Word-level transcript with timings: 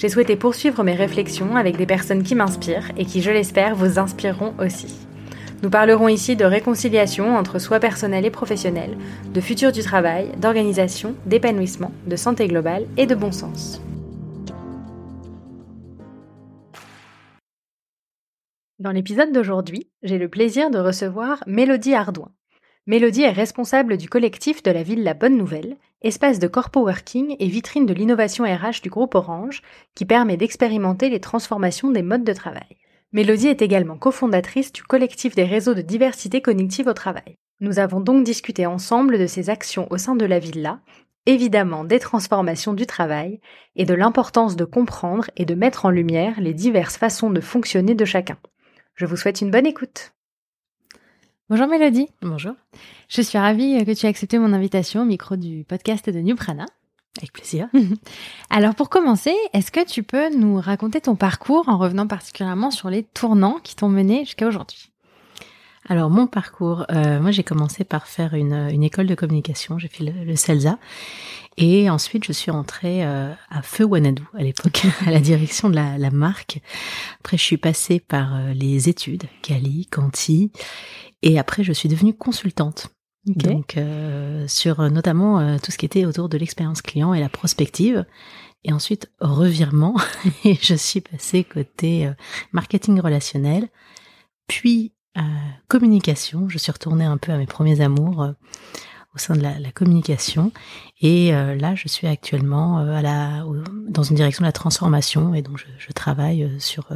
J'ai 0.00 0.08
souhaité 0.08 0.34
poursuivre 0.34 0.82
mes 0.82 0.94
réflexions 0.94 1.56
avec 1.56 1.76
des 1.76 1.84
personnes 1.84 2.22
qui 2.22 2.34
m'inspirent 2.34 2.90
et 2.96 3.04
qui, 3.04 3.20
je 3.20 3.30
l'espère, 3.30 3.74
vous 3.74 3.98
inspireront 3.98 4.54
aussi. 4.58 4.96
Nous 5.62 5.68
parlerons 5.68 6.08
ici 6.08 6.36
de 6.36 6.46
réconciliation 6.46 7.36
entre 7.36 7.58
soi 7.58 7.80
personnel 7.80 8.24
et 8.24 8.30
professionnel, 8.30 8.96
de 9.34 9.40
futur 9.42 9.72
du 9.72 9.82
travail, 9.82 10.30
d'organisation, 10.38 11.14
d'épanouissement, 11.26 11.92
de 12.06 12.16
santé 12.16 12.48
globale 12.48 12.86
et 12.96 13.04
de 13.04 13.14
bon 13.14 13.30
sens. 13.30 13.82
Dans 18.78 18.92
l'épisode 18.92 19.32
d'aujourd'hui, 19.32 19.90
j'ai 20.02 20.16
le 20.16 20.30
plaisir 20.30 20.70
de 20.70 20.78
recevoir 20.78 21.44
Mélodie 21.46 21.92
Ardouin. 21.92 22.32
Mélodie 22.86 23.24
est 23.24 23.32
responsable 23.32 23.98
du 23.98 24.08
collectif 24.08 24.62
de 24.62 24.70
la 24.70 24.82
ville 24.82 25.04
La 25.04 25.12
Bonne 25.12 25.36
Nouvelle, 25.36 25.76
espace 26.02 26.38
de 26.38 26.48
corpo 26.48 26.80
working 26.80 27.36
et 27.38 27.46
vitrine 27.46 27.86
de 27.86 27.94
l'innovation 27.94 28.44
RH 28.44 28.82
du 28.82 28.90
groupe 28.90 29.14
Orange, 29.14 29.62
qui 29.94 30.04
permet 30.04 30.36
d'expérimenter 30.36 31.10
les 31.10 31.20
transformations 31.20 31.90
des 31.90 32.02
modes 32.02 32.24
de 32.24 32.32
travail. 32.32 32.76
Mélodie 33.12 33.48
est 33.48 33.62
également 33.62 33.96
cofondatrice 33.96 34.72
du 34.72 34.82
collectif 34.82 35.34
des 35.34 35.44
réseaux 35.44 35.74
de 35.74 35.82
diversité 35.82 36.40
cognitive 36.40 36.86
au 36.86 36.92
travail. 36.92 37.36
Nous 37.60 37.78
avons 37.78 38.00
donc 38.00 38.24
discuté 38.24 38.66
ensemble 38.66 39.18
de 39.18 39.26
ses 39.26 39.50
actions 39.50 39.86
au 39.90 39.98
sein 39.98 40.16
de 40.16 40.24
la 40.24 40.38
villa, 40.38 40.80
évidemment 41.26 41.84
des 41.84 41.98
transformations 41.98 42.72
du 42.72 42.86
travail 42.86 43.40
et 43.76 43.84
de 43.84 43.94
l'importance 43.94 44.56
de 44.56 44.64
comprendre 44.64 45.30
et 45.36 45.44
de 45.44 45.54
mettre 45.54 45.84
en 45.84 45.90
lumière 45.90 46.40
les 46.40 46.54
diverses 46.54 46.96
façons 46.96 47.30
de 47.30 47.40
fonctionner 47.40 47.94
de 47.94 48.04
chacun. 48.04 48.38
Je 48.94 49.06
vous 49.06 49.16
souhaite 49.16 49.40
une 49.40 49.50
bonne 49.50 49.66
écoute. 49.66 50.12
Bonjour 51.50 51.66
Mélodie. 51.66 52.06
Bonjour. 52.22 52.52
Je 53.08 53.20
suis 53.22 53.36
ravie 53.36 53.84
que 53.84 53.90
tu 53.90 54.06
aies 54.06 54.08
accepté 54.08 54.38
mon 54.38 54.52
invitation 54.52 55.02
au 55.02 55.04
micro 55.04 55.34
du 55.34 55.64
podcast 55.64 56.08
de 56.08 56.20
New 56.20 56.36
Prana. 56.36 56.64
Avec 57.18 57.32
plaisir. 57.32 57.66
Alors 58.50 58.76
pour 58.76 58.88
commencer, 58.88 59.34
est-ce 59.52 59.72
que 59.72 59.84
tu 59.84 60.04
peux 60.04 60.32
nous 60.32 60.60
raconter 60.60 61.00
ton 61.00 61.16
parcours 61.16 61.68
en 61.68 61.76
revenant 61.76 62.06
particulièrement 62.06 62.70
sur 62.70 62.88
les 62.88 63.02
tournants 63.02 63.58
qui 63.64 63.74
t'ont 63.74 63.88
mené 63.88 64.20
jusqu'à 64.20 64.46
aujourd'hui? 64.46 64.92
Alors 65.88 66.08
mon 66.08 66.28
parcours, 66.28 66.86
euh, 66.92 67.18
moi 67.18 67.32
j'ai 67.32 67.42
commencé 67.42 67.82
par 67.82 68.06
faire 68.06 68.34
une, 68.34 68.84
école 68.84 69.08
de 69.08 69.16
communication, 69.16 69.76
j'ai 69.76 69.88
fait 69.88 70.04
le, 70.04 70.36
CELSA 70.36 70.78
et 71.56 71.90
ensuite 71.90 72.24
je 72.24 72.32
suis 72.32 72.52
entrée 72.52 73.04
euh, 73.04 73.32
à 73.50 73.62
Feu 73.62 73.84
Wanadou 73.84 74.22
à 74.38 74.42
l'époque, 74.44 74.82
à 75.06 75.10
la 75.10 75.18
direction 75.18 75.68
de 75.68 75.74
la, 75.74 75.98
la, 75.98 76.10
marque. 76.10 76.60
Après 77.18 77.36
je 77.36 77.42
suis 77.42 77.56
passée 77.56 77.98
par 77.98 78.36
euh, 78.36 78.52
les 78.52 78.88
études, 78.88 79.24
Cali, 79.42 79.88
Canty 79.90 80.52
et 81.22 81.38
après, 81.38 81.64
je 81.64 81.72
suis 81.72 81.88
devenue 81.88 82.14
consultante. 82.14 82.90
Donc, 83.26 83.76
euh, 83.76 84.48
sur 84.48 84.80
euh, 84.80 84.88
notamment 84.88 85.40
euh, 85.40 85.58
tout 85.62 85.70
ce 85.70 85.78
qui 85.78 85.84
était 85.84 86.06
autour 86.06 86.28
de 86.28 86.38
l'expérience 86.38 86.80
client 86.80 87.12
et 87.12 87.20
la 87.20 87.28
prospective. 87.28 88.06
Et 88.64 88.72
ensuite, 88.72 89.10
revirement. 89.20 89.96
et 90.44 90.54
je 90.60 90.74
suis 90.74 91.00
passée 91.00 91.44
côté 91.44 92.10
marketing 92.52 93.00
relationnel. 93.00 93.68
Puis, 94.46 94.94
communication. 95.68 96.48
Je 96.48 96.58
suis 96.58 96.72
retournée 96.72 97.04
un 97.04 97.18
peu 97.18 97.32
à 97.32 97.36
mes 97.36 97.46
premiers 97.46 97.80
amours 97.80 98.26
au 99.14 99.18
sein 99.18 99.34
de 99.34 99.42
la, 99.42 99.58
la 99.58 99.70
communication. 99.70 100.52
Et 101.00 101.30
là, 101.30 101.74
je 101.74 101.88
suis 101.88 102.06
actuellement 102.06 102.78
à 102.78 103.02
la, 103.02 103.44
dans 103.88 104.02
une 104.02 104.16
direction 104.16 104.42
de 104.42 104.48
la 104.48 104.52
transformation. 104.52 105.34
Et 105.34 105.42
donc, 105.42 105.58
je, 105.58 105.66
je 105.78 105.92
travaille 105.92 106.50
sur 106.58 106.88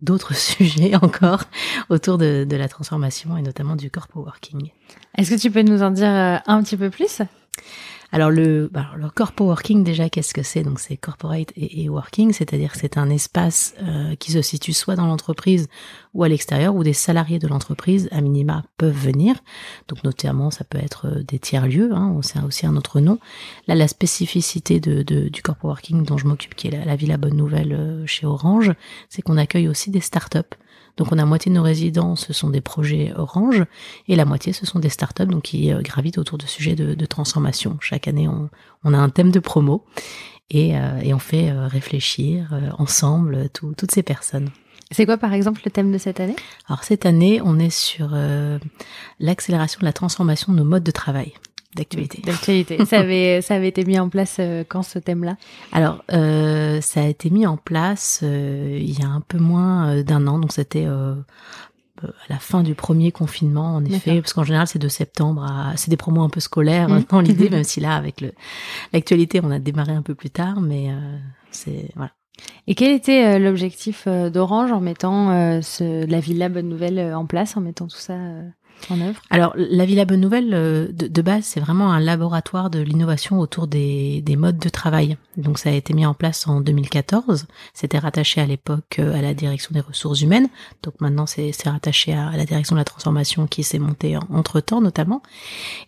d'autres 0.00 0.34
sujets 0.36 0.94
encore 0.96 1.44
autour 1.88 2.18
de, 2.18 2.46
la 2.50 2.68
transformation 2.68 3.36
et 3.36 3.42
notamment 3.42 3.76
du 3.76 3.90
corpo 3.90 4.20
working. 4.20 4.70
Est-ce 5.16 5.30
que 5.30 5.40
tu 5.40 5.50
peux 5.50 5.62
nous 5.62 5.82
en 5.82 5.90
dire 5.90 6.08
euh, 6.08 6.36
un 6.46 6.62
petit 6.62 6.76
peu 6.76 6.90
plus? 6.90 7.22
Alors 8.16 8.30
le, 8.30 8.70
bah, 8.72 8.86
le 8.96 9.10
corpo 9.10 9.44
working 9.44 9.84
déjà 9.84 10.08
qu'est-ce 10.08 10.32
que 10.32 10.42
c'est? 10.42 10.62
Donc 10.62 10.80
c'est 10.80 10.96
corporate 10.96 11.52
et, 11.54 11.86
working, 11.90 12.32
c'est-à-dire 12.32 12.74
c'est 12.74 12.96
un 12.96 13.10
espace 13.10 13.74
euh, 13.82 14.14
qui 14.14 14.32
se 14.32 14.40
situe 14.40 14.72
soit 14.72 14.96
dans 14.96 15.06
l'entreprise 15.06 15.68
ou 16.14 16.24
à 16.24 16.28
l'extérieur 16.28 16.74
où 16.74 16.82
des 16.82 16.94
salariés 16.94 17.38
de 17.38 17.46
l'entreprise 17.46 18.08
à 18.12 18.22
minima 18.22 18.64
peuvent 18.78 18.96
venir. 18.96 19.34
Donc 19.88 20.02
notamment 20.02 20.50
ça 20.50 20.64
peut 20.64 20.78
être 20.78 21.08
euh, 21.08 21.24
des 21.24 21.38
tiers 21.38 21.66
lieux, 21.66 21.90
hein, 21.92 22.18
c'est 22.22 22.40
aussi 22.40 22.64
un 22.64 22.76
autre 22.76 23.00
nom. 23.00 23.18
Là 23.68 23.74
la 23.74 23.86
spécificité 23.86 24.80
de, 24.80 25.02
du 25.02 25.42
corpo 25.42 25.68
working 25.68 26.02
dont 26.06 26.16
je 26.16 26.26
m'occupe, 26.26 26.54
qui 26.54 26.68
est 26.68 26.70
la, 26.70 26.86
la 26.86 26.96
Villa 26.96 27.18
Bonne 27.18 27.36
Nouvelle 27.36 27.74
euh, 27.74 28.06
chez 28.06 28.24
Orange, 28.24 28.72
c'est 29.10 29.20
qu'on 29.20 29.36
accueille 29.36 29.68
aussi 29.68 29.90
des 29.90 30.00
startups 30.00 30.56
donc 30.96 31.12
on 31.12 31.18
a 31.18 31.24
moitié 31.24 31.50
de 31.50 31.56
nos 31.56 31.62
résidents, 31.62 32.16
ce 32.16 32.32
sont 32.32 32.48
des 32.48 32.60
projets 32.60 33.12
Orange, 33.16 33.64
et 34.08 34.16
la 34.16 34.24
moitié, 34.24 34.52
ce 34.52 34.64
sont 34.64 34.78
des 34.78 34.88
startups 34.88 35.26
donc 35.26 35.42
qui 35.42 35.72
euh, 35.72 35.82
gravitent 35.82 36.18
autour 36.18 36.38
de 36.38 36.46
sujets 36.46 36.74
de, 36.74 37.06
transformation. 37.06 37.76
Chaque 37.80 38.08
année, 38.08 38.28
on, 38.28 38.94
a 38.94 38.96
un 38.96 39.08
thème 39.10 39.30
de 39.30 39.38
promo 39.38 39.84
et, 40.50 40.76
euh, 40.76 41.12
on 41.12 41.18
fait 41.18 41.50
euh, 41.50 41.66
réfléchir 41.66 42.48
ensemble 42.78 43.48
toutes 43.50 43.90
ces 43.92 44.02
personnes. 44.02 44.50
C'est 44.90 45.04
quoi 45.04 45.18
par 45.18 45.32
exemple 45.32 45.62
le 45.64 45.70
thème 45.70 45.92
de 45.92 45.98
cette 45.98 46.20
année? 46.20 46.36
Alors 46.68 46.84
cette 46.84 47.06
année, 47.06 47.40
on 47.42 47.58
est 47.58 47.70
sur 47.70 48.10
l'accélération 49.20 49.80
de 49.80 49.84
la 49.84 49.92
transformation 49.92 50.52
de 50.52 50.58
nos 50.58 50.64
modes 50.64 50.84
de 50.84 50.90
travail 50.90 51.32
d'actualité. 51.76 52.22
D'actualité. 52.24 52.84
ça 52.84 53.00
avait 53.00 53.40
ça 53.42 53.54
avait 53.54 53.68
été 53.68 53.84
mis 53.84 53.98
en 53.98 54.08
place 54.08 54.38
euh, 54.40 54.64
quand 54.66 54.82
ce 54.82 54.98
thème-là? 54.98 55.36
Alors 55.72 56.02
euh, 56.12 56.80
ça 56.80 57.02
a 57.02 57.06
été 57.06 57.30
mis 57.30 57.46
en 57.46 57.56
place 57.56 58.20
euh, 58.22 58.78
il 58.80 58.98
y 58.98 59.04
a 59.04 59.08
un 59.08 59.20
peu 59.20 59.38
moins 59.38 60.02
d'un 60.02 60.26
an, 60.26 60.38
donc 60.38 60.52
c'était 60.52 60.86
à 60.86 61.16
la 62.28 62.38
fin 62.38 62.62
du 62.62 62.74
premier 62.74 63.12
confinement 63.12 63.76
en 63.76 63.84
effet, 63.84 64.20
parce 64.20 64.32
qu'en 64.32 64.44
général 64.44 64.66
c'est 64.66 64.78
de 64.78 64.88
septembre 64.88 65.44
à 65.44 65.76
c'est 65.76 65.90
des 65.90 65.96
promos 65.96 66.22
un 66.22 66.28
peu 66.28 66.40
scolaires 66.40 66.88
mmh. 66.88 67.04
dans 67.10 67.20
l'idée, 67.20 67.50
même 67.50 67.64
si 67.64 67.80
là 67.80 67.94
avec 67.94 68.20
le 68.20 68.32
l'actualité 68.92 69.40
on 69.42 69.50
a 69.50 69.58
démarré 69.58 69.92
un 69.92 70.02
peu 70.02 70.14
plus 70.14 70.30
tard, 70.30 70.60
mais 70.60 70.90
c'est 71.50 71.90
voilà. 71.94 72.12
Et 72.66 72.74
quel 72.74 72.94
était 72.94 73.38
l'objectif 73.38 74.06
d'Orange 74.06 74.70
en 74.70 74.80
mettant 74.80 75.62
ce, 75.62 76.04
la 76.04 76.20
Villa 76.20 76.50
Bonne 76.50 76.68
Nouvelle 76.68 77.14
en 77.14 77.24
place, 77.24 77.56
en 77.56 77.62
mettant 77.62 77.86
tout 77.86 77.96
ça 77.96 78.18
Alors, 79.30 79.54
la 79.56 79.84
Villa 79.84 80.04
Bonne 80.04 80.20
Nouvelle, 80.20 80.52
euh, 80.54 80.88
de, 80.92 81.22
base, 81.22 81.44
c'est 81.44 81.60
vraiment 81.60 81.92
un 81.92 82.00
laboratoire 82.00 82.70
de 82.70 82.78
l'innovation 82.80 83.40
autour 83.40 83.66
des, 83.66 84.22
des, 84.22 84.36
modes 84.36 84.58
de 84.58 84.68
travail. 84.68 85.16
Donc, 85.36 85.58
ça 85.58 85.70
a 85.70 85.72
été 85.72 85.92
mis 85.92 86.06
en 86.06 86.14
place 86.14 86.46
en 86.46 86.60
2014. 86.60 87.46
C'était 87.74 87.98
rattaché 87.98 88.40
à 88.40 88.46
l'époque 88.46 88.96
euh, 88.98 89.16
à 89.16 89.22
la 89.22 89.34
direction 89.34 89.70
des 89.72 89.80
ressources 89.80 90.20
humaines. 90.20 90.48
Donc, 90.82 91.00
maintenant, 91.00 91.26
c'est 91.26 91.52
rattaché 91.66 92.12
à, 92.14 92.36
la 92.36 92.44
direction 92.44 92.76
de 92.76 92.80
la 92.80 92.84
transformation 92.84 93.46
qui 93.46 93.62
s'est 93.62 93.78
montée 93.78 94.16
entre-temps, 94.30 94.80
notamment. 94.80 95.22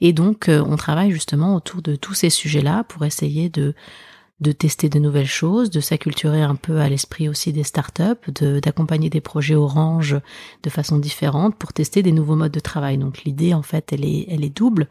Et 0.01 0.13
donc, 0.13 0.49
euh, 0.49 0.65
on 0.67 0.77
travaille 0.77 1.13
justement 1.13 1.55
autour 1.55 1.83
de 1.83 1.95
tous 1.97 2.15
ces 2.15 2.31
sujets-là 2.31 2.85
pour 2.85 3.05
essayer 3.05 3.49
de 3.49 3.75
de 4.41 4.53
tester 4.53 4.89
de 4.89 4.99
nouvelles 4.99 5.27
choses, 5.27 5.71
de 5.71 5.81
s'acculturer 5.81 6.43
un 6.43 6.55
peu 6.55 6.81
à 6.81 6.89
l'esprit 6.89 7.29
aussi 7.29 7.53
des 7.53 7.65
startups, 7.65 8.31
de, 8.33 8.61
d'accompagner 8.61 9.11
des 9.11 9.21
projets 9.21 9.57
Orange 9.57 10.17
de 10.63 10.71
façon 10.71 10.99
différente 10.99 11.57
pour 11.57 11.73
tester 11.73 12.03
des 12.03 12.13
nouveaux 12.13 12.37
modes 12.37 12.53
de 12.53 12.61
travail. 12.61 12.99
Donc 12.99 13.25
l'idée 13.25 13.53
en 13.55 13.63
fait 13.63 13.93
elle 13.93 14.05
est 14.05 14.27
elle 14.29 14.45
est 14.45 14.57
double. 14.57 14.89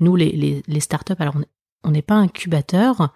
Nous 0.00 0.16
les 0.16 0.32
les, 0.32 0.62
les 0.66 0.80
startups 0.80 1.14
alors 1.18 1.36
on 1.84 1.90
n'est 1.92 2.02
pas 2.02 2.16
incubateur, 2.16 3.14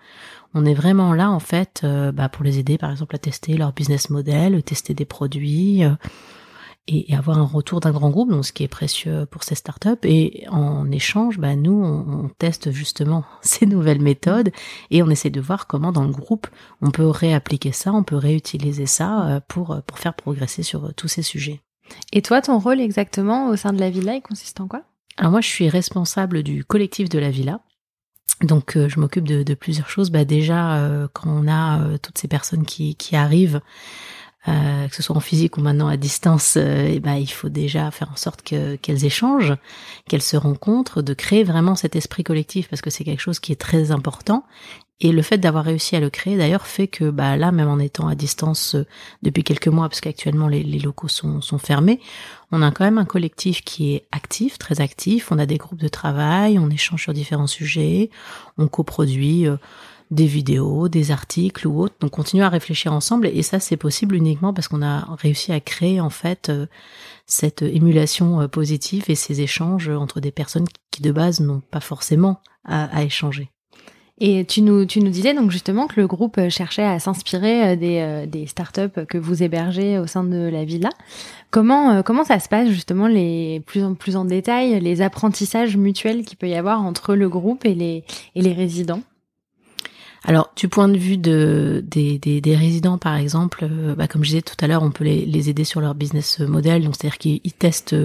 on 0.55 0.65
est 0.65 0.75
vraiment 0.75 1.15
là 1.15 1.31
en 1.31 1.41
fait 1.41 1.81
euh, 1.83 2.13
bah, 2.13 2.29
pour 2.29 2.45
les 2.45 2.59
aider 2.59 2.79
par 2.79 2.91
exemple 2.91 3.17
à 3.17 3.19
tester 3.19 3.57
leur 3.57 3.73
business 3.73 4.09
model, 4.09 4.63
tester 4.63 4.95
des 4.95 5.05
produits. 5.05 5.85
Euh, 5.85 5.95
et, 6.89 7.15
avoir 7.15 7.39
un 7.39 7.45
retour 7.45 7.81
d'un 7.81 7.93
grand 7.93 8.11
groupe, 8.11 8.31
donc 8.31 8.45
ce 8.45 8.53
qui 8.53 8.65
est 8.65 8.69
précieux 8.69 9.27
pour 9.27 9.45
ces 9.45 9.55
startups. 9.55 9.91
Et 10.05 10.47
en 10.49 10.91
échange, 10.91 11.39
bah, 11.39 11.57
nous, 11.57 11.83
on, 11.83 12.29
teste 12.39 12.71
justement 12.73 13.25
ces 13.43 13.67
nouvelles 13.67 14.01
méthodes 14.01 14.51
et 14.91 15.03
on 15.03 15.11
essaie 15.11 15.31
de 15.31 15.41
voir 15.41 15.67
comment 15.67 15.93
dans 15.93 16.05
le 16.05 16.13
groupe 16.13 16.47
on 16.81 16.91
peut 16.91 17.07
réappliquer 17.07 17.73
ça, 17.73 17.93
on 17.93 18.03
peut 18.03 18.17
réutiliser 18.17 18.87
ça 18.87 19.27
euh, 19.27 19.41
pour, 19.47 19.81
pour 19.87 19.99
faire 19.99 20.15
progresser 20.15 20.63
sur 20.63 20.87
euh, 20.87 20.93
tous 20.97 21.09
ces 21.09 21.23
sujets. 21.23 21.61
Et 22.13 22.23
toi, 22.23 22.41
ton 22.41 22.59
rôle 22.59 22.81
exactement 22.81 23.49
au 23.49 23.57
sein 23.57 23.73
de 23.73 23.81
la 23.81 23.91
villa, 23.91 24.15
il 24.15 24.23
consiste 24.23 24.61
en 24.61 24.67
quoi? 24.67 24.83
Alors 25.19 25.31
moi, 25.31 25.41
je 25.41 25.49
suis 25.49 25.69
responsable 25.69 26.43
du 26.43 26.65
collectif 26.65 27.09
de 27.09 27.19
la 27.19 27.31
villa. 27.31 27.61
Donc 28.41 28.77
euh, 28.77 28.89
je 28.89 28.99
m'occupe 28.99 29.29
de, 29.29 29.43
de, 29.43 29.55
plusieurs 29.55 29.91
choses. 29.91 30.11
Bah 30.11 30.25
déjà 30.25 31.09
quand 31.13 31.29
on 31.29 31.47
a 31.49 31.99
toutes 31.99 32.19
ces 32.19 32.29
personnes 32.29 32.65
qui, 32.65 32.97
qui 32.97 33.15
arrivent 33.15 33.61
euh, 34.49 34.89
que 34.89 34.97
ce 34.97 35.03
soit 35.03 35.17
en 35.17 35.21
physique 35.21 35.57
ou 35.57 35.61
maintenant 35.61 35.89
à 35.89 35.97
distance, 35.97 36.55
euh, 36.57 36.89
eh 36.91 37.01
ben, 37.01 37.15
il 37.15 37.31
faut 37.31 37.49
déjà 37.49 37.91
faire 37.91 38.11
en 38.11 38.17
sorte 38.17 38.43
que, 38.43 38.77
qu'elles 38.77 39.05
échangent, 39.05 39.55
qu'elles 40.09 40.23
se 40.23 40.37
rencontrent, 40.37 41.01
de 41.01 41.15
créer 41.15 41.45
vraiment 41.45 41.77
cet 41.77 41.95
esprit 41.95 42.25
collectif 42.25 42.69
parce 42.69 42.83
que 42.83 42.91
c'est 42.91 43.05
quelque 43.05 43.21
chose 43.21 43.39
qui 43.39 43.53
est 43.53 43.61
très 43.61 43.93
important. 43.93 44.45
Et 45.05 45.11
le 45.11 45.23
fait 45.23 45.39
d'avoir 45.39 45.65
réussi 45.65 45.97
à 45.97 46.01
le 46.01 46.11
créer, 46.11 46.37
d'ailleurs, 46.37 46.65
fait 46.65 46.87
que 46.87 47.11
bah, 47.11 47.37
là, 47.37 47.51
même 47.51 47.69
en 47.69 47.81
étant 47.81 48.07
à 48.07 48.15
distance 48.15 48.77
euh, 48.77 48.87
depuis 49.23 49.43
quelques 49.43 49.67
mois, 49.67 49.89
parce 49.89 50.01
qu'actuellement 50.01 50.47
les, 50.47 50.63
locaux 50.63 51.09
sont, 51.09 51.41
sont, 51.41 51.59
fermés, 51.59 51.99
on 52.53 52.63
a 52.63 52.71
quand 52.71 52.85
même 52.85 52.99
un 52.99 53.05
collectif 53.05 53.63
qui 53.65 53.95
est 53.95 54.07
actif, 54.13 54.59
très 54.59 54.81
actif. 54.81 55.33
On 55.33 55.41
a 55.41 55.47
des 55.47 55.57
groupes 55.57 55.81
de 55.81 55.89
travail, 55.89 56.57
on 56.57 56.71
échange 56.71 57.03
sur 57.03 57.13
différents 57.13 57.49
sujets, 57.49 58.11
on 58.59 58.69
coproduit 58.69 59.49
euh, 59.49 59.57
des 60.13 60.27
vidéos, 60.27 60.89
des 60.89 61.11
articles 61.11 61.67
ou 61.67 61.81
autres. 61.81 61.97
Donc, 62.01 62.13
continue 62.13 62.45
à 62.45 62.49
réfléchir 62.49 62.93
ensemble. 62.93 63.27
Et 63.27 63.43
ça, 63.43 63.59
c'est 63.59 63.77
possible 63.77 64.15
uniquement 64.15 64.55
parce 64.55 64.69
qu'on 64.69 64.83
a 64.83 65.17
réussi 65.17 65.51
à 65.51 65.59
créer 65.59 66.01
en 66.01 66.11
fait 66.11 66.49
euh, 66.49 66.67
cette 67.27 67.63
émulation 67.63 68.49
positive 68.49 69.07
et 69.09 69.17
ces 69.17 69.41
échanges 69.41 69.89
entre 69.89 70.21
des 70.21 70.31
personnes 70.31 70.67
qui 70.93 71.03
de 71.03 71.11
base 71.11 71.41
n'ont 71.41 71.63
pas 71.71 71.81
forcément 71.81 72.41
à 72.65 73.03
échanger. 73.03 73.51
Et 74.25 74.45
tu 74.45 74.63
nous, 74.63 74.85
tu 74.85 75.01
nous 75.01 75.11
disais 75.11 75.35
donc 75.35 75.51
justement 75.51 75.89
que 75.89 76.01
le 76.01 76.07
groupe 76.07 76.39
cherchait 76.49 76.85
à 76.85 77.01
s'inspirer 77.01 77.73
euh, 77.73 77.77
des, 77.77 77.99
euh, 77.99 78.25
des 78.25 78.47
startups 78.47 79.05
que 79.09 79.19
vous 79.19 79.43
hébergez 79.43 79.99
au 79.99 80.07
sein 80.07 80.23
de 80.23 80.49
la 80.49 80.65
villa. 80.65 80.91
Comment, 81.51 81.91
euh, 81.91 82.03
comment 82.03 82.23
ça 82.23 82.39
se 82.39 82.49
passe 82.49 82.69
justement 82.69 83.09
les 83.09 83.61
plus 83.67 83.83
en 83.83 83.95
plus 83.95 84.15
en 84.15 84.25
détail, 84.25 84.79
les 84.79 85.03
apprentissages 85.03 85.77
mutuels 85.77 86.25
qu'il 86.25 86.39
peut 86.39 86.49
y 86.49 86.55
avoir 86.55 86.83
entre 86.83 87.17
le 87.17 87.29
groupe 87.29 87.65
et 87.65 87.75
les, 87.75 88.05
et 88.37 88.43
les 88.43 88.53
résidents? 88.53 89.03
Alors, 90.25 90.53
du 90.55 90.69
point 90.69 90.89
de 90.89 90.97
vue 90.97 91.19
de, 91.19 91.83
des, 91.85 92.19
des, 92.19 92.41
des 92.41 92.57
résidents, 92.57 92.97
par 92.97 93.17
exemple, 93.17 93.69
bah, 93.97 94.07
comme 94.07 94.23
je 94.23 94.31
disais 94.31 94.43
tout 94.43 94.55
à 94.61 94.69
l'heure, 94.69 94.85
on 94.85 94.93
peut 94.93 95.05
les, 95.05 95.27
les 95.27 95.51
aider 95.51 95.65
sur 95.65 95.81
leur 95.81 95.95
business 95.97 96.39
model. 96.39 96.85
Donc, 96.85 96.95
c'est-à-dire 96.95 97.19
qu'ils 97.19 97.53
testent 97.53 97.97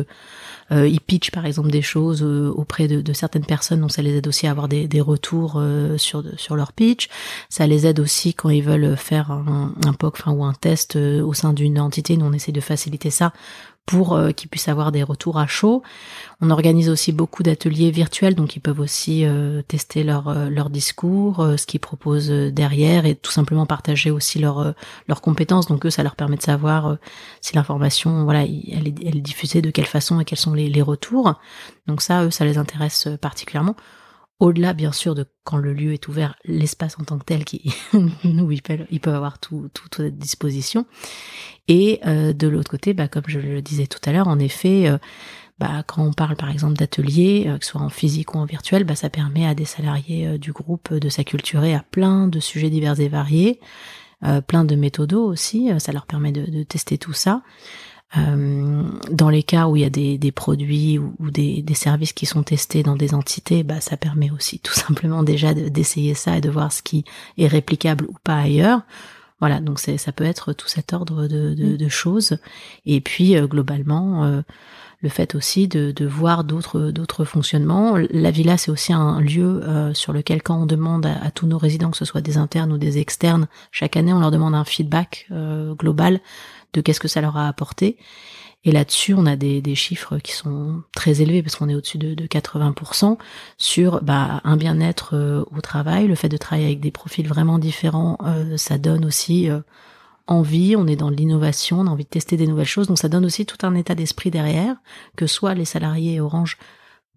euh, 0.71 0.87
ils 0.87 0.99
pitchent 0.99 1.31
par 1.31 1.45
exemple 1.45 1.69
des 1.69 1.81
choses 1.81 2.23
euh, 2.23 2.51
auprès 2.53 2.87
de, 2.87 3.01
de, 3.01 3.13
certaines 3.13 3.45
personnes, 3.45 3.79
donc 3.79 3.91
ça 3.91 4.01
les 4.01 4.17
aide 4.17 4.27
aussi 4.27 4.47
à 4.47 4.51
avoir 4.51 4.67
des, 4.67 4.87
des 4.87 5.01
retours 5.01 5.55
euh, 5.57 5.97
sur 5.97 6.23
sur 6.37 6.55
leur 6.55 6.73
pitch. 6.73 7.07
Ça 7.49 7.67
les 7.67 7.87
aide 7.87 7.99
aussi 7.99 8.33
quand 8.33 8.49
ils 8.49 8.63
veulent 8.63 8.97
faire 8.97 9.31
un, 9.31 9.73
un 9.85 9.93
POC 9.93 10.15
enfin, 10.19 10.31
ou 10.31 10.43
un 10.43 10.53
test 10.53 10.95
euh, 10.95 11.21
au 11.21 11.33
sein 11.33 11.53
d'une 11.53 11.79
entité. 11.79 12.17
Nous 12.17 12.25
on 12.25 12.33
essaie 12.33 12.51
de 12.51 12.61
faciliter 12.61 13.11
ça 13.11 13.31
pour 13.87 14.13
euh, 14.13 14.31
qu'ils 14.31 14.49
puissent 14.49 14.67
avoir 14.67 14.91
des 14.91 15.01
retours 15.01 15.39
à 15.39 15.47
chaud. 15.47 15.81
On 16.41 16.51
organise 16.51 16.89
aussi 16.89 17.13
beaucoup 17.13 17.41
d'ateliers 17.41 17.89
virtuels, 17.89 18.35
donc 18.35 18.55
ils 18.55 18.59
peuvent 18.59 18.81
aussi 18.81 19.25
euh, 19.25 19.63
tester 19.63 20.03
leur, 20.03 20.27
euh, 20.27 20.49
leur 20.49 20.69
discours, 20.69 21.37
ce 21.57 21.65
qu'ils 21.65 21.79
proposent 21.79 22.29
derrière 22.29 23.05
et 23.05 23.15
tout 23.15 23.31
simplement 23.31 23.65
partager 23.65 24.11
aussi 24.11 24.37
leurs 24.37 24.73
leurs 25.07 25.21
compétences. 25.21 25.67
Donc 25.67 25.85
eux, 25.85 25.89
ça 25.89 26.03
leur 26.03 26.15
permet 26.15 26.35
de 26.35 26.41
savoir 26.43 26.97
si 27.41 27.55
l'information, 27.55 28.25
voilà, 28.25 28.43
elle 28.43 28.89
est, 28.89 28.95
elle 29.05 29.17
est, 29.17 29.21
diffusée 29.21 29.61
de 29.61 29.71
quelle 29.71 29.85
façon 29.85 30.19
et 30.19 30.25
quels 30.25 30.37
sont 30.37 30.53
les, 30.53 30.69
les 30.69 30.81
retours. 30.81 31.35
Donc 31.87 32.01
ça, 32.01 32.25
eux, 32.25 32.31
ça 32.31 32.43
les 32.43 32.57
intéresse 32.57 33.07
particulièrement 33.21 33.75
au-delà 34.39 34.73
bien 34.73 34.91
sûr 34.91 35.15
de 35.15 35.25
quand 35.43 35.57
le 35.57 35.73
lieu 35.73 35.93
est 35.93 36.07
ouvert, 36.07 36.35
l'espace 36.45 36.97
en 36.99 37.03
tant 37.03 37.17
que 37.17 37.25
tel 37.25 37.43
qui 37.43 37.73
nous 38.23 38.47
peuvent, 38.63 38.85
ils 38.91 38.99
peuvent 38.99 39.15
avoir 39.15 39.39
tout, 39.39 39.69
tout, 39.73 40.01
à 40.01 40.09
disposition. 40.09 40.85
Et 41.67 41.99
euh, 42.05 42.33
de 42.33 42.47
l'autre 42.47 42.69
côté, 42.69 42.93
bah, 42.93 43.07
comme 43.07 43.23
je 43.27 43.39
le 43.39 43.61
disais 43.61 43.87
tout 43.87 43.99
à 44.05 44.11
l'heure, 44.11 44.27
en 44.27 44.39
effet, 44.39 44.87
euh, 44.87 44.97
bah, 45.57 45.83
quand 45.87 46.03
on 46.03 46.13
parle 46.13 46.35
par 46.35 46.51
exemple 46.51 46.75
d'ateliers, 46.75 47.45
euh, 47.47 47.57
que 47.57 47.65
ce 47.65 47.71
soit 47.71 47.81
en 47.81 47.89
physique 47.89 48.35
ou 48.35 48.37
en 48.37 48.45
virtuel, 48.45 48.83
bah, 48.83 48.95
ça 48.95 49.09
permet 49.09 49.47
à 49.47 49.55
des 49.55 49.65
salariés 49.65 50.37
du 50.37 50.51
groupe 50.51 50.93
de 50.93 51.09
s'acculturer 51.09 51.73
à 51.73 51.83
plein 51.83 52.27
de 52.27 52.39
sujets 52.39 52.69
divers 52.69 52.99
et 52.99 53.07
variés, 53.07 53.59
plein 54.47 54.65
de 54.65 54.75
méthodos 54.75 55.25
aussi, 55.25 55.69
ça 55.77 55.91
leur 55.91 56.07
permet 56.07 56.31
de 56.31 56.63
tester 56.63 56.97
tout 56.97 57.13
ça. 57.13 57.43
Euh, 58.15 58.83
dans 59.11 59.29
les 59.29 59.43
cas 59.43 59.67
où 59.67 59.75
il 59.75 59.81
y 59.81 59.85
a 59.85 59.89
des, 59.89 60.17
des 60.17 60.31
produits 60.31 60.97
ou, 60.97 61.29
des, 61.29 61.61
des, 61.61 61.73
services 61.73 62.13
qui 62.13 62.25
sont 62.25 62.41
testés 62.41 62.81
dans 62.81 62.95
des 62.95 63.13
entités, 63.13 63.63
bah, 63.63 63.81
ça 63.81 63.97
permet 63.97 64.31
aussi 64.31 64.59
tout 64.63 64.73
simplement 64.73 65.23
déjà 65.23 65.53
d'essayer 65.53 66.13
ça 66.13 66.37
et 66.37 66.41
de 66.41 66.49
voir 66.49 66.71
ce 66.71 66.81
qui 66.81 67.03
est 67.37 67.47
réplicable 67.47 68.05
ou 68.07 68.15
pas 68.23 68.37
ailleurs. 68.37 68.81
Voilà, 69.39 69.59
donc 69.59 69.79
ça 69.79 70.11
peut 70.13 70.23
être 70.23 70.53
tout 70.53 70.67
cet 70.67 70.93
ordre 70.93 71.27
de, 71.27 71.53
de, 71.53 71.73
mm. 71.73 71.77
de 71.77 71.89
choses. 71.89 72.37
Et 72.85 73.01
puis 73.01 73.35
euh, 73.35 73.45
globalement, 73.45 74.23
euh, 74.23 74.41
le 75.01 75.09
fait 75.09 75.35
aussi 75.35 75.67
de, 75.67 75.91
de 75.91 76.05
voir 76.07 76.45
d'autres 76.45 76.89
d'autres 76.91 77.25
fonctionnements. 77.25 77.97
La 78.09 78.31
villa, 78.31 78.57
c'est 78.57 78.71
aussi 78.71 78.93
un 78.93 79.19
lieu 79.19 79.61
sur 79.93 80.11
lequel 80.11 80.41
quand 80.41 80.63
on 80.63 80.65
demande 80.65 81.05
à, 81.05 81.23
à, 81.23 81.29
tous 81.29 81.45
nos 81.45 81.59
résidents, 81.59 81.91
que 81.91 81.97
ce 81.97 82.05
soit 82.05 82.21
des 82.21 82.37
internes 82.37 82.71
ou 82.71 82.79
des 82.79 82.97
externes, 82.97 83.47
chaque 83.71 83.95
année 83.95 84.11
on 84.11 84.19
leur 84.19 84.31
demande 84.31 84.55
un 84.55 84.63
feedback 84.63 85.29
global 85.77 86.19
qu'est-ce 86.81 86.99
que 86.99 87.07
ça 87.07 87.21
leur 87.21 87.37
a 87.37 87.47
apporté. 87.47 87.97
Et 88.63 88.71
là-dessus, 88.71 89.13
on 89.13 89.25
a 89.25 89.35
des, 89.35 89.75
chiffres 89.75 90.17
qui 90.17 90.33
sont 90.33 90.81
très 90.93 91.21
élevés 91.21 91.41
parce 91.41 91.55
qu'on 91.55 91.69
est 91.69 91.75
au-dessus 91.75 91.97
de, 91.97 92.13
de, 92.15 92.25
80% 92.25 93.17
sur 93.57 94.03
bah, 94.03 94.41
un 94.43 94.57
bien-être 94.57 95.15
euh, 95.15 95.45
au 95.55 95.61
travail, 95.61 96.07
le 96.07 96.15
fait 96.15 96.27
de 96.27 96.37
travailler 96.37 96.67
avec 96.67 96.79
des 96.81 96.91
profils 96.91 97.27
vraiment 97.27 97.59
différents, 97.59 98.17
euh, 98.25 98.57
ça 98.57 98.77
donne 98.77 99.05
aussi 99.05 99.49
euh, 99.49 99.61
envie. 100.25 100.75
On 100.75 100.85
est 100.87 100.97
dans 100.97 101.09
l'innovation, 101.09 101.79
on 101.79 101.87
a 101.87 101.89
envie 101.89 102.03
de 102.03 102.09
tester 102.09 102.35
des 102.35 102.47
nouvelles 102.47 102.65
choses, 102.65 102.87
donc 102.87 102.97
ça 102.97 103.07
donne 103.07 103.25
aussi 103.25 103.45
tout 103.45 103.65
un 103.65 103.73
état 103.75 103.95
d'esprit 103.95 104.31
derrière 104.31 104.75
que 105.15 105.27
soit 105.27 105.53
les 105.53 105.65
salariés 105.65 106.19
Orange 106.19 106.57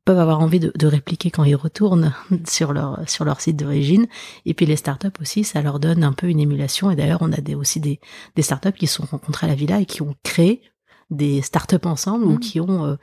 peuvent 0.04 0.18
avoir 0.18 0.40
envie 0.40 0.60
de, 0.60 0.72
de, 0.76 0.86
répliquer 0.86 1.30
quand 1.30 1.44
ils 1.44 1.54
retournent 1.54 2.12
sur 2.48 2.72
leur 2.72 3.08
sur 3.08 3.24
leur 3.24 3.40
site 3.40 3.56
d'origine. 3.56 4.06
Et 4.46 4.54
puis 4.54 4.66
les 4.66 4.76
startups 4.76 5.08
aussi, 5.20 5.44
ça 5.44 5.62
leur 5.62 5.80
donne 5.80 6.04
un 6.04 6.12
peu 6.12 6.28
une 6.28 6.40
émulation. 6.40 6.90
Et 6.90 6.96
d'ailleurs, 6.96 7.22
on 7.22 7.32
a 7.32 7.40
des, 7.40 7.54
aussi 7.54 7.80
des, 7.80 8.00
des 8.36 8.42
startups 8.42 8.72
qui 8.72 8.86
se 8.86 8.96
sont 8.96 9.06
rencontrées 9.06 9.46
à 9.46 9.50
la 9.50 9.54
villa 9.54 9.80
et 9.80 9.86
qui 9.86 10.02
ont 10.02 10.14
créé 10.22 10.62
des 11.10 11.42
startups 11.42 11.76
ensemble 11.84 12.24
ou 12.24 12.34
mmh. 12.34 12.40
qui 12.40 12.60
ont 12.60 12.84
euh, 12.84 12.96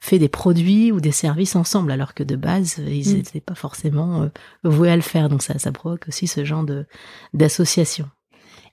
fait 0.00 0.18
des 0.18 0.28
produits 0.28 0.92
ou 0.92 1.00
des 1.00 1.12
services 1.12 1.56
ensemble, 1.56 1.90
alors 1.90 2.14
que 2.14 2.22
de 2.22 2.36
base, 2.36 2.78
ils 2.78 3.16
n'étaient 3.16 3.38
mmh. 3.38 3.42
pas 3.42 3.54
forcément 3.54 4.22
euh, 4.22 4.28
voués 4.64 4.90
à 4.90 4.96
le 4.96 5.02
faire. 5.02 5.28
Donc 5.28 5.42
ça, 5.42 5.58
ça 5.58 5.72
provoque 5.72 6.08
aussi 6.08 6.26
ce 6.26 6.44
genre 6.44 6.64
de 6.64 6.86
d'association. 7.32 8.08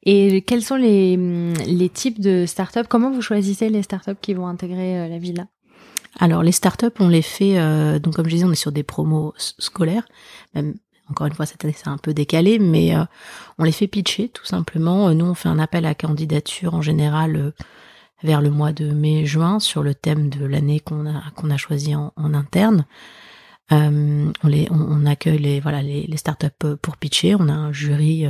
Et 0.04 0.42
quels 0.42 0.63
sont 0.63 0.78
les, 0.78 1.16
les 1.68 1.90
types 1.90 2.19
de 2.19 2.46
startups? 2.48 2.88
Comment 2.90 3.12
vous 3.12 3.22
choisissez 3.22 3.69
les 3.69 3.84
startups 3.84 4.16
qui 4.19 4.34
vont 4.34 4.48
intégrer 4.48 5.00
euh, 5.00 5.08
la 5.08 5.19
villa? 5.19 5.48
Alors 6.19 6.44
les 6.44 6.52
startups, 6.52 6.88
on 7.00 7.08
les 7.08 7.22
fait, 7.22 7.58
euh, 7.58 8.00
donc 8.00 8.16
comme 8.16 8.25
je 8.25 8.31
disais, 8.31 8.46
on 8.46 8.52
est 8.52 8.56
sur 8.56 8.72
des 8.72 8.84
promos 8.84 9.34
scolaires. 9.38 10.08
Même, 10.54 10.75
encore 11.10 11.28
une 11.28 11.34
fois, 11.34 11.46
cette 11.46 11.63
année 11.63 11.75
c'est 11.75 11.90
un 11.90 11.98
peu 11.98 12.13
décalé, 12.13 12.60
mais 12.60 12.96
euh, 12.96 13.04
on 13.58 13.63
les 13.63 13.72
fait 13.72 13.88
pitcher 13.88 14.30
tout 14.30 14.46
simplement. 14.46 15.10
Euh, 15.10 15.13
nous, 15.13 15.25
on 15.25 15.34
fait 15.34 15.50
un 15.50 15.60
appel 15.60 15.86
à 15.86 15.96
candidature 15.96 16.74
en 16.74 16.81
général 16.81 17.54
vers 18.24 18.42
le 18.42 18.50
mois 18.50 18.72
de 18.72 18.92
mai-juin 18.92 19.60
sur 19.60 19.84
le 19.84 19.96
thème 19.96 20.30
de 20.30 20.46
l'année 20.46 20.80
qu'on 20.80 21.08
a 21.08 21.24
qu'on 21.36 21.50
a 21.50 21.58
choisi 21.58 21.96
en, 21.96 22.12
interne. 22.18 22.86
on, 23.72 24.31
les, 24.44 24.69
accueille 25.08 25.40
les 25.40 25.60
voilà 25.60 25.81
startups 26.18 26.78
pour 26.81 26.98
pitcher. 26.98 27.36
On 27.36 27.48
a 27.50 27.54
un 27.54 27.74
jury 27.74 28.25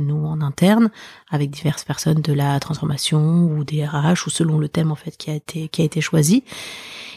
nous 0.00 0.26
en 0.26 0.40
interne 0.40 0.90
avec 1.30 1.50
diverses 1.50 1.84
personnes 1.84 2.22
de 2.22 2.32
la 2.32 2.58
transformation 2.58 3.44
ou 3.44 3.62
des 3.62 3.86
RH 3.86 4.26
ou 4.26 4.30
selon 4.30 4.58
le 4.58 4.68
thème 4.68 4.90
en 4.90 4.96
fait 4.96 5.16
qui 5.16 5.30
a 5.30 5.34
été 5.34 5.68
qui 5.68 5.82
a 5.82 5.84
été 5.84 6.00
choisi. 6.00 6.42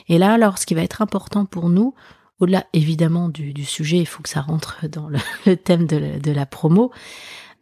Et 0.09 0.17
là, 0.17 0.33
alors, 0.33 0.57
ce 0.57 0.65
qui 0.65 0.73
va 0.73 0.81
être 0.81 1.01
important 1.01 1.45
pour 1.45 1.69
nous, 1.69 1.93
au-delà 2.39 2.65
évidemment 2.73 3.29
du, 3.29 3.63
sujet, 3.63 3.97
il 3.97 4.05
faut 4.05 4.23
que 4.23 4.29
ça 4.29 4.41
rentre 4.41 4.87
dans 4.87 5.09
le, 5.09 5.55
thème 5.57 5.87
de, 5.87 6.31
la 6.31 6.45
promo, 6.45 6.91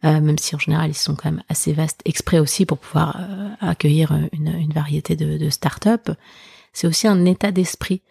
euh, 0.04 0.20
même 0.20 0.38
si 0.38 0.56
en 0.56 0.58
général 0.58 0.90
ils 0.90 0.94
sont 0.94 1.14
quand 1.14 1.30
même 1.30 1.42
assez 1.48 1.72
vastes, 1.72 2.00
exprès 2.04 2.38
aussi 2.38 2.66
pour 2.66 2.78
pouvoir 2.78 3.16
euh, 3.20 3.48
accueillir 3.60 4.12
une, 4.32 4.72
variété 4.72 5.14
de, 5.14 5.38
de 5.38 5.50
start-up. 5.50 6.10
C'est 6.72 6.86
aussi 6.86 7.06
un 7.06 7.24
état 7.24 7.52
d'esprit. 7.52 8.02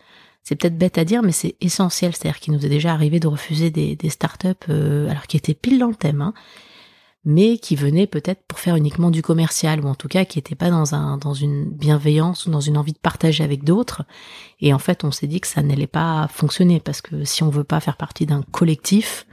C'est 0.43 0.55
peut-être 0.55 0.77
bête 0.77 0.97
à 0.97 1.05
dire, 1.05 1.21
mais 1.21 1.31
c'est 1.31 1.55
essentiel. 1.61 2.15
C'est-à-dire 2.15 2.39
qu'il 2.39 2.53
nous 2.53 2.65
est 2.65 2.69
déjà 2.69 2.93
arrivé 2.93 3.19
de 3.19 3.27
refuser 3.27 3.69
des, 3.69 3.95
des 3.95 4.09
start-up, 4.09 4.63
euh, 4.69 5.09
alors 5.09 5.27
qui 5.27 5.37
étaient 5.37 5.53
pile 5.53 5.79
dans 5.79 5.87
le 5.87 5.95
thème, 5.95 6.21
hein, 6.21 6.33
mais 7.23 7.57
qui 7.57 7.75
venaient 7.75 8.07
peut-être 8.07 8.41
pour 8.47 8.59
faire 8.59 8.75
uniquement 8.75 9.11
du 9.11 9.21
commercial 9.21 9.83
ou 9.85 9.87
en 9.87 9.95
tout 9.95 10.07
cas 10.07 10.25
qui 10.25 10.39
n'étaient 10.39 10.55
pas 10.55 10.71
dans 10.71 10.95
un 10.95 11.17
dans 11.17 11.33
une 11.33 11.69
bienveillance 11.69 12.45
ou 12.45 12.51
dans 12.51 12.59
une 12.59 12.77
envie 12.77 12.93
de 12.93 12.99
partager 12.99 13.43
avec 13.43 13.63
d'autres 13.63 14.03
et 14.59 14.73
en 14.73 14.79
fait 14.79 15.03
on 15.03 15.11
s'est 15.11 15.27
dit 15.27 15.39
que 15.39 15.47
ça 15.47 15.61
n'allait 15.61 15.87
pas 15.87 16.27
fonctionner 16.31 16.79
parce 16.79 17.01
que 17.01 17.23
si 17.23 17.43
on 17.43 17.49
veut 17.49 17.63
pas 17.63 17.79
faire 17.79 17.97
partie 17.97 18.25
d'un 18.25 18.41
collectif 18.41 19.27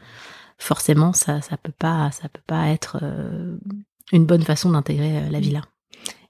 forcément 0.59 1.15
ça 1.15 1.41
ça 1.41 1.57
peut 1.57 1.73
pas 1.77 2.11
ça 2.11 2.29
peut 2.29 2.43
pas 2.47 2.69
être 2.69 2.99
euh, 3.03 3.57
une 4.13 4.27
bonne 4.27 4.43
façon 4.43 4.71
d'intégrer 4.71 5.19
euh, 5.19 5.31
la 5.31 5.41
villa. 5.41 5.63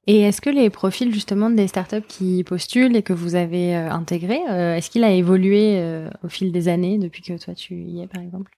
Et 0.06 0.20
est-ce 0.20 0.40
que 0.40 0.48
les 0.48 0.70
profils 0.70 1.12
justement 1.12 1.50
des 1.50 1.66
startups 1.66 2.06
qui 2.08 2.42
postulent 2.42 2.96
et 2.96 3.02
que 3.02 3.12
vous 3.12 3.34
avez 3.34 3.76
euh, 3.76 3.90
intégrés, 3.90 4.40
est-ce 4.48 4.88
qu'il 4.88 5.04
a 5.04 5.10
évolué 5.10 6.02
au 6.24 6.28
fil 6.30 6.50
des 6.50 6.68
années 6.68 6.96
depuis 6.96 7.20
que 7.20 7.36
toi 7.36 7.54
tu 7.54 7.74
y 7.74 8.00
es 8.00 8.06
par 8.06 8.22
exemple? 8.22 8.50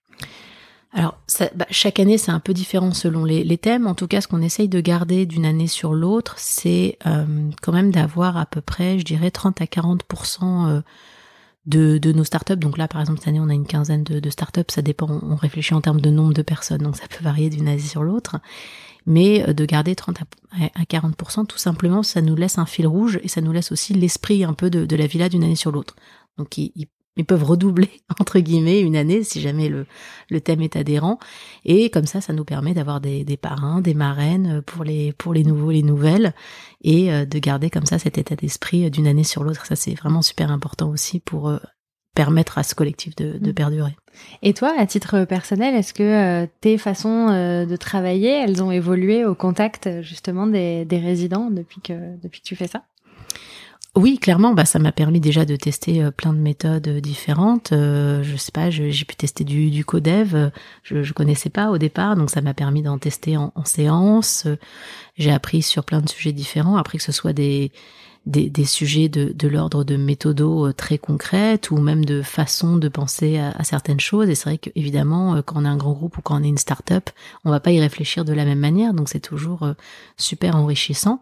Alors, 0.93 1.17
ça, 1.25 1.49
bah, 1.55 1.67
chaque 1.69 1.99
année, 1.99 2.17
c'est 2.17 2.31
un 2.31 2.41
peu 2.41 2.53
différent 2.53 2.93
selon 2.93 3.23
les, 3.23 3.57
thèmes. 3.57 3.87
En 3.87 3.95
tout 3.95 4.07
cas, 4.07 4.19
ce 4.19 4.27
qu'on 4.27 4.41
essaye 4.41 4.67
de 4.67 4.81
garder 4.81 5.25
d'une 5.25 5.45
année 5.45 5.67
sur 5.67 5.93
l'autre, 5.93 6.35
c'est 6.37 6.97
euh, 7.05 7.49
quand 7.61 7.71
même 7.71 7.91
d'avoir 7.91 8.35
à 8.35 8.45
peu 8.45 8.59
près, 8.59 8.99
je 8.99 9.05
dirais, 9.05 9.31
30 9.31 9.61
à 9.61 9.67
40 9.67 10.03
euh, 10.43 10.81
de, 11.65 11.97
de 11.97 12.11
nos 12.11 12.25
startups. 12.25 12.57
Donc 12.57 12.77
là, 12.77 12.89
par 12.89 12.99
exemple, 12.99 13.19
cette 13.19 13.29
année, 13.29 13.39
on 13.39 13.47
a 13.47 13.53
une 13.53 13.67
quinzaine 13.67 14.03
de, 14.03 14.29
startups. 14.29 14.65
Ça 14.67 14.81
dépend, 14.81 15.07
on 15.21 15.35
réfléchit 15.35 15.73
en 15.73 15.81
termes 15.81 16.01
de 16.01 16.09
nombre 16.09 16.33
de 16.33 16.41
personnes, 16.41 16.81
donc 16.81 16.97
ça 16.97 17.07
peut 17.07 17.23
varier 17.23 17.49
d'une 17.49 17.69
année 17.69 17.79
sur 17.79 18.03
l'autre. 18.03 18.37
Mais 19.05 19.47
euh, 19.47 19.53
de 19.53 19.63
garder 19.63 19.95
30 19.95 20.17
à 20.51 20.83
40% 20.83 21.47
tout 21.47 21.57
simplement, 21.57 22.03
ça 22.03 22.21
nous 22.21 22.35
laisse 22.35 22.57
un 22.57 22.65
fil 22.65 22.85
rouge 22.85 23.17
et 23.23 23.29
ça 23.29 23.39
nous 23.39 23.53
laisse 23.53 23.71
aussi 23.71 23.93
l'esprit 23.93 24.43
un 24.43 24.53
peu 24.53 24.69
de, 24.69 24.85
de 24.85 24.95
la 24.97 25.07
villa 25.07 25.29
d'une 25.29 25.45
année 25.45 25.55
sur 25.55 25.71
l'autre. 25.71 25.95
Donc, 26.37 26.57
il, 26.57 26.87
ils 27.17 27.25
peuvent 27.25 27.43
redoubler 27.43 27.89
entre 28.19 28.39
guillemets 28.39 28.79
une 28.81 28.95
année 28.95 29.23
si 29.23 29.41
jamais 29.41 29.69
le, 29.69 29.85
le 30.29 30.41
thème 30.41 30.61
est 30.61 30.75
adhérent 30.75 31.19
et 31.65 31.89
comme 31.89 32.05
ça 32.05 32.21
ça 32.21 32.33
nous 32.33 32.45
permet 32.45 32.73
d'avoir 32.73 33.01
des, 33.01 33.23
des 33.23 33.37
parrains 33.37 33.81
des 33.81 33.93
marraines 33.93 34.61
pour 34.61 34.83
les 34.83 35.13
pour 35.13 35.33
les 35.33 35.43
nouveaux 35.43 35.71
les 35.71 35.83
nouvelles 35.83 36.33
et 36.83 37.11
euh, 37.11 37.25
de 37.25 37.39
garder 37.39 37.69
comme 37.69 37.85
ça 37.85 37.99
cet 37.99 38.17
état 38.17 38.35
d'esprit 38.35 38.89
d'une 38.89 39.07
année 39.07 39.23
sur 39.23 39.43
l'autre 39.43 39.65
ça 39.65 39.75
c'est 39.75 39.93
vraiment 39.93 40.21
super 40.21 40.51
important 40.51 40.89
aussi 40.89 41.19
pour 41.19 41.49
euh, 41.49 41.57
permettre 42.15 42.57
à 42.57 42.63
ce 42.63 42.75
collectif 42.75 43.15
de, 43.15 43.37
de, 43.37 43.51
mm. 43.51 43.53
perdurer. 43.53 43.95
Et 44.41 44.53
toi, 44.53 44.73
à 44.77 44.85
titre 44.85 45.23
personnel, 45.23 45.73
est-ce 45.75 45.93
que 45.93 46.03
euh, 46.03 46.45
tes 46.59 46.77
façons 46.77 47.27
de 47.27 47.75
travailler, 47.77 48.31
elles 48.31 48.61
ont 48.61 48.69
évolué 48.69 49.23
au 49.23 49.33
contact 49.33 50.01
justement 50.01 50.45
des, 50.45 50.83
des 50.83 50.97
résidents 50.99 51.49
depuis 51.49 51.79
que 51.79 52.17
depuis 52.21 52.41
que 52.41 52.47
tu 52.47 52.57
fais 52.57 52.67
ça? 52.67 52.83
Oui, 53.97 54.19
clairement, 54.19 54.53
bah 54.53 54.63
ça 54.63 54.79
m'a 54.79 54.93
permis 54.93 55.19
déjà 55.19 55.43
de 55.43 55.57
tester 55.57 56.01
euh, 56.01 56.11
plein 56.11 56.31
de 56.31 56.37
méthodes 56.39 56.87
euh, 56.87 57.01
différentes. 57.01 57.73
Euh, 57.73 58.23
je 58.23 58.37
sais 58.37 58.53
pas, 58.53 58.69
j'ai 58.69 58.89
pu 59.03 59.17
tester 59.17 59.43
du, 59.43 59.69
du 59.69 59.83
codev, 59.83 60.49
je, 60.83 61.03
je 61.03 61.13
connaissais 61.13 61.49
pas 61.49 61.69
au 61.71 61.77
départ, 61.77 62.15
donc 62.15 62.29
ça 62.29 62.39
m'a 62.39 62.53
permis 62.53 62.81
d'en 62.83 62.97
tester 62.97 63.35
en, 63.35 63.51
séance. 63.65 64.47
J'ai 65.17 65.31
appris 65.31 65.61
sur 65.61 65.83
plein 65.83 65.99
de 65.99 66.07
sujets 66.07 66.31
différents, 66.31 66.77
appris 66.77 66.99
que 66.99 67.03
ce 67.03 67.11
soit 67.11 67.33
des 67.33 67.71
des, 68.27 68.65
sujets 68.65 69.09
de, 69.09 69.33
de 69.33 69.47
l'ordre 69.47 69.83
de 69.83 69.97
méthodo 69.97 70.71
très 70.73 70.99
concrètes 70.99 71.71
ou 71.71 71.77
même 71.77 72.05
de 72.05 72.21
façon 72.21 72.77
de 72.77 72.87
penser 72.87 73.39
à, 73.39 73.63
certaines 73.63 73.99
choses. 73.99 74.29
Et 74.29 74.35
c'est 74.35 74.45
vrai 74.47 74.57
qu'évidemment, 74.59 75.41
quand 75.41 75.59
on 75.59 75.65
a 75.65 75.69
un 75.69 75.75
grand 75.75 75.93
groupe 75.93 76.19
ou 76.19 76.21
quand 76.21 76.39
on 76.39 76.43
est 76.43 76.47
une 76.47 76.59
start-up, 76.59 77.09
on 77.45 77.49
va 77.49 77.59
pas 77.59 77.71
y 77.71 77.79
réfléchir 77.79 78.23
de 78.23 78.31
la 78.31 78.45
même 78.45 78.59
manière, 78.59 78.93
donc 78.93 79.09
c'est 79.09 79.19
toujours 79.19 79.67
super 80.17 80.55
enrichissant. 80.55 81.19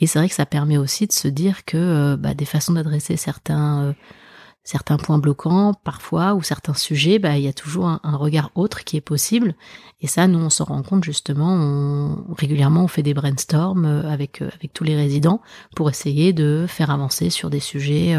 Et 0.00 0.06
c'est 0.06 0.18
vrai 0.18 0.28
que 0.28 0.34
ça 0.34 0.46
permet 0.46 0.76
aussi 0.76 1.06
de 1.06 1.12
se 1.12 1.28
dire 1.28 1.64
que 1.64 1.76
euh, 1.76 2.16
bah, 2.16 2.34
des 2.34 2.44
façons 2.44 2.72
d'adresser 2.72 3.16
certains 3.16 3.82
euh, 3.82 3.92
certains 4.64 4.96
points 4.96 5.18
bloquants 5.18 5.74
parfois 5.84 6.34
ou 6.34 6.42
certains 6.42 6.74
sujets, 6.74 7.18
bah, 7.18 7.36
il 7.36 7.44
y 7.44 7.48
a 7.48 7.52
toujours 7.52 7.86
un, 7.86 8.16
regard 8.16 8.50
autre 8.54 8.82
qui 8.82 8.96
est 8.96 9.02
possible. 9.02 9.54
Et 10.00 10.06
ça, 10.06 10.26
nous, 10.26 10.38
on 10.38 10.48
s'en 10.48 10.64
rend 10.64 10.82
compte 10.82 11.04
justement. 11.04 11.52
On, 11.54 12.34
régulièrement, 12.34 12.84
on 12.84 12.88
fait 12.88 13.02
des 13.02 13.14
brainstorms 13.14 13.84
euh, 13.84 14.10
avec 14.10 14.42
avec 14.42 14.72
tous 14.72 14.84
les 14.84 14.96
résidents 14.96 15.40
pour 15.76 15.90
essayer 15.90 16.32
de 16.32 16.66
faire 16.68 16.90
avancer 16.90 17.30
sur 17.30 17.50
des 17.50 17.60
sujets 17.60 18.16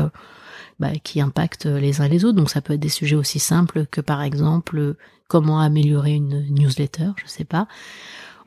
bah, 0.80 0.92
qui 1.04 1.20
impactent 1.20 1.66
les 1.66 2.00
uns 2.00 2.08
les 2.08 2.26
autres. 2.26 2.38
Donc 2.38 2.50
ça 2.50 2.62
peut 2.62 2.74
être 2.74 2.80
des 2.80 2.90
sujets 2.90 3.16
aussi 3.16 3.40
simples 3.40 3.86
que 3.88 4.02
par 4.02 4.22
exemple 4.22 4.96
comment 5.28 5.60
améliorer 5.60 6.14
une 6.14 6.46
newsletter, 6.54 7.12
je 7.18 7.28
sais 7.28 7.46
pas, 7.46 7.68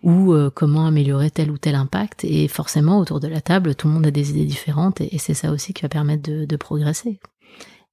ou 0.02 0.33
euh, 0.33 0.50
comment 0.52 0.87
améliorer 0.87 1.31
tel 1.31 1.50
ou 1.50 1.59
tel 1.59 1.75
impact. 1.75 2.25
Et 2.25 2.49
forcément, 2.49 2.99
autour 2.99 3.21
de 3.21 3.28
la 3.28 3.40
table, 3.40 3.75
tout 3.75 3.88
le 3.88 3.95
monde 3.95 4.07
a 4.07 4.11
des 4.11 4.31
idées 4.31 4.45
différentes 4.45 5.00
et, 5.00 5.19
c'est 5.19 5.35
ça 5.35 5.50
aussi 5.50 5.73
qui 5.73 5.83
va 5.83 5.88
permettre 5.88 6.31
de, 6.31 6.45
de 6.45 6.57
progresser. 6.57 7.19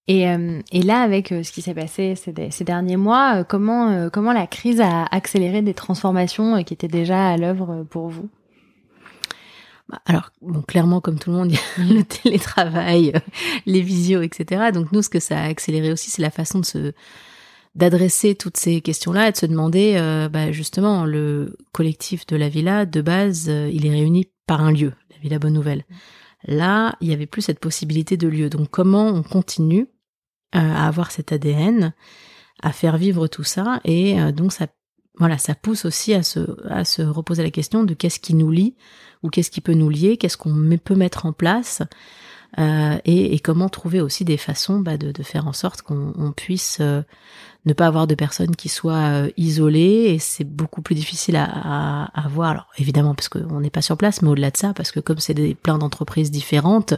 Et, 0.07 0.29
euh, 0.29 0.62
et, 0.71 0.83
là, 0.83 1.01
avec 1.01 1.31
euh, 1.31 1.41
ce 1.41 1.51
qui 1.51 1.62
s'est 1.62 1.74
passé 1.74 2.15
ces, 2.15 2.33
ces, 2.51 2.63
derniers 2.63 2.97
mois, 2.97 3.43
comment, 3.43 4.09
comment 4.12 4.33
la 4.33 4.45
crise 4.45 4.79
a 4.81 5.05
accéléré 5.05 5.63
des 5.63 5.74
transformations 5.74 6.63
qui 6.63 6.74
étaient 6.75 6.88
déjà 6.88 7.29
à 7.29 7.38
l'œuvre 7.38 7.85
pour 7.89 8.09
vous? 8.09 8.29
Bah, 9.89 10.01
alors, 10.05 10.31
bon, 10.41 10.62
clairement, 10.62 11.01
comme 11.01 11.17
tout 11.17 11.31
le 11.31 11.38
monde, 11.38 11.51
il 11.77 11.88
y 11.88 11.91
a 11.91 11.93
le 11.93 12.03
télétravail, 12.03 13.13
les 13.65 13.81
visios, 13.81 14.21
etc. 14.21 14.71
Donc 14.71 14.91
nous, 14.91 15.01
ce 15.01 15.09
que 15.09 15.19
ça 15.19 15.39
a 15.39 15.45
accéléré 15.45 15.91
aussi, 15.91 16.12
c'est 16.12 16.21
la 16.21 16.31
façon 16.31 16.59
de 16.59 16.65
se, 16.65 16.93
d'adresser 17.75 18.36
toutes 18.36 18.58
ces 18.58 18.82
questions-là 18.82 19.27
et 19.27 19.32
de 19.32 19.38
se 19.38 19.46
demander, 19.46 19.96
euh, 19.98 20.29
bah, 20.29 20.51
justement, 20.51 21.05
le 21.05 21.58
collectif 21.74 22.25
de 22.25 22.38
la 22.38 22.50
villa, 22.50 22.86
de 22.86 23.01
base, 23.01 23.50
euh, 23.50 23.70
il 23.72 23.86
est 23.86 23.91
réuni 23.91 24.29
par 24.48 24.62
un 24.62 24.72
lieu, 24.72 24.94
la 25.12 25.17
Villa 25.17 25.39
Bonne 25.39 25.53
Nouvelle. 25.53 25.84
Là, 26.46 26.96
il 27.01 27.10
y 27.10 27.13
avait 27.13 27.25
plus 27.25 27.41
cette 27.41 27.60
possibilité 27.60 28.17
de 28.17 28.27
lieu. 28.27 28.50
Donc, 28.50 28.70
comment 28.70 29.08
on 29.08 29.24
continue 29.24 29.88
euh, 30.55 30.60
à 30.60 30.88
avoir 30.88 31.12
cet 31.12 31.34
ADN, 31.34 31.94
à 32.63 32.72
faire 32.72 32.98
vivre 32.98 33.27
tout 33.27 33.44
ça 33.44 33.82
Et 33.84 34.15
donc, 34.32 34.53
ça, 34.53 34.67
voilà, 35.17 35.38
ça 35.38 35.55
pousse 35.55 35.84
aussi 35.84 36.13
à 36.13 36.24
se, 36.24 36.39
à 36.70 36.86
se 36.86 37.01
reposer 37.01 37.44
la 37.44 37.51
question 37.51 37.84
de 37.84 37.94
qu'est-ce 37.94 38.20
qui 38.20 38.36
nous 38.36 38.51
lie 38.51 38.75
ou 39.24 39.29
qu'est-ce 39.29 39.51
qui 39.51 39.60
peut 39.60 39.74
nous 39.74 39.89
lier, 39.89 40.17
qu'est-ce 40.17 40.38
qu'on 40.38 40.70
peut 40.84 40.96
mettre 40.96 41.25
en 41.25 41.34
place. 41.34 41.82
et, 42.58 43.34
et, 43.34 43.39
comment 43.39 43.67
trouver 43.67 44.00
aussi 44.00 44.24
des 44.24 44.38
façons 44.38 44.79
bah, 44.79 44.98
de, 44.98 45.12
de, 45.12 45.24
faire 45.24 45.48
en 45.48 45.53
sorte 45.53 45.82
qu'on 45.82 46.32
puisse 46.32 46.79
ne 47.65 47.74
pas 47.74 47.88
avoir 47.88 48.07
de 48.07 48.15
personnes 48.15 48.55
qui 48.55 48.69
soient 48.69 49.25
euh, 49.25 49.29
isolées 49.38 50.13
et 50.13 50.19
c'est 50.19 50.43
beaucoup 50.43 50.81
plus 50.81 50.95
difficile 50.95 51.36
à, 51.36 52.05
à, 52.13 52.27
voir. 52.27 52.51
Alors 52.51 52.67
évidemment 52.77 53.15
parce 53.15 53.29
qu'on 53.29 53.60
n'est 53.60 53.69
pas 53.69 53.81
sur 53.81 53.98
place, 53.98 54.22
mais 54.22 54.29
au-delà 54.29 54.51
de 54.51 54.57
ça, 54.57 54.74
parce 54.74 54.91
que 54.91 55.00
comme 55.00 55.19
c'est 55.19 55.34
des 55.34 55.55
plein 55.55 55.77
d'entreprises 55.77 56.31
différentes, 56.31 56.93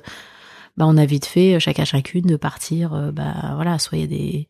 bah 0.77 0.85
on 0.87 0.97
a 0.97 1.05
vite 1.05 1.25
fait 1.25 1.55
euh, 1.55 1.59
chacun 1.59 1.85
chacune 1.85 2.25
de 2.25 2.35
partir, 2.35 2.93
euh, 2.93 3.11
bah 3.11 3.53
voilà, 3.55 3.79
soit 3.79 4.05
des 4.07 4.47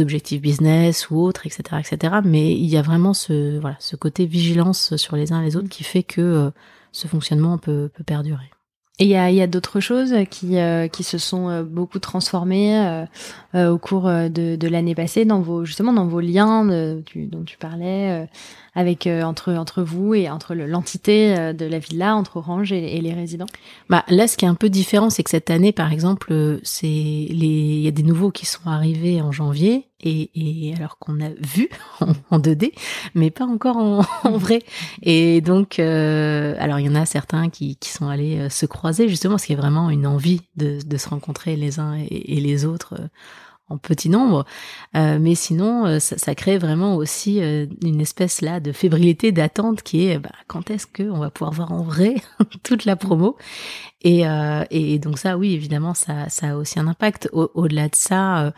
objectifs 0.00 0.40
business 0.40 1.10
ou 1.10 1.20
autres, 1.20 1.46
etc., 1.46 1.80
etc. 1.80 2.14
Mais 2.24 2.52
il 2.52 2.66
y 2.66 2.76
a 2.76 2.82
vraiment 2.82 3.14
ce 3.14 3.96
côté 3.96 4.26
vigilance 4.26 4.96
sur 4.96 5.14
les 5.16 5.32
uns 5.32 5.42
et 5.42 5.44
les 5.44 5.56
autres 5.56 5.68
qui 5.68 5.84
fait 5.84 6.02
que 6.02 6.50
ce 6.90 7.06
fonctionnement 7.06 7.56
peut 7.56 7.88
perdurer. 8.04 8.50
Et 8.98 9.04
il 9.04 9.10
y 9.10 9.16
a, 9.16 9.30
y 9.30 9.42
a 9.42 9.46
d'autres 9.46 9.80
choses 9.80 10.14
qui, 10.30 10.56
euh, 10.56 10.88
qui 10.88 11.02
se 11.02 11.18
sont 11.18 11.50
euh, 11.50 11.62
beaucoup 11.62 11.98
transformées 11.98 13.06
euh, 13.54 13.68
au 13.70 13.78
cours 13.78 14.08
de, 14.08 14.56
de 14.56 14.68
l'année 14.68 14.94
passée 14.94 15.26
dans 15.26 15.40
vos 15.40 15.66
justement 15.66 15.92
dans 15.92 16.06
vos 16.06 16.20
liens 16.20 16.64
de, 16.64 17.02
dont 17.14 17.44
tu 17.44 17.58
parlais 17.58 18.26
avec 18.76 19.06
euh, 19.06 19.22
entre 19.22 19.54
entre 19.54 19.82
vous 19.82 20.14
et 20.14 20.30
entre 20.30 20.54
l'entité 20.54 21.36
euh, 21.36 21.52
de 21.54 21.64
la 21.64 21.78
villa, 21.78 22.14
entre 22.14 22.36
Orange 22.36 22.72
et, 22.72 23.00
les 23.00 23.14
résidents. 23.14 23.46
Bah 23.88 24.04
là, 24.08 24.28
ce 24.28 24.36
qui 24.36 24.44
est 24.44 24.48
un 24.48 24.54
peu 24.54 24.68
différent, 24.68 25.08
c'est 25.10 25.24
que 25.24 25.30
cette 25.30 25.50
année, 25.50 25.72
par 25.72 25.92
exemple, 25.92 26.28
euh, 26.30 26.60
c'est 26.62 26.86
il 26.86 27.80
y 27.80 27.88
a 27.88 27.90
des 27.90 28.02
nouveaux 28.02 28.30
qui 28.30 28.44
sont 28.44 28.66
arrivés 28.66 29.20
en 29.22 29.32
janvier 29.32 29.88
et, 30.00 30.30
et 30.34 30.74
alors 30.76 30.98
qu'on 30.98 31.20
a 31.20 31.30
vu 31.40 31.68
en, 32.30 32.38
2D, 32.38 32.72
mais 33.14 33.30
pas 33.30 33.46
encore 33.46 33.76
en, 33.76 34.04
en 34.24 34.36
vrai. 34.36 34.60
Et 35.02 35.40
donc, 35.40 35.78
alors 35.78 36.78
il 36.78 36.86
y 36.86 36.88
en 36.88 36.94
a 36.94 37.06
certains 37.06 37.48
qui, 37.50 37.76
qui 37.76 37.90
sont 37.90 38.08
allés 38.08 38.48
se 38.50 38.66
croiser 38.66 39.08
justement 39.08 39.34
parce 39.34 39.46
qu'il 39.46 39.56
y 39.56 39.58
a 39.58 39.62
vraiment 39.62 39.90
une 39.90 40.06
envie 40.06 40.42
de, 40.56 40.78
de 40.84 40.96
se 40.96 41.08
rencontrer 41.08 41.56
les 41.56 41.80
uns 41.80 41.94
et, 41.96 42.36
et 42.36 42.40
les 42.40 42.64
autres 42.64 42.94
en 43.68 43.78
petit 43.78 44.08
nombre, 44.08 44.44
euh, 44.96 45.18
mais 45.20 45.34
sinon 45.34 45.86
euh, 45.86 45.98
ça, 45.98 46.16
ça, 46.18 46.34
crée 46.36 46.56
vraiment 46.56 46.94
aussi 46.94 47.42
euh, 47.42 47.66
une 47.82 48.00
espèce 48.00 48.40
là 48.40 48.60
de 48.60 48.70
fébrilité 48.70 49.32
d'attente 49.32 49.82
qui 49.82 50.06
est 50.06 50.20
bah, 50.20 50.30
quand 50.46 50.70
est-ce 50.70 50.86
que 50.86 51.02
on 51.02 51.18
va 51.18 51.30
pouvoir 51.30 51.52
voir 51.52 51.72
en 51.72 51.82
vrai 51.82 52.14
toute 52.62 52.84
la 52.84 52.94
promo? 52.94 53.36
Et, 54.02 54.22
et 54.70 54.98
donc 55.00 55.18
ça 55.18 55.36
oui 55.36 55.54
évidemment 55.54 55.92
ça, 55.92 56.28
ça 56.28 56.50
a 56.50 56.56
aussi 56.56 56.78
un 56.78 56.86
impact. 56.86 57.28
Au-delà 57.32 57.88
de 57.88 57.96
ça 57.96 58.52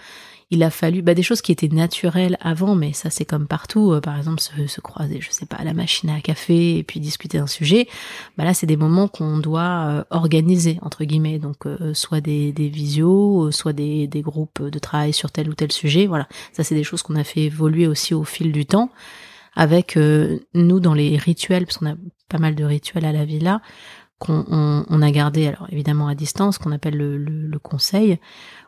il 0.51 0.63
a 0.63 0.71
fallu 0.71 1.03
bah, 1.03 1.13
des 1.13 1.23
choses 1.23 1.43
qui 1.43 1.53
étaient 1.53 1.69
naturelles 1.69 2.39
avant, 2.41 2.75
mais 2.75 2.95
ça 2.95 3.11
c'est 3.11 3.27
comme 3.27 3.47
partout. 3.47 3.93
Euh, 3.93 4.01
par 4.01 4.17
exemple, 4.17 4.41
se, 4.41 4.67
se, 4.67 4.81
croiser, 4.81 5.21
je 5.21 5.31
sais 5.31 5.45
pas, 5.45 5.57
à 5.57 5.65
la 5.65 5.75
machine 5.75 6.09
à 6.09 6.21
café 6.21 6.79
et 6.79 6.83
puis 6.83 7.01
discuter 7.01 7.39
d'un 7.39 7.47
sujet. 7.47 7.87
Bah 8.39 8.45
là, 8.45 8.55
c'est 8.55 8.67
des 8.67 8.77
moments 8.77 9.09
qu'on 9.09 9.39
doit 9.39 9.87
euh, 9.89 10.05
organiser 10.11 10.79
entre 10.81 11.05
guillemets. 11.05 11.39
Donc, 11.39 11.67
euh, 11.67 11.93
soit 11.93 12.23
des, 12.23 12.53
des 12.53 12.69
visios, 12.69 13.51
soit 13.51 13.75
des, 13.75 14.07
des 14.07 14.23
groupes 14.23 14.63
de 14.63 14.79
travail 14.79 15.13
sur 15.13 15.31
tel 15.31 15.51
ou 15.51 15.55
tel 15.55 15.71
sujet. 15.71 16.07
Voilà, 16.07 16.29
ça 16.53 16.65
c'est 16.65 16.75
des 16.75 16.85
choses 16.85 17.03
qu'on 17.03 17.17
a 17.17 17.25
fait 17.25 17.43
évoluer 17.43 17.87
aussi 17.87 18.15
au 18.15 18.25
fil 18.25 18.53
du 18.53 18.65
temps. 18.65 18.91
Avec 19.57 19.99
nous 20.55 20.79
dans 20.79 20.95
les 20.95 21.17
rituels, 21.17 21.67
parce 21.67 21.79
qu'on 21.79 21.91
a 21.91 21.97
pas 22.29 22.39
mal 22.39 22.55
de 22.55 22.63
rituels 22.63 23.05
à 23.05 23.11
la 23.11 23.25
villa, 23.25 23.61
qu'on 24.19 24.85
on, 24.89 25.03
a 25.03 25.11
gardé, 25.11 25.47
alors 25.47 25.67
évidemment 25.71 26.09
à 26.09 26.15
distance, 26.15 26.59
qu'on 26.59 26.73
appelle 26.73 26.97
le, 26.97 27.17
le, 27.17 27.47
le 27.47 27.59
conseil 27.59 28.19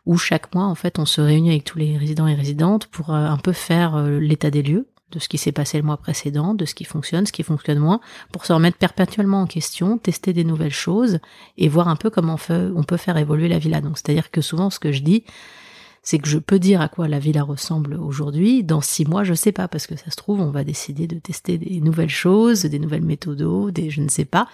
où 0.07 0.16
chaque 0.16 0.54
mois, 0.54 0.64
en 0.64 0.75
fait, 0.75 0.99
on 0.99 1.04
se 1.04 1.21
réunit 1.21 1.50
avec 1.50 1.64
tous 1.64 1.78
les 1.78 1.97
résidents 1.97 2.26
et 2.26 2.35
résidentes 2.35 2.87
pour 2.87 3.11
euh, 3.11 3.26
un 3.26 3.37
peu 3.37 3.52
faire 3.52 3.97
euh, 3.97 4.19
l'état 4.19 4.50
des 4.50 4.62
lieux 4.62 4.88
de 5.11 5.19
ce 5.19 5.28
qui 5.28 5.38
s'est 5.38 5.50
passé 5.50 5.76
le 5.76 5.83
mois 5.83 5.97
précédent, 5.97 6.54
de 6.54 6.64
ce 6.64 6.75
qui 6.75 6.85
fonctionne, 6.85 7.26
ce 7.26 7.33
qui 7.33 7.42
fonctionne 7.42 7.78
moins, 7.78 8.00
pour 8.33 8.47
se 8.47 8.52
remettre 8.52 8.78
perpétuellement 8.78 9.42
en 9.42 9.47
question, 9.47 9.99
tester 9.99 10.33
des 10.33 10.45
nouvelles 10.45 10.73
choses 10.73 11.19
et 11.59 11.69
voir 11.69 11.88
un 11.88 11.97
peu 11.97 12.11
comment 12.11 12.37
on, 12.49 12.73
on 12.76 12.85
peut 12.85 12.97
faire 12.97 13.16
évoluer 13.16 13.49
la 13.49 13.59
villa. 13.59 13.80
Donc, 13.80 13.99
c'est-à-dire 13.99 14.30
que 14.30 14.40
souvent, 14.40 14.71
ce 14.71 14.78
que 14.78 14.92
je 14.92 15.02
dis, 15.02 15.25
c'est 16.02 16.19
que 16.19 16.28
je 16.28 16.38
peux 16.38 16.59
dire 16.59 16.80
à 16.80 16.88
quoi 16.88 17.09
la 17.09 17.19
villa 17.19 17.42
ressemble 17.42 17.95
aujourd'hui. 17.95 18.64
Dans 18.64 18.80
six 18.80 19.04
mois, 19.04 19.25
je 19.25 19.35
sais 19.35 19.52
pas, 19.52 19.69
parce 19.69 19.87
que 19.87 19.97
ça 19.97 20.11
se 20.11 20.16
trouve, 20.16 20.40
on 20.40 20.50
va 20.50 20.64
décider 20.64 21.07
de 21.07 21.19
tester 21.19 21.59
des 21.59 21.80
nouvelles 21.80 22.09
choses, 22.09 22.62
des 22.62 22.78
nouvelles 22.78 23.04
méthodes, 23.04 23.73
des 23.73 23.90
je 23.90 24.00
ne 24.00 24.09
sais 24.09 24.25
pas. 24.25 24.49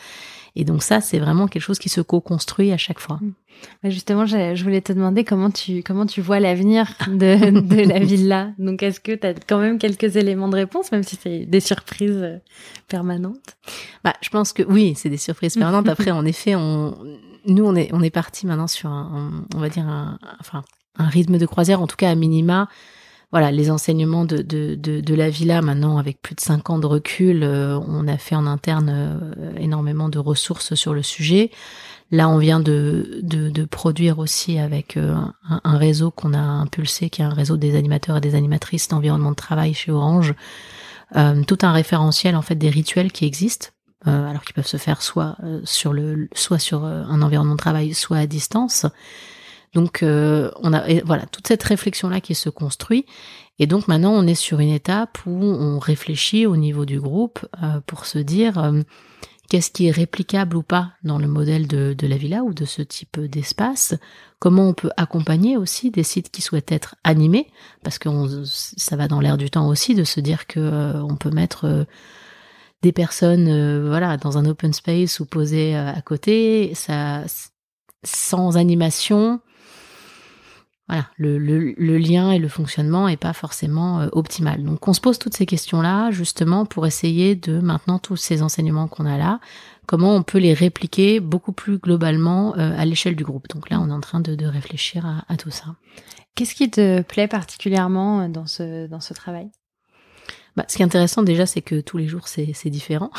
Et 0.57 0.65
donc 0.65 0.83
ça, 0.83 1.01
c'est 1.01 1.19
vraiment 1.19 1.47
quelque 1.47 1.63
chose 1.63 1.79
qui 1.79 1.91
se 1.91 2.01
co-construit 2.01 2.73
à 2.73 2.79
chaque 2.79 2.99
fois. 2.99 3.19
Mmh. 3.21 3.91
Justement, 3.91 4.27
je 4.27 4.63
voulais 4.63 4.81
te 4.81 4.93
demander 4.93 5.25
comment 5.25 5.51
tu 5.51 5.83
comment 5.83 6.07
tu 6.07 6.21
vois 6.21 6.41
l'avenir 6.41 6.93
de, 7.09 7.61
de 7.61 7.89
la 7.89 7.99
villa. 7.99 8.53
Donc, 8.59 8.83
est-ce 8.83 9.01
que 9.01 9.15
tu 9.15 9.27
as 9.27 9.35
quand 9.35 9.59
même 9.59 9.79
quelques 9.79 10.17
éléments 10.17 10.49
de 10.49 10.57
réponse, 10.57 10.93
même 10.93 11.03
si 11.03 11.17
c'est 11.23 11.47
des 11.47 11.61
surprises 11.61 12.23
euh, 12.23 12.39
permanentes? 12.89 13.57
Bah, 14.03 14.15
je 14.23 14.31
pense 14.31 14.53
que 14.53 14.63
oui, 14.63 14.95
c'est 14.97 15.11
des 15.11 15.17
surprises 15.17 15.55
permanentes. 15.55 15.89
Après, 15.89 16.11
en 16.11 16.25
effet, 16.25 16.55
on 16.55 16.97
nous 17.47 17.65
on 17.65 17.77
est 17.77 17.91
on 17.93 18.03
est 18.03 18.11
parti 18.11 18.47
maintenant 18.47 18.67
sur 18.67 18.91
un, 18.91 19.45
on 19.55 19.59
va 19.59 19.69
dire 19.69 19.87
un 19.87 20.19
enfin 20.41 20.65
un 20.99 21.07
rythme 21.07 21.39
de 21.39 21.47
croisière, 21.47 21.81
en 21.81 21.87
tout 21.87 21.97
cas 21.97 22.11
à 22.11 22.15
minima 22.15 22.69
voilà, 23.33 23.51
les 23.51 23.71
enseignements 23.71 24.25
de, 24.25 24.39
de, 24.39 24.75
de, 24.75 25.01
de, 25.01 25.15
la 25.15 25.29
villa, 25.29 25.61
maintenant, 25.63 25.99
avec 25.99 26.23
plus 26.23 26.35
de 26.35 26.41
cinq 26.41 26.71
ans 26.71 26.79
de 26.79 26.87
recul, 26.87 27.45
on 27.45 28.07
a 28.07 28.17
fait 28.19 28.35
en 28.35 28.47
interne 28.47 29.35
énormément 29.59 30.09
de 30.09 30.19
ressources 30.19 30.75
sur 30.75 30.95
le 30.95 31.03
sujet. 31.03 31.51
Là, 32.13 32.29
on 32.29 32.39
vient 32.39 32.61
de, 32.61 33.21
de, 33.23 33.65
produire 33.65 34.21
aussi 34.21 34.59
avec 34.59 34.97
un, 34.97 35.35
un, 35.65 35.77
réseau 35.77 36.13
qu'on 36.13 36.35
a 36.35 36.39
impulsé, 36.39 37.11
qui 37.11 37.21
est 37.21 37.25
un 37.25 37.35
réseau 37.35 37.57
des 37.57 37.77
animateurs 37.77 38.19
et 38.19 38.21
des 38.21 38.37
animatrices 38.37 38.89
d'environnement 38.89 39.33
de 39.33 39.37
travail 39.37 39.75
chez 39.75 39.91
Orange, 39.91 40.35
tout 41.13 41.59
un 41.63 41.73
référentiel 41.73 42.37
en 42.37 42.43
fait 42.43 42.55
des 42.55 42.71
rituels 42.71 43.11
qui 43.11 43.25
existent 43.25 43.71
euh, 44.07 44.29
alors 44.29 44.43
qu'ils 44.43 44.55
peuvent 44.55 44.67
se 44.67 44.77
faire 44.77 45.03
soit 45.03 45.37
euh, 45.43 45.61
sur 45.65 45.93
le 45.93 46.29
soit 46.33 46.61
sur 46.61 46.85
euh, 46.85 47.03
un 47.09 47.23
environnement 47.23 47.55
de 47.55 47.59
travail, 47.59 47.93
soit 47.93 48.19
à 48.19 48.27
distance. 48.27 48.87
Donc 49.75 50.01
on 50.03 50.73
a 50.73 51.03
voilà 51.05 51.27
toute 51.27 51.47
cette 51.47 51.63
réflexion 51.63 52.09
là 52.09 52.21
qui 52.21 52.35
se 52.35 52.49
construit. 52.49 53.07
Et 53.59 53.67
donc 53.67 53.89
maintenant 53.89 54.13
on 54.13 54.27
est 54.27 54.35
sur 54.35 54.61
une 54.61 54.71
étape 54.71 55.19
où 55.27 55.45
on 55.45 55.79
réfléchit 55.79 56.47
au 56.47 56.57
niveau 56.57 56.85
du 56.85 57.01
groupe 57.01 57.47
pour 57.87 58.07
se 58.07 58.19
dire 58.19 58.73
qu'est-ce 59.49 59.71
qui 59.71 59.87
est 59.87 59.93
réplicable 59.93 60.57
ou 60.57 60.63
pas 60.63 60.93
dans 61.05 61.19
le 61.19 61.29
modèle 61.29 61.67
de, 61.67 61.95
de 61.97 62.07
la 62.07 62.17
villa 62.17 62.43
ou 62.43 62.53
de 62.53 62.65
ce 62.65 62.83
type 62.83 63.21
d'espace, 63.21 63.95
comment 64.39 64.69
on 64.69 64.75
peut 64.75 64.91
accompagner 64.97 65.57
aussi 65.57 65.91
des 65.91 66.03
sites 66.03 66.31
qui 66.31 66.43
souhaitent 66.43 66.73
être 66.73 66.97
animés, 67.05 67.49
parce 67.85 67.99
que 67.99 68.09
ça 68.45 68.97
va 68.97 69.09
dans 69.09 69.21
l'air 69.21 69.37
du 69.37 69.51
temps 69.51 69.69
aussi 69.69 69.95
de 69.95 70.05
se 70.05 70.21
dire 70.21 70.47
que 70.47 70.95
on 71.03 71.17
peut 71.17 71.31
mettre 71.31 71.87
des 72.83 72.93
personnes 72.93 73.49
euh, 73.49 73.89
voilà 73.89 74.17
dans 74.17 74.39
un 74.39 74.45
open 74.45 74.73
space 74.73 75.21
ou 75.21 75.27
posées 75.27 75.77
euh, 75.77 75.93
à 75.93 76.03
côté. 76.03 76.73
Ça 76.75 77.25
sans 78.05 78.57
animation 78.57 79.41
voilà 80.89 81.07
le, 81.17 81.39
le, 81.39 81.99
lien 81.99 82.31
et 82.31 82.39
le 82.39 82.49
fonctionnement 82.49 83.09
est 83.09 83.17
pas 83.17 83.33
forcément 83.33 84.01
euh, 84.01 84.09
optimal. 84.13 84.63
Donc 84.63 84.87
on 84.87 84.93
se 84.93 85.01
pose 85.01 85.19
toutes 85.19 85.37
ces 85.37 85.47
questions 85.47 85.81
là 85.81 86.11
justement 86.11 86.65
pour 86.67 86.87
essayer 86.87 87.35
de 87.35 87.61
maintenant 87.61 87.99
tous 87.99 88.17
ces 88.17 88.43
enseignements 88.43 88.89
qu'on 88.89 89.07
a 89.07 89.19
là 89.19 89.41
comment 89.87 90.15
on 90.15 90.23
peut 90.23 90.39
les 90.39 90.55
répliquer 90.55 91.21
beaucoup 91.21 91.53
plus 91.53 91.79
globalement 91.79 92.55
à 92.55 92.85
l'échelle 92.85 93.15
du 93.15 93.23
groupe. 93.23 93.49
Donc 93.49 93.71
là 93.71 93.81
on 93.81 93.89
est 93.89 93.93
en 93.93 94.01
train 94.01 94.21
de, 94.21 94.35
de 94.35 94.47
réfléchir 94.47 95.07
à, 95.07 95.25
à 95.29 95.37
tout 95.37 95.51
ça. 95.51 95.77
Qu'est-ce 96.35 96.55
qui 96.55 96.71
te 96.71 97.03
plaît 97.03 97.29
particulièrement 97.29 98.29
dans 98.29 98.47
ce 98.47 98.87
dans 98.89 99.01
ce 99.01 99.15
travail? 99.15 99.51
Bah, 100.57 100.65
ce 100.69 100.77
qui 100.77 100.83
est 100.83 100.85
intéressant 100.85 101.23
déjà, 101.23 101.47
c'est 101.47 101.63
que 101.63 101.81
tous 101.81 101.99
les 101.99 102.09
jours 102.09 102.29
c'est 102.29 102.71
différent, 102.71 103.11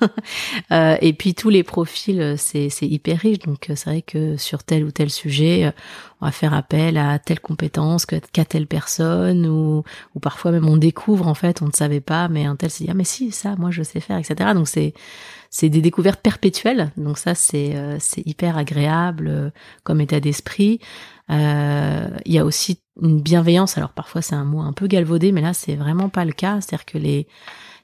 euh, 0.72 0.96
et 1.00 1.12
puis 1.12 1.34
tous 1.34 1.48
les 1.48 1.62
profils 1.62 2.34
c'est 2.38 2.70
hyper 2.82 3.18
riche. 3.18 3.40
Donc 3.40 3.66
c'est 3.68 3.90
vrai 3.90 4.02
que 4.02 4.36
sur 4.36 4.62
tel 4.62 4.84
ou 4.84 4.90
tel 4.90 5.10
sujet, 5.10 5.72
on 6.20 6.26
va 6.26 6.32
faire 6.32 6.54
appel 6.54 6.96
à 6.96 7.18
telle 7.18 7.40
compétence 7.40 8.06
qu'a 8.06 8.44
telle 8.44 8.66
personne, 8.66 9.46
ou, 9.46 9.82
ou 10.14 10.20
parfois 10.20 10.52
même 10.52 10.68
on 10.68 10.76
découvre 10.76 11.26
en 11.26 11.34
fait, 11.34 11.62
on 11.62 11.66
ne 11.66 11.72
savait 11.72 12.00
pas, 12.00 12.28
mais 12.28 12.44
un 12.44 12.56
tel 12.56 12.70
s'est 12.70 12.84
dit 12.84 12.90
ah 12.90 12.94
mais 12.94 13.04
si 13.04 13.32
ça, 13.32 13.56
moi 13.56 13.70
je 13.70 13.82
sais 13.82 14.00
faire, 14.00 14.18
etc. 14.18 14.50
Donc 14.54 14.68
c'est 14.68 14.94
c'est 15.50 15.68
des 15.68 15.80
découvertes 15.80 16.20
perpétuelles. 16.20 16.92
Donc 16.96 17.18
ça 17.18 17.34
c'est 17.34 17.74
euh, 17.76 17.96
c'est 17.98 18.26
hyper 18.26 18.56
agréable 18.56 19.28
euh, 19.28 19.50
comme 19.84 20.00
état 20.00 20.20
d'esprit. 20.20 20.80
Euh, 21.30 22.08
il 22.24 22.32
y 22.32 22.38
a 22.38 22.44
aussi 22.44 22.80
une 23.00 23.20
bienveillance. 23.20 23.78
Alors 23.78 23.90
parfois 23.90 24.22
c'est 24.22 24.34
un 24.34 24.44
mot 24.44 24.60
un 24.60 24.72
peu 24.72 24.86
galvaudé, 24.86 25.32
mais 25.32 25.40
là 25.40 25.54
c'est 25.54 25.76
vraiment 25.76 26.08
pas 26.08 26.24
le 26.24 26.32
cas. 26.32 26.60
C'est-à-dire 26.60 26.86
que 26.86 26.98
les 26.98 27.26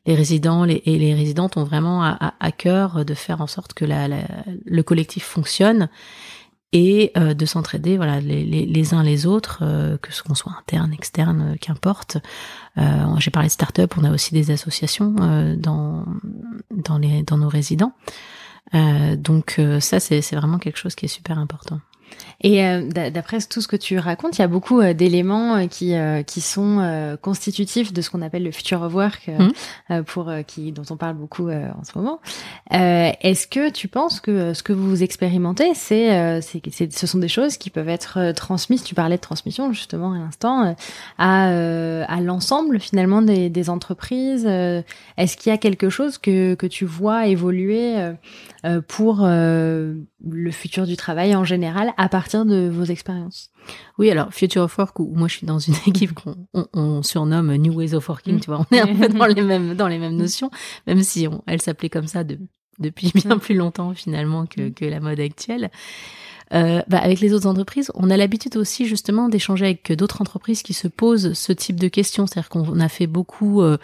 les 0.04 0.14
résidents 0.14 0.64
les, 0.64 0.82
et 0.84 0.99
les 0.99 1.14
résidentes 1.14 1.56
ont 1.56 1.64
vraiment 1.64 2.02
à, 2.02 2.34
à, 2.40 2.52
cœur 2.52 3.04
de 3.04 3.14
faire 3.14 3.40
en 3.40 3.46
sorte 3.46 3.72
que 3.72 3.84
la, 3.84 4.08
le 4.64 4.82
collectif 4.82 5.25
fonctionne 5.25 5.88
et 6.72 7.12
euh, 7.16 7.34
de 7.34 7.46
s'entraider 7.46 7.96
voilà 7.96 8.20
les, 8.20 8.44
les, 8.44 8.66
les, 8.66 8.94
uns 8.94 9.02
les 9.02 9.26
autres 9.26 9.61
euh, 9.62 9.99
que 9.99 10.12
ce 10.12 10.22
qu'on 10.22 10.34
soit 10.34 10.52
interne 10.58 10.92
externe 10.92 11.56
qu'importe 11.61 12.16
euh, 12.78 13.04
j'ai 13.18 13.30
parlé 13.30 13.49
de 13.49 13.52
start-up 13.52 13.94
on 13.99 14.04
a 14.04 14.11
aussi 14.11 14.34
des 14.34 14.50
associations 14.50 15.14
dans 15.56 16.06
dans 16.70 16.99
les 16.99 17.22
dans 17.22 17.37
nos 17.37 17.49
résidents 17.49 17.92
donc 19.18 19.61
ça 19.80 20.00
c'est 20.00 20.22
c'est 20.22 20.37
vraiment 20.37 20.58
quelque 20.58 20.78
chose 20.78 20.94
qui 20.94 21.04
est 21.04 21.08
super 21.08 21.38
important 21.38 21.80
et 22.42 22.64
euh, 22.64 22.88
d'après 23.11 23.38
tout 23.40 23.61
ce 23.61 23.69
que 23.69 23.76
tu 23.76 23.99
racontes, 23.99 24.38
il 24.38 24.40
y 24.40 24.45
a 24.45 24.49
beaucoup 24.49 24.81
euh, 24.81 24.95
d'éléments 24.95 25.57
euh, 25.57 25.66
qui 25.66 25.95
qui 26.26 26.40
sont 26.40 27.16
constitutifs 27.21 27.92
de 27.92 28.02
ce 28.02 28.11
qu'on 28.11 28.23
appelle 28.23 28.42
le 28.42 28.50
future 28.50 28.83
of 28.83 28.95
work, 28.95 29.28
mmh. 29.28 30.02
pour 30.02 30.31
qui 30.47 30.73
dont 30.73 30.85
on 30.90 30.97
parle 30.97 31.14
beaucoup 31.14 31.50
en 31.50 31.85
ce 31.85 31.97
moment. 31.97 32.21
Est-ce 32.71 33.47
que 33.47 33.71
tu 33.71 33.88
penses 33.88 34.21
que 34.21 34.54
ce 34.54 34.63
que 34.63 34.73
vous 34.73 35.02
expérimentez, 35.02 35.75
c'est 35.75 36.41
c'est 36.41 36.93
ce 36.93 37.06
sont 37.06 37.19
des 37.19 37.28
choses 37.28 37.56
qui 37.56 37.71
peuvent 37.71 37.89
être 37.89 38.32
transmises 38.32 38.82
Tu 38.82 38.95
parlais 38.95 39.17
de 39.17 39.21
transmission 39.21 39.73
justement 39.73 40.13
à 40.13 40.19
l'instant 40.19 40.75
à 41.19 41.45
à 41.47 42.21
l'ensemble 42.21 42.80
finalement 42.80 43.23
des, 43.23 43.50
des 43.50 43.71
entreprises. 43.71 44.47
Est-ce 44.47 45.36
qu'il 45.36 45.50
y 45.50 45.54
a 45.54 45.58
quelque 45.58 45.91
chose 45.91 46.19
que 46.19 46.54
que 46.54 46.67
tu 46.67 46.84
vois 46.84 47.26
évoluer 47.26 47.97
pour 48.89 49.26
le 49.26 50.50
futur 50.50 50.86
du 50.86 50.97
travail 50.97 51.34
en 51.34 51.45
général 51.45 51.93
à 52.02 52.08
partir 52.08 52.45
de 52.45 52.69
vos 52.69 52.84
expériences 52.84 53.50
Oui, 53.97 54.10
alors 54.10 54.32
Future 54.34 54.62
of 54.62 54.76
Work, 54.76 54.99
où 54.99 55.15
moi 55.15 55.28
je 55.28 55.36
suis 55.36 55.47
dans 55.47 55.60
une 55.60 55.75
équipe 55.86 56.12
qu'on 56.12 56.36
on, 56.73 57.02
surnomme 57.02 57.54
New 57.54 57.73
Ways 57.73 57.95
of 57.95 58.08
Working, 58.08 58.41
tu 58.41 58.47
vois, 58.47 58.67
on 58.71 58.76
est 58.76 58.80
un 58.80 58.95
peu 58.95 59.08
dans 59.08 59.26
les 59.26 59.43
mêmes, 59.43 59.75
dans 59.75 59.88
les 59.88 59.99
mêmes 59.99 60.17
notions, 60.17 60.50
même 60.86 61.02
si 61.02 61.28
on, 61.28 61.43
elle 61.47 61.62
s'appelait 61.62 61.91
comme 61.91 62.08
ça 62.08 62.25
de, 62.25 62.38
depuis 62.80 63.12
bien 63.15 63.38
plus 63.38 63.54
longtemps 63.54 63.95
finalement 63.95 64.47
que, 64.47 64.71
que 64.71 64.84
la 64.84 64.99
mode 64.99 65.21
actuelle. 65.21 65.71
Euh, 66.52 66.82
bah 66.86 66.99
avec 66.99 67.21
les 67.21 67.32
autres 67.32 67.47
entreprises, 67.47 67.91
on 67.95 68.10
a 68.10 68.17
l'habitude 68.17 68.56
aussi 68.56 68.86
justement 68.86 69.28
d'échanger 69.30 69.65
avec 69.65 69.93
d'autres 69.93 70.21
entreprises 70.21 70.62
qui 70.62 70.75
se 70.75 70.86
posent 70.86 71.32
ce 71.32 71.52
type 71.52 71.80
de 71.80 71.88
questions. 71.88 72.26
C'est-à-dire 72.26 72.50
qu'on 72.50 72.78
a 72.80 72.88
fait 72.91 73.06
beaucoup 73.06 73.62
euh, 73.62 73.78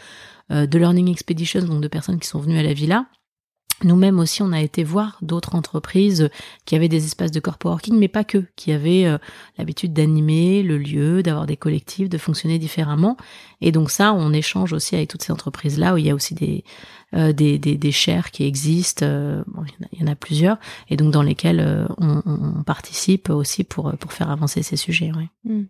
euh, 0.50 0.66
de 0.66 0.78
learning 0.78 1.11
expeditions, 1.11 1.62
donc 1.62 1.81
de 1.81 1.88
personnes 1.88 2.18
qui 2.18 2.28
sont 2.28 2.40
venues 2.40 2.59
à 2.59 2.62
la 2.62 2.74
villa, 2.74 3.07
nous-mêmes 3.84 4.18
aussi, 4.18 4.42
on 4.42 4.52
a 4.52 4.60
été 4.60 4.82
voir 4.82 5.18
d'autres 5.22 5.54
entreprises 5.54 6.30
qui 6.64 6.74
avaient 6.74 6.88
des 6.88 7.04
espaces 7.04 7.30
de 7.30 7.40
corpo-working, 7.40 7.96
mais 7.96 8.08
pas 8.08 8.24
que, 8.24 8.44
qui 8.56 8.72
avaient 8.72 9.06
euh, 9.06 9.18
l'habitude 9.56 9.92
d'animer 9.92 10.62
le 10.62 10.78
lieu, 10.78 11.22
d'avoir 11.22 11.46
des 11.46 11.56
collectifs, 11.56 12.08
de 12.08 12.18
fonctionner 12.18 12.58
différemment. 12.58 13.16
Et 13.60 13.70
donc 13.70 13.90
ça, 13.90 14.12
on 14.12 14.32
échange 14.32 14.72
aussi 14.72 14.96
avec 14.96 15.08
toutes 15.08 15.22
ces 15.22 15.32
entreprises-là, 15.32 15.94
où 15.94 15.96
il 15.98 16.06
y 16.06 16.10
a 16.10 16.14
aussi 16.14 16.34
des, 16.34 16.64
euh, 17.14 17.32
des, 17.32 17.58
des, 17.58 17.76
des 17.76 17.92
qui 18.32 18.44
existent, 18.44 19.06
euh, 19.06 19.42
il, 19.92 20.00
y 20.00 20.04
en 20.04 20.10
a, 20.10 20.16
plusieurs, 20.16 20.58
et 20.90 20.96
donc 20.96 21.12
dans 21.12 21.22
lesquels 21.22 21.86
on, 21.98 22.22
on, 22.26 22.62
participe 22.64 23.30
aussi 23.30 23.64
pour, 23.64 23.92
pour 23.98 24.12
faire 24.12 24.30
avancer 24.30 24.62
ces 24.62 24.76
sujets. 24.76 25.10
Mmh. 25.44 25.62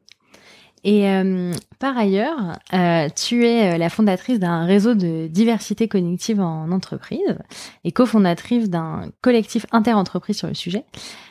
Et 0.85 1.09
euh, 1.09 1.53
par 1.79 1.97
ailleurs, 1.97 2.59
euh, 2.73 3.09
tu 3.15 3.47
es 3.47 3.75
euh, 3.75 3.79
la 3.79 3.91
fondatrice 3.91 4.39
d'un 4.39 4.65
réseau 4.65 4.95
de 4.95 5.27
diversité 5.27 5.89
cognitive 5.89 6.41
en 6.41 6.71
entreprise 6.71 7.39
et 7.85 7.93
cofondatrice 7.93 8.71
d'un 8.71 9.11
collectif 9.21 9.67
interentreprise 9.73 10.39
sur 10.39 10.49
le 10.49 10.55
sujet. 10.55 10.85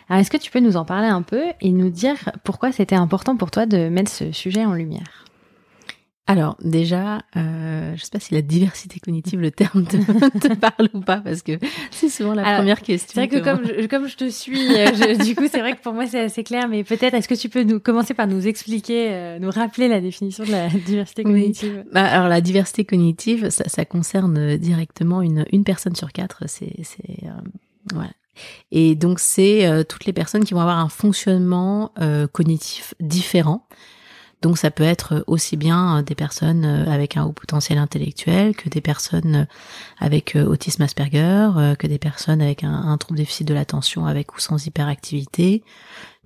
Alors, 0.10 0.22
est-ce 0.22 0.32
que 0.32 0.38
tu 0.38 0.52
peux 0.52 0.60
nous 0.60 0.78
en 0.78 0.86
parler 0.86 1.08
un 1.08 1.22
peu 1.22 1.44
et 1.62 1.72
nous 1.72 1.90
dire 1.90 2.18
pourquoi 2.44 2.72
c'était 2.72 2.96
important 2.96 3.36
pour 3.36 3.52
toi 3.52 3.66
de 3.66 3.90
mettre 3.90 4.12
ce 4.12 4.32
sujet 4.32 4.66
en 4.66 4.74
lumière? 4.74 5.27
Alors 6.30 6.58
déjà, 6.62 7.22
euh, 7.38 7.96
je 7.96 8.04
sais 8.04 8.10
pas 8.12 8.20
si 8.20 8.34
la 8.34 8.42
diversité 8.42 9.00
cognitive, 9.00 9.40
le 9.40 9.50
terme 9.50 9.86
te, 9.86 9.96
te 10.40 10.54
parle 10.56 10.90
ou 10.94 11.00
pas, 11.00 11.18
parce 11.18 11.42
que 11.42 11.54
c'est 11.90 12.10
souvent 12.10 12.34
la 12.34 12.44
première 12.58 12.82
question. 12.82 13.14
C'est 13.14 13.28
vrai 13.28 13.30
que, 13.30 13.44
comme, 13.44 13.66
je, 13.66 13.88
comme 13.88 14.08
je 14.10 14.18
te 14.18 14.30
suis, 14.30 14.76
euh, 14.78 15.16
du 15.24 15.36
coup, 15.36 15.46
c'est 15.50 15.62
vrai 15.62 15.74
que 15.78 15.82
pour 15.82 15.94
moi 15.94 16.06
c'est 16.06 16.20
assez 16.20 16.44
clair, 16.44 16.68
mais 16.68 16.84
peut-être 16.84 17.14
est-ce 17.14 17.30
que 17.30 17.34
tu 17.34 17.48
peux 17.48 17.64
nous 17.64 17.80
commencer 17.80 18.14
par 18.14 18.28
nous 18.28 18.46
expliquer, 18.46 19.08
euh, 19.12 19.40
nous 19.40 19.50
rappeler 19.50 19.88
la 19.88 20.02
définition 20.02 20.44
de 20.44 20.52
la 20.52 20.68
diversité 20.86 21.24
cognitive? 21.24 21.86
Bah, 21.94 22.04
Alors 22.04 22.28
la 22.28 22.42
diversité 22.42 22.84
cognitive, 22.84 23.50
ça, 23.50 23.64
ça, 23.70 23.86
concerne 23.86 24.58
directement 24.58 25.22
une, 25.22 25.46
une 25.54 25.64
personne 25.64 25.96
sur 25.96 26.12
quatre. 26.12 26.44
C'est 26.48 26.76
c'est 26.84 27.24
euh, 27.24 27.30
voilà. 27.94 28.12
Et 28.72 28.96
donc 28.96 29.20
c'est 29.20 29.66
toutes 29.88 30.06
les 30.06 30.14
personnes 30.14 30.44
qui 30.44 30.54
vont 30.54 30.60
avoir 30.60 30.78
un 30.78 30.90
fonctionnement 30.90 31.92
cognitif 32.34 32.94
différent. 33.00 33.68
Donc 34.42 34.58
ça 34.58 34.70
peut 34.70 34.84
être 34.84 35.24
aussi 35.28 35.58
bien 35.58 35.98
euh, 35.98 36.02
des 36.04 36.14
personnes 36.14 36.64
euh, 36.64 36.92
avec 36.92 37.18
un 37.18 37.24
haut 37.24 37.32
potentiel 37.32 37.80
intellectuel 37.80 38.56
que 38.56 38.70
des 38.70 38.82
personnes 38.82 39.36
euh, 39.36 39.46
avec 39.98 40.36
autisme 40.36 40.84
Asperger, 40.84 41.50
que 41.80 41.88
des 41.88 41.98
personnes 41.98 42.42
avec 42.42 42.64
un, 42.64 42.98
trouble 42.98 43.18
déficit 43.18 43.48
de 43.48 43.54
l'attention 43.54 44.06
avec 44.06 44.36
ou 44.36 44.40
sans 44.40 44.64
hyperactivité, 44.66 45.64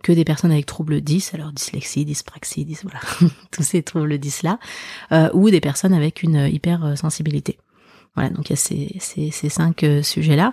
que 0.04 0.12
des 0.12 0.26
personnes 0.26 0.52
avec 0.52 0.66
trouble 0.66 1.00
10, 1.00 1.34
alors 1.36 1.52
dyslexie, 1.52 2.04
dyspraxie, 2.04 2.66
dys, 2.66 2.80
voilà, 2.84 3.00
tous 3.52 3.64
ces 3.64 3.82
troubles 3.82 4.18
10 4.18 4.44
là, 4.44 4.60
ou 5.34 5.50
des 5.50 5.62
personnes 5.62 5.94
avec 5.94 6.22
une 6.24 6.48
hypersensibilité. 6.52 7.58
Voilà, 8.16 8.30
donc 8.30 8.50
il 8.50 8.54
y 8.54 8.98
a 9.00 9.00
ces 9.00 9.50
cinq 9.50 9.86
sujets-là. 10.02 10.52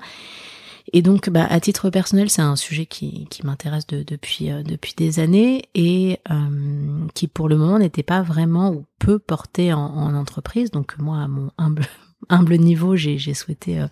Et 0.92 1.02
donc, 1.02 1.28
bah, 1.28 1.46
à 1.48 1.60
titre 1.60 1.90
personnel, 1.90 2.30
c'est 2.30 2.42
un 2.42 2.56
sujet 2.56 2.86
qui, 2.86 3.28
m'intéresse 3.44 3.86
euh, 3.92 4.04
depuis 4.04 4.94
des 4.96 5.20
années 5.20 5.68
et 5.74 6.18
euh, 6.30 7.06
qui, 7.14 7.28
pour 7.28 7.48
le 7.48 7.56
moment, 7.56 7.78
n'était 7.78 8.02
pas 8.02 8.22
vraiment 8.22 8.70
ou 8.70 8.86
peu 8.98 9.18
porté 9.18 9.72
en, 9.72 9.80
en, 9.80 10.14
entreprise. 10.14 10.70
Donc, 10.70 10.98
moi, 10.98 11.18
à 11.18 11.28
mon 11.28 11.50
humble, 11.58 12.56
niveau, 12.58 12.96
j'ai 12.96 13.34
souhaité 13.34 13.80
euh, 13.80 13.86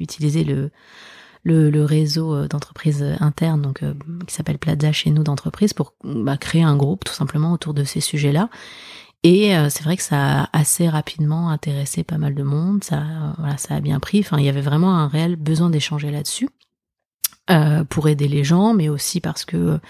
utiliser 0.00 0.44
le 1.44 1.84
réseau 1.84 2.46
d'entreprises 2.46 3.04
internes, 3.20 3.62
donc 3.62 3.82
qui 4.26 4.34
s'appelle 4.34 4.58
Plaza 4.58 4.92
chez 4.92 5.10
nous 5.10 5.22
d'entreprise, 5.22 5.72
pour 5.72 5.94
bah, 6.02 6.36
créer 6.36 6.62
un 6.62 6.76
groupe 6.76 7.04
tout 7.04 7.14
simplement 7.14 7.52
autour 7.52 7.74
de 7.74 7.84
ces 7.84 8.00
sujets-là 8.00 8.48
Et 9.24 9.52
c'est 9.68 9.82
vrai 9.82 9.96
que 9.96 10.02
ça 10.02 10.42
a 10.42 10.58
assez 10.58 10.88
rapidement 10.88 11.50
intéressé 11.50 12.04
pas 12.04 12.18
mal 12.18 12.34
de 12.34 12.42
monde. 12.42 12.84
Ça, 12.84 13.02
voilà, 13.38 13.56
ça 13.56 13.74
a 13.74 13.80
bien 13.80 13.98
pris. 14.00 14.20
Enfin, 14.20 14.38
il 14.38 14.44
y 14.44 14.48
avait 14.48 14.60
vraiment 14.60 14.96
un 14.96 15.08
réel 15.08 15.36
besoin 15.36 15.70
d'échanger 15.70 16.10
là-dessus 16.10 16.48
pour 17.90 18.08
aider 18.08 18.28
les 18.28 18.44
gens, 18.44 18.74
mais 18.74 18.88
aussi 18.88 19.20
parce 19.20 19.44
que 19.44 19.80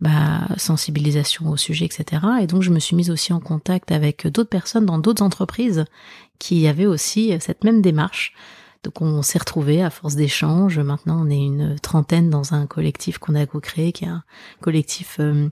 bah, 0.00 0.48
sensibilisation 0.56 1.50
au 1.50 1.56
sujet, 1.56 1.84
etc. 1.84 2.22
Et 2.40 2.46
donc 2.46 2.62
je 2.62 2.70
me 2.70 2.78
suis 2.78 2.96
mise 2.96 3.10
aussi 3.10 3.32
en 3.32 3.40
contact 3.40 3.92
avec 3.92 4.26
d'autres 4.26 4.48
personnes 4.48 4.86
dans 4.86 4.98
d'autres 4.98 5.22
entreprises 5.22 5.84
qui 6.38 6.66
avaient 6.66 6.86
aussi 6.86 7.34
cette 7.40 7.64
même 7.64 7.82
démarche. 7.82 8.34
Donc 8.82 9.02
on 9.02 9.20
s'est 9.22 9.38
retrouvés 9.38 9.82
à 9.82 9.90
force 9.90 10.16
d'échanges. 10.16 10.78
Maintenant 10.78 11.24
on 11.26 11.30
est 11.30 11.38
une 11.38 11.78
trentaine 11.78 12.30
dans 12.30 12.54
un 12.54 12.66
collectif 12.66 13.18
qu'on 13.18 13.34
a 13.34 13.44
co-créé, 13.46 13.92
qui 13.92 14.04
est 14.04 14.08
un 14.08 14.24
collectif 14.60 15.18
euh, 15.20 15.50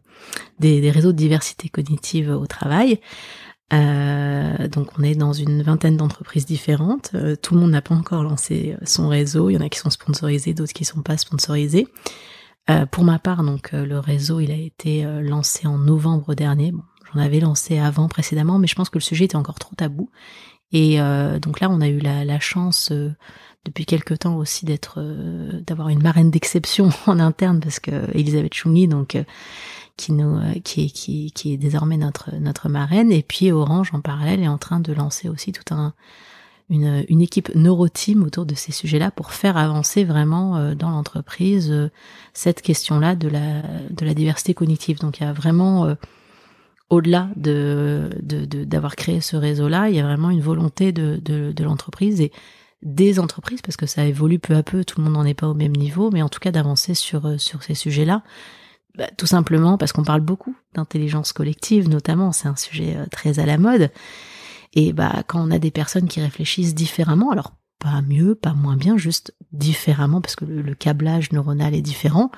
des, 0.59 0.91
réseaux 0.91 1.13
de 1.13 1.19
diversité 1.19 1.69
cognitive 1.69 2.31
au 2.31 2.47
travail. 2.47 3.01
Euh, 3.75 4.67
donc 4.69 4.99
on 4.99 5.03
est 5.03 5.15
dans 5.15 5.35
une 5.35 5.63
vingtaine 5.63 5.99
d'entreprises 5.99 6.47
différentes. 6.47 7.11
Euh, 7.15 7.37
tout 7.37 7.55
le 7.55 7.61
monde 7.61 7.73
n'a 7.73 7.83
pas 7.83 7.95
encore 7.95 8.23
lancé 8.23 8.77
son 8.85 9.09
réseau. 9.09 9.51
Il 9.51 9.55
y 9.55 9.57
en 9.59 9.61
a 9.61 9.69
qui 9.69 9.79
sont 9.79 9.91
sponsorisés, 9.91 10.55
d'autres 10.55 10.73
qui 10.73 10.87
sont 10.87 11.03
pas 11.03 11.17
sponsorisés. 11.17 11.87
Pour 12.91 13.03
ma 13.03 13.19
part, 13.19 13.45
donc 13.45 13.73
le 13.73 13.99
réseau, 13.99 14.41
il 14.41 14.51
a 14.51 14.55
été 14.55 15.03
lancé 15.23 15.67
en 15.67 15.79
novembre 15.79 16.35
dernier. 16.35 16.75
J'en 17.15 17.21
avais 17.21 17.41
lancé 17.41 17.79
avant 17.79 18.09
précédemment, 18.09 18.59
mais 18.59 18.67
je 18.67 18.75
pense 18.75 18.91
que 18.91 18.99
le 18.99 19.03
sujet 19.03 19.25
était 19.25 19.37
encore 19.37 19.59
trop 19.59 19.75
tabou. 19.75 20.11
Et 20.73 20.99
donc 21.41 21.61
là, 21.61 21.71
on 21.71 21.81
a 21.81 21.89
eu 21.89 21.99
la, 21.99 22.25
la 22.27 22.41
chance 22.41 22.93
depuis 23.65 23.87
quelque 23.87 24.13
temps 24.13 24.37
aussi 24.37 24.67
d'être, 24.67 25.01
d'avoir 25.67 25.89
une 25.89 26.03
marraine 26.03 26.31
d'exception 26.31 26.91
en 27.07 27.19
interne 27.19 27.61
parce 27.61 27.81
que 27.81 27.91
Elisabeth 28.15 28.53
Chungi, 28.53 28.87
donc 28.87 29.17
qui 29.97 30.13
nous, 30.13 30.39
qui, 30.65 30.93
qui, 30.93 31.33
qui 31.33 31.55
est 31.55 31.57
désormais 31.57 31.97
notre 31.97 32.35
notre 32.37 32.69
marraine, 32.69 33.11
et 33.13 33.23
puis 33.23 33.51
Orange 33.51 33.91
en 33.95 34.01
parallèle 34.01 34.43
est 34.43 34.49
en 34.49 34.59
train 34.59 34.81
de 34.81 34.93
lancer 34.93 35.29
aussi 35.29 35.53
tout 35.53 35.75
un 35.75 35.95
une, 36.71 37.05
une 37.09 37.21
équipe 37.21 37.55
neuroteam 37.55 38.23
autour 38.23 38.45
de 38.45 38.55
ces 38.55 38.73
sujets-là 38.73 39.11
pour 39.11 39.33
faire 39.33 39.57
avancer 39.57 40.05
vraiment 40.05 40.57
euh, 40.57 40.75
dans 40.75 40.91
l'entreprise 40.91 41.71
euh, 41.71 41.91
cette 42.35 42.63
question-là 42.63 43.15
de 43.15 43.29
la, 43.29 43.63
de 43.91 44.05
la 44.05 44.15
diversité 44.15 44.55
cognitive. 44.55 44.99
Donc 44.99 45.21
il 45.21 45.25
y 45.25 45.27
a 45.27 45.33
vraiment, 45.33 45.87
euh, 45.87 45.95
au-delà 46.91 47.29
de, 47.37 48.11
d'avoir 48.23 48.97
créé 48.97 49.21
ce 49.21 49.37
réseau-là, 49.37 49.91
il 49.91 49.97
y 49.97 50.01
a 50.01 50.03
vraiment 50.03 50.31
une 50.31 50.41
volonté 50.41 50.93
de, 50.93 51.17
de, 51.23 51.65
l'entreprise 51.65 52.21
et 52.21 52.33
des 52.83 53.19
entreprises, 53.19 53.61
parce 53.61 53.77
que 53.77 53.87
ça 53.87 54.07
évolue 54.07 54.39
peu 54.39 54.55
à 54.55 54.63
peu, 54.63 54.85
tout 54.85 54.99
le 54.99 55.05
monde 55.05 55.15
n'en 55.15 55.25
est 55.25 55.35
pas 55.35 55.49
au 55.49 55.55
même 55.55 55.77
niveau, 55.77 56.11
mais 56.11 56.23
en 56.23 56.29
tout 56.29 56.41
cas 56.41 56.53
d'avancer 56.53 56.95
sur, 56.95 57.41
sur 57.41 57.63
ces 57.63 57.75
sujets-là. 57.75 58.23
Bah, 58.97 59.07
tout 59.17 59.27
simplement 59.27 59.79
parce 59.79 59.93
qu'on 59.93 60.03
parle 60.03 60.23
beaucoup 60.23 60.57
d'intelligence 60.75 61.33
collective, 61.33 61.89
notamment, 61.89 62.33
c'est 62.33 62.49
un 62.49 62.57
sujet 62.57 62.97
très 63.11 63.39
à 63.39 63.47
la 63.47 63.59
mode. 63.59 63.91
Et 64.75 64.93
bah 64.93 65.23
quand 65.27 65.47
on 65.47 65.51
a 65.51 65.59
des 65.59 65.71
personnes 65.71 66.09
qui 66.09 66.21
réfléchissent 66.21 66.75
différemment, 66.75 67.31
alors 67.31 67.53
pas 67.79 68.03
mieux, 68.03 68.35
pas 68.35 68.55
moins 68.55 68.77
bien, 68.77 68.97
juste 68.97 69.35
différemment 69.53 70.21
parce 70.21 70.37
que 70.37 70.45
le, 70.45 70.75
câblage 70.75 71.33
neuronal 71.33 71.75
est 71.75 71.83
différent, 71.83 72.31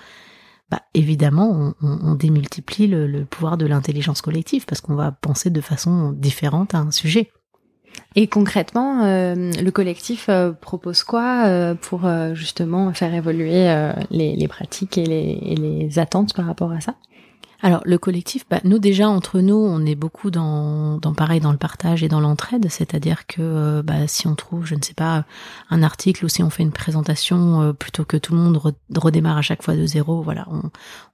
bah 0.70 0.83
évidemment 0.94 1.74
on, 1.83 2.14
démultiplie 2.14 2.87
le, 2.87 3.24
pouvoir 3.24 3.56
de 3.56 3.66
l'intelligence 3.66 4.22
collective 4.22 4.66
parce 4.66 4.80
qu'on 4.80 4.94
va 4.94 5.12
penser 5.12 5.50
de 5.50 5.61
façon 5.61 6.12
différente 6.12 6.74
à 6.74 6.78
un 6.78 6.90
sujet. 6.90 7.30
Et 8.16 8.26
concrètement, 8.28 9.04
euh, 9.04 9.52
le 9.52 9.70
collectif 9.70 10.28
euh, 10.28 10.52
propose 10.52 11.02
quoi 11.02 11.46
euh, 11.46 11.74
pour 11.74 12.02
justement 12.35 12.92
faire 12.92 13.14
évoluer 13.14 13.68
les, 14.11 14.48
pratiques 14.48 14.98
et 14.98 15.04
les 15.04 15.98
attentes 15.98 16.35
par 16.35 16.46
rapport 16.46 16.72
à 16.72 16.80
ça? 16.80 16.94
Alors 17.62 17.82
le 17.84 17.98
collectif, 17.98 18.46
bah, 18.48 18.60
nous 18.64 18.78
déjà 18.78 19.08
entre 19.08 19.40
nous, 19.40 19.56
on 19.56 19.84
est 19.84 19.94
beaucoup 19.94 20.30
dans, 20.30 20.96
dans 20.96 21.12
pareil 21.12 21.40
dans 21.40 21.52
le 21.52 21.58
partage 21.58 22.02
et 22.02 22.08
dans 22.08 22.20
l'entraide, 22.20 22.66
c'est-à-dire 22.70 23.26
que 23.26 23.40
euh, 23.40 23.82
bah, 23.82 24.06
si 24.06 24.26
on 24.26 24.34
trouve, 24.34 24.64
je 24.64 24.74
ne 24.74 24.82
sais 24.82 24.94
pas, 24.94 25.24
un 25.68 25.82
article 25.82 26.24
ou 26.24 26.28
si 26.28 26.42
on 26.42 26.48
fait 26.48 26.62
une 26.62 26.72
présentation, 26.72 27.60
euh, 27.60 27.72
plutôt 27.72 28.04
que 28.04 28.16
tout 28.16 28.34
le 28.34 28.40
monde 28.40 28.60
redémarre 28.96 29.36
à 29.36 29.42
chaque 29.42 29.62
fois 29.62 29.76
de 29.76 29.84
zéro, 29.84 30.22
voilà, 30.22 30.46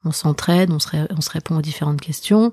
on, 0.05 0.13
s'entraide, 0.13 0.71
on 0.71 0.79
se, 0.79 0.89
on 1.11 1.21
se 1.21 1.31
répond 1.31 1.57
aux 1.57 1.63
différentes 1.63 2.01
questions. 2.01 2.53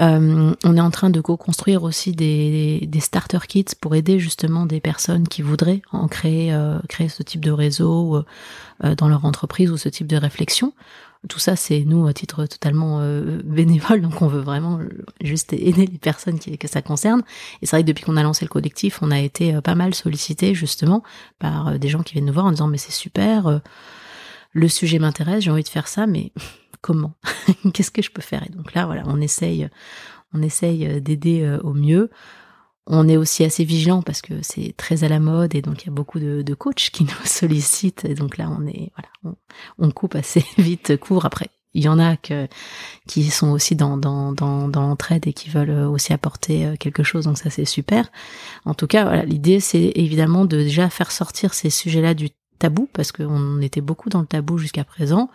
Euh, 0.00 0.54
on 0.64 0.76
est 0.76 0.80
en 0.80 0.92
train 0.92 1.10
de 1.10 1.20
co-construire 1.20 1.82
aussi 1.82 2.12
des, 2.12 2.86
des, 2.86 3.00
starter 3.00 3.40
kits 3.48 3.64
pour 3.80 3.96
aider 3.96 4.20
justement 4.20 4.64
des 4.64 4.78
personnes 4.78 5.26
qui 5.26 5.42
voudraient 5.42 5.82
en 5.90 6.06
créer, 6.06 6.56
créer 6.88 7.08
ce 7.08 7.24
type 7.24 7.44
de 7.44 7.50
réseau 7.50 8.22
dans 8.80 9.08
leur 9.08 9.24
entreprise 9.24 9.72
ou 9.72 9.76
ce 9.76 9.88
type 9.88 10.06
de 10.06 10.16
réflexion. 10.16 10.72
Tout 11.28 11.40
ça, 11.40 11.56
c'est 11.56 11.80
nous 11.84 12.06
à 12.06 12.12
titre 12.12 12.46
totalement 12.46 13.00
euh, 13.00 13.42
bénévole, 13.44 14.00
donc 14.00 14.22
on 14.22 14.28
veut 14.28 14.40
vraiment 14.40 14.78
juste 15.20 15.52
aider 15.52 15.86
les 15.86 15.98
personnes 15.98 16.38
qui, 16.38 16.56
que 16.56 16.68
ça 16.68 16.80
concerne. 16.80 17.22
Et 17.60 17.66
c'est 17.66 17.74
vrai 17.74 17.82
que 17.82 17.88
depuis 17.88 18.04
qu'on 18.04 18.16
a 18.16 18.22
lancé 18.22 18.44
le 18.44 18.48
collectif, 18.48 19.00
on 19.02 19.10
a 19.10 19.18
été 19.18 19.56
euh, 19.56 19.60
pas 19.60 19.74
mal 19.74 19.94
sollicité 19.94 20.54
justement 20.54 21.02
par 21.40 21.68
euh, 21.68 21.78
des 21.78 21.88
gens 21.88 22.04
qui 22.04 22.12
viennent 22.12 22.26
nous 22.26 22.32
voir 22.32 22.46
en 22.46 22.52
disant 22.52 22.68
mais 22.68 22.78
c'est 22.78 22.92
super, 22.92 23.60
le 24.52 24.68
sujet 24.68 25.00
m'intéresse, 25.00 25.42
j'ai 25.42 25.50
envie 25.50 25.64
de 25.64 25.68
faire 25.68 25.88
ça, 25.88 26.06
mais 26.06 26.32
comment? 26.82 27.14
Qu'est-ce 27.74 27.90
que 27.90 28.02
je 28.02 28.10
peux 28.10 28.22
faire? 28.22 28.44
Et 28.46 28.52
donc 28.52 28.74
là, 28.74 28.86
voilà, 28.86 29.02
on 29.06 29.20
essaye, 29.20 29.68
on 30.32 30.40
essaye 30.40 31.00
d'aider 31.00 31.58
au 31.64 31.74
mieux. 31.74 32.10
On 32.90 33.06
est 33.06 33.18
aussi 33.18 33.44
assez 33.44 33.64
vigilant 33.64 34.00
parce 34.00 34.22
que 34.22 34.34
c'est 34.42 34.74
très 34.76 35.04
à 35.04 35.08
la 35.08 35.20
mode 35.20 35.54
et 35.54 35.60
donc 35.60 35.82
il 35.82 35.86
y 35.86 35.88
a 35.90 35.92
beaucoup 35.92 36.18
de, 36.18 36.54
coachs 36.54 36.90
qui 36.90 37.04
nous 37.04 37.26
sollicitent 37.26 38.04
et 38.06 38.14
donc 38.14 38.38
là 38.38 38.50
on 38.50 38.66
est 38.66 38.90
voilà 38.96 39.36
on, 39.78 39.90
coupe 39.90 40.14
assez 40.14 40.44
vite 40.58 40.96
court 40.96 41.26
après 41.26 41.48
il 41.74 41.84
y 41.84 41.88
en 41.88 41.98
a 41.98 42.16
que, 42.16 42.48
qui 43.06 43.24
sont 43.24 43.50
aussi 43.50 43.76
dans, 43.76 43.98
dans, 43.98 44.32
dans, 44.32 44.68
dans 44.68 44.80
l'entraide 44.80 45.26
et 45.26 45.32
qui 45.32 45.50
veulent 45.50 45.70
aussi 45.70 46.12
apporter 46.12 46.66
euh, 46.66 46.76
quelque 46.76 47.02
chose, 47.02 47.26
donc 47.26 47.36
ça 47.36 47.50
c'est 47.50 47.66
super. 47.66 48.10
En 48.64 48.72
tout 48.72 48.86
cas, 48.86 49.04
voilà, 49.04 49.24
l'idée 49.24 49.60
c'est 49.60 49.92
évidemment 49.94 50.46
de 50.46 50.56
déjà 50.56 50.88
faire 50.88 51.10
sortir 51.10 51.52
ces 51.52 51.70
sujets-là 51.70 52.14
du 52.14 52.30
tabou, 52.58 52.88
parce 52.92 53.12
qu'on 53.12 53.60
était 53.60 53.82
beaucoup 53.82 54.08
dans 54.08 54.20
le 54.20 54.26
tabou 54.26 54.58
jusqu'à 54.58 54.84
présent, 54.84 55.30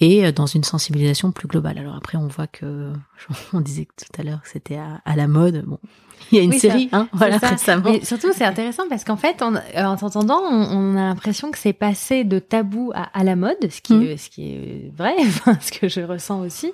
et 0.00 0.26
euh, 0.26 0.32
dans 0.32 0.46
une 0.46 0.64
sensibilisation 0.64 1.32
plus 1.32 1.48
globale. 1.48 1.78
Alors 1.78 1.96
après, 1.96 2.18
on 2.18 2.28
voit 2.28 2.46
que, 2.46 2.92
on 3.52 3.60
disait 3.60 3.86
tout 3.96 4.20
à 4.20 4.24
l'heure 4.24 4.42
que 4.42 4.48
c'était 4.48 4.76
à, 4.76 5.00
à, 5.04 5.16
la 5.16 5.26
mode. 5.26 5.64
Bon, 5.66 5.78
il 6.32 6.38
y 6.38 6.40
a 6.40 6.44
une 6.44 6.52
série, 6.52 6.88
hein, 6.92 7.08
voilà, 7.12 7.38
récemment. 7.42 7.90
Mais 7.90 8.04
surtout, 8.04 8.28
c'est 8.32 8.44
intéressant 8.44 8.84
parce 8.88 9.04
qu'en 9.04 9.16
fait, 9.16 9.42
en, 9.42 9.54
euh, 9.54 9.84
en 9.84 9.96
t'entendant, 9.96 10.40
on, 10.42 10.96
a 10.96 11.00
l'impression 11.00 11.50
que 11.50 11.58
c'est 11.58 11.72
passé 11.72 12.24
de 12.24 12.38
tabou 12.38 12.92
à, 12.94 13.04
à 13.18 13.24
la 13.24 13.36
mode, 13.36 13.70
ce 13.70 13.80
qui, 13.80 13.94
mm. 13.94 14.02
est, 14.02 14.16
ce 14.16 14.30
qui 14.30 14.52
est 14.52 14.92
vrai, 14.96 15.14
ce 15.60 15.72
que 15.72 15.88
je 15.88 16.00
ressens 16.00 16.40
aussi. 16.40 16.72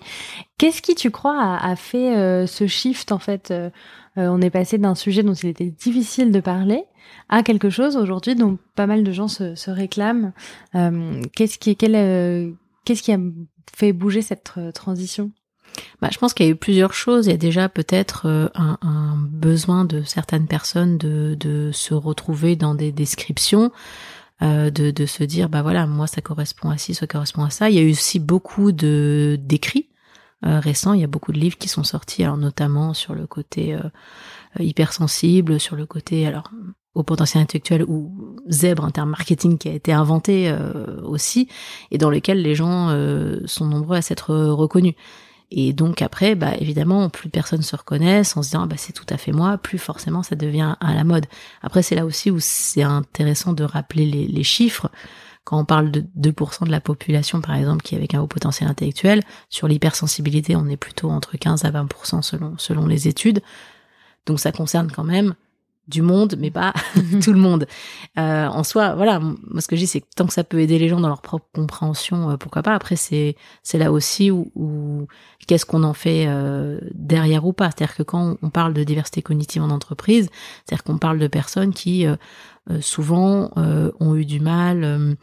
Qu'est-ce 0.58 0.82
qui, 0.82 0.94
tu 0.94 1.10
crois, 1.10 1.40
a, 1.40 1.70
a 1.70 1.76
fait 1.76 2.16
euh, 2.16 2.46
ce 2.46 2.66
shift 2.66 3.12
en 3.12 3.18
fait 3.18 3.50
euh, 3.50 3.70
On 4.16 4.40
est 4.40 4.50
passé 4.50 4.78
d'un 4.78 4.94
sujet 4.94 5.22
dont 5.22 5.34
il 5.34 5.48
était 5.48 5.70
difficile 5.70 6.32
de 6.32 6.40
parler 6.40 6.84
à 7.28 7.42
quelque 7.42 7.68
chose 7.68 7.96
aujourd'hui 7.96 8.34
dont 8.34 8.58
pas 8.74 8.86
mal 8.86 9.04
de 9.04 9.12
gens 9.12 9.28
se, 9.28 9.54
se 9.54 9.70
réclament. 9.70 10.32
qu'est-ce 11.34 11.58
qui, 11.58 11.76
quel, 11.76 12.54
qu'est-ce 12.84 13.02
qui 13.02 13.12
a 13.12 13.18
fait 13.74 13.92
bouger 13.92 14.22
cette 14.22 14.58
transition? 14.74 15.32
Bah, 16.00 16.08
je 16.12 16.18
pense 16.18 16.34
qu'il 16.34 16.46
y 16.46 16.48
a 16.48 16.52
eu 16.52 16.56
plusieurs 16.56 16.94
choses. 16.94 17.26
Il 17.26 17.30
y 17.30 17.34
a 17.34 17.38
déjà 17.38 17.68
peut-être 17.68 18.26
euh, 18.26 18.48
un, 18.54 19.16
besoin 19.16 19.84
de 19.84 20.02
certaines 20.02 20.46
personnes 20.46 20.98
de, 20.98 21.70
se 21.72 21.94
retrouver 21.94 22.56
dans 22.56 22.74
des 22.74 22.92
descriptions, 22.92 23.72
euh, 24.42 24.70
de, 24.70 24.90
de 24.90 25.06
se 25.06 25.24
dire 25.24 25.48
bah 25.48 25.62
voilà 25.62 25.86
moi 25.86 26.06
ça 26.06 26.20
correspond 26.20 26.70
à 26.70 26.78
ci, 26.78 26.94
ça 26.94 27.06
correspond 27.06 27.44
à 27.44 27.50
ça. 27.50 27.70
Il 27.70 27.76
y 27.76 27.78
a 27.78 27.82
eu 27.82 27.92
aussi 27.92 28.18
beaucoup 28.18 28.72
de 28.72 29.38
d'écrits 29.40 29.88
euh, 30.44 30.60
récents. 30.60 30.92
Il 30.92 31.00
y 31.00 31.04
a 31.04 31.08
beaucoup 31.08 31.32
de 31.32 31.38
livres 31.38 31.58
qui 31.58 31.68
sont 31.68 31.84
sortis, 31.84 32.24
alors 32.24 32.36
notamment 32.36 32.94
sur 32.94 33.14
le 33.14 33.26
côté 33.26 33.74
euh, 33.74 33.80
hypersensible, 34.58 35.60
sur 35.60 35.76
le 35.76 35.86
côté 35.86 36.26
alors 36.26 36.50
au 36.94 37.04
potentiel 37.04 37.42
intellectuel 37.42 37.84
ou 37.86 38.36
zèbre, 38.48 38.84
un 38.84 38.90
terme 38.90 39.10
marketing 39.10 39.56
qui 39.56 39.68
a 39.68 39.72
été 39.72 39.92
inventé 39.92 40.50
euh, 40.50 41.00
aussi, 41.04 41.48
et 41.90 41.96
dans 41.96 42.10
lequel 42.10 42.42
les 42.42 42.54
gens 42.54 42.88
sont 43.46 43.66
nombreux 43.66 43.96
à 43.96 44.02
s'être 44.02 44.34
reconnus. 44.34 44.94
Et 45.54 45.74
donc 45.74 46.00
après, 46.00 46.34
bah 46.34 46.54
évidemment, 46.58 47.10
plus 47.10 47.28
personne 47.28 47.60
se 47.60 47.76
reconnaissent 47.76 48.36
en 48.38 48.42
se 48.42 48.48
disant 48.48 48.62
ah, 48.62 48.66
bah 48.66 48.76
c'est 48.78 48.94
tout 48.94 49.06
à 49.10 49.18
fait 49.18 49.32
moi, 49.32 49.58
plus 49.58 49.78
forcément 49.78 50.22
ça 50.22 50.34
devient 50.34 50.76
à 50.80 50.94
la 50.94 51.04
mode. 51.04 51.26
Après 51.62 51.82
c'est 51.82 51.94
là 51.94 52.06
aussi 52.06 52.30
où 52.30 52.38
c'est 52.40 52.82
intéressant 52.82 53.52
de 53.52 53.62
rappeler 53.62 54.06
les, 54.06 54.26
les, 54.26 54.42
chiffres. 54.42 54.90
Quand 55.44 55.58
on 55.58 55.64
parle 55.64 55.90
de 55.90 56.04
2% 56.18 56.66
de 56.66 56.70
la 56.70 56.80
population 56.80 57.40
par 57.40 57.56
exemple 57.56 57.82
qui 57.82 57.94
est 57.94 57.98
avec 57.98 58.14
un 58.14 58.22
haut 58.22 58.26
potentiel 58.26 58.68
intellectuel, 58.68 59.22
sur 59.48 59.68
l'hypersensibilité 59.68 60.56
on 60.56 60.68
est 60.68 60.76
plutôt 60.76 61.10
entre 61.10 61.36
15 61.36 61.64
à 61.64 61.70
20% 61.70 62.22
selon 62.22 62.54
selon 62.58 62.86
les 62.86 63.08
études. 63.08 63.40
Donc 64.26 64.38
ça 64.38 64.52
concerne 64.52 64.90
quand 64.90 65.04
même 65.04 65.34
du 65.88 66.00
monde, 66.00 66.36
mais 66.38 66.50
pas 66.50 66.72
tout 67.22 67.32
le 67.32 67.38
monde. 67.38 67.66
Euh, 68.18 68.46
en 68.46 68.62
soi, 68.62 68.94
voilà, 68.94 69.18
moi 69.18 69.60
ce 69.60 69.66
que 69.66 69.74
je 69.74 69.80
dis, 69.80 69.86
c'est 69.86 70.00
que 70.00 70.06
tant 70.14 70.26
que 70.26 70.32
ça 70.32 70.44
peut 70.44 70.60
aider 70.60 70.78
les 70.78 70.88
gens 70.88 71.00
dans 71.00 71.08
leur 71.08 71.22
propre 71.22 71.46
compréhension, 71.52 72.30
euh, 72.30 72.36
pourquoi 72.36 72.62
pas. 72.62 72.74
Après, 72.74 72.96
c'est 72.96 73.36
c'est 73.62 73.78
là 73.78 73.90
aussi 73.90 74.30
où, 74.30 75.08
qu'est-ce 75.46 75.66
qu'on 75.66 75.82
en 75.82 75.92
fait 75.92 76.26
euh, 76.28 76.78
derrière 76.94 77.44
ou 77.46 77.52
pas. 77.52 77.70
C'est-à-dire 77.70 77.96
que 77.96 78.02
quand 78.04 78.36
on 78.42 78.50
parle 78.50 78.74
de 78.74 78.84
diversité 78.84 79.22
cognitive 79.22 79.62
en 79.62 79.70
entreprise, 79.70 80.30
c'est-à-dire 80.64 80.84
qu'on 80.84 80.98
parle 80.98 81.18
de 81.18 81.26
personnes 81.26 81.74
qui 81.74 82.06
souvent 82.80 83.50
ont 83.56 84.14
eu 84.14 84.24
du 84.24 84.40
mal 84.40 85.16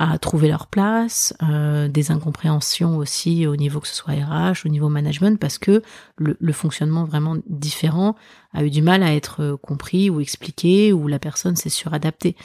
à 0.00 0.16
trouver 0.18 0.48
leur 0.48 0.66
place, 0.66 1.34
euh, 1.42 1.86
des 1.86 2.10
incompréhensions 2.10 2.96
aussi 2.96 3.46
au 3.46 3.54
niveau 3.54 3.80
que 3.80 3.86
ce 3.86 3.94
soit 3.94 4.14
RH, 4.14 4.64
au 4.64 4.70
niveau 4.70 4.88
management, 4.88 5.38
parce 5.38 5.58
que 5.58 5.82
le, 6.16 6.38
le, 6.40 6.52
fonctionnement 6.54 7.04
vraiment 7.04 7.36
différent 7.46 8.16
a 8.52 8.64
eu 8.64 8.70
du 8.70 8.82
mal 8.82 9.02
à 9.02 9.14
être 9.14 9.58
compris 9.62 10.10
ou 10.10 10.20
expliqué, 10.20 10.92
ou 10.92 11.06
la 11.08 11.18
personne 11.18 11.56
s'est 11.56 11.68
suradaptée. 11.68 12.36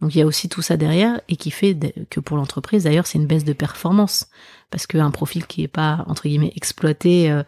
Donc 0.00 0.14
il 0.14 0.18
y 0.18 0.22
a 0.22 0.26
aussi 0.26 0.48
tout 0.48 0.62
ça 0.62 0.76
derrière 0.76 1.20
et 1.28 1.36
qui 1.36 1.50
fait 1.50 1.76
que 2.10 2.20
pour 2.20 2.36
l'entreprise, 2.36 2.84
d'ailleurs, 2.84 3.06
c'est 3.06 3.18
une 3.18 3.26
baisse 3.26 3.44
de 3.44 3.52
performance, 3.52 4.26
parce 4.70 4.86
qu'un 4.86 5.10
profil 5.10 5.46
qui 5.46 5.62
est 5.62 5.68
pas 5.68 6.04
entre 6.08 6.24
guillemets 6.24 6.52
exploité 6.54 7.30
euh, 7.30 7.42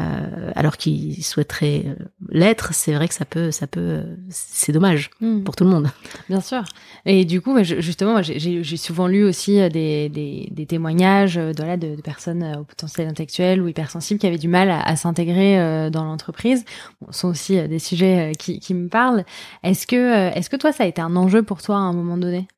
euh, 0.00 0.50
alors 0.56 0.78
qu'il 0.78 1.22
souhaiterait 1.22 1.84
euh, 1.86 1.94
l'être, 2.30 2.72
c'est 2.72 2.94
vrai 2.94 3.08
que 3.08 3.14
ça 3.14 3.26
peut, 3.26 3.50
ça 3.50 3.66
peut, 3.66 4.00
c'est 4.30 4.72
dommage 4.72 5.10
hmm. 5.20 5.42
pour 5.42 5.54
tout 5.54 5.64
le 5.64 5.70
monde. 5.70 5.90
Bien 6.30 6.40
sûr. 6.40 6.62
Et 7.04 7.26
du 7.26 7.42
coup, 7.42 7.62
justement, 7.62 8.22
j'ai 8.22 8.76
souvent 8.78 9.06
lu 9.06 9.22
aussi 9.22 9.60
euh, 9.60 9.68
des, 9.68 10.08
des, 10.08 10.48
des 10.50 10.64
témoignages 10.64 11.34
de, 11.34 11.62
là, 11.62 11.76
de, 11.76 11.94
de, 11.94 12.00
personnes 12.00 12.56
au 12.58 12.64
potentiel 12.64 13.06
intellectuel 13.06 13.60
ou 13.60 13.68
hypersensibles 13.68 14.18
qui 14.18 14.26
avaient 14.26 14.38
du 14.38 14.48
mal 14.48 14.70
à, 14.70 14.96
s'intégrer 14.96 15.90
dans 15.90 16.04
l'entreprise. 16.04 16.64
ce 17.10 17.20
sont 17.20 17.28
aussi 17.28 17.51
des 17.68 17.78
sujets 17.78 18.32
qui, 18.38 18.60
qui 18.60 18.74
me 18.74 18.88
parlent. 18.88 19.24
Est-ce 19.62 19.86
que, 19.86 20.30
est-ce 20.36 20.50
que 20.50 20.56
toi, 20.56 20.72
ça 20.72 20.84
a 20.84 20.86
été 20.86 21.00
un 21.00 21.16
enjeu 21.16 21.42
pour 21.42 21.62
toi 21.62 21.76
à 21.76 21.80
un 21.80 21.92
moment 21.92 22.16
donné? 22.16 22.48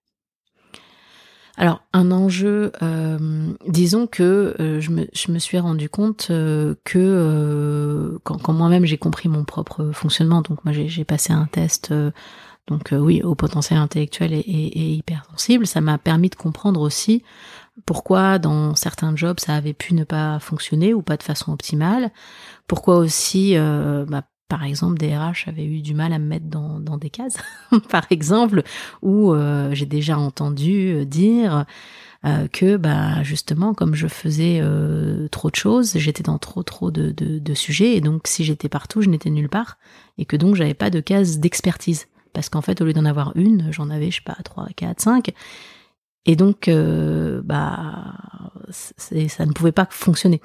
Alors 1.57 1.83
un 1.93 2.11
enjeu, 2.11 2.73
euh, 2.83 3.53
disons 3.69 4.09
que 4.09 4.57
euh, 4.59 4.81
je, 4.81 4.91
me, 5.31 5.39
suis 5.39 5.59
rendu 5.59 5.89
compte 5.89 6.29
euh, 6.31 6.75
que 6.83 8.19
quand, 8.25 8.53
moi-même 8.53 8.85
j'ai 8.85 8.99
compris 8.99 9.29
mon 9.29 9.45
propre 9.45 9.93
fonctionnement, 9.93 10.43
donc 10.43 10.65
moi 10.65 10.75
j'ai 10.75 11.05
passé 11.05 11.33
un 11.33 11.47
test, 11.47 11.95
donc 12.67 12.93
oui 12.93 13.23
au 13.23 13.37
potentiel 13.37 13.79
intellectuel 13.79 14.33
et 14.33 14.95
hypersensible, 14.95 15.67
ça 15.67 15.81
m'a 15.81 15.97
permis 15.97 16.29
de 16.29 16.35
comprendre 16.35 16.81
aussi 16.81 17.23
pourquoi 17.87 18.41
dans 18.41 18.75
certains 18.75 19.15
jobs 19.15 19.39
ça 19.39 19.55
avait 19.55 19.75
pu 19.75 19.95
ne 19.95 20.03
pas 20.03 20.41
fonctionner 20.41 20.93
ou 20.93 21.03
pas 21.03 21.17
de 21.17 21.23
façon 21.23 21.53
optimale, 21.53 22.11
pourquoi 22.67 22.97
aussi 22.97 23.57
bah, 23.57 24.25
par 24.49 24.65
exemple, 24.65 24.99
des 24.99 25.17
RH 25.17 25.49
avaient 25.49 25.65
eu 25.65 25.81
du 25.81 25.95
mal 25.95 26.13
à 26.13 26.19
me 26.19 26.27
mettre 26.27 26.47
dans, 26.47 26.99
des 26.99 27.11
cases, 27.11 27.39
par 27.91 28.05
exemple, 28.11 28.63
où 29.03 29.33
euh, 29.33 29.71
j'ai 29.73 29.87
déjà 29.87 30.19
entendu 30.19 30.93
euh, 30.93 31.05
dire 31.05 31.65
euh, 32.27 32.47
que, 32.49 32.77
bah, 32.77 33.23
justement, 33.23 33.75
comme 33.75 33.95
je 33.95 34.07
faisais 34.07 34.63
trop 35.31 35.51
de 35.51 35.57
choses, 35.57 35.97
j'étais 35.97 36.23
dans 36.23 36.39
trop 36.39 36.63
trop 36.63 36.91
de, 36.91 37.55
sujets, 37.55 37.97
et 37.97 38.01
donc 38.01 38.27
si 38.27 38.45
j'étais 38.45 38.69
partout, 38.69 39.01
je 39.03 39.09
n'étais 39.09 39.31
nulle 39.31 39.49
part, 39.49 39.79
et 40.19 40.25
que 40.25 40.37
donc 40.37 40.57
j'avais 40.57 40.75
pas 40.75 40.91
de 40.91 41.01
case 41.01 41.39
d'expertise, 41.39 42.07
parce 42.33 42.49
qu'en 42.49 42.63
fait, 42.63 42.81
au 42.81 42.85
lieu 42.85 42.93
d'en 42.93 43.05
avoir 43.05 43.33
une, 43.37 43.73
j'en 43.73 43.91
avais, 43.91 44.11
je 44.11 44.17
sais 44.17 44.23
pas, 44.25 44.37
trois, 44.45 44.69
quatre, 44.77 45.01
cinq, 45.01 45.33
et 46.27 46.37
donc, 46.37 46.71
bah, 47.45 48.15
ça 48.71 49.47
ne 49.47 49.53
pouvait 49.53 49.73
pas 49.73 49.87
fonctionner. 49.91 50.41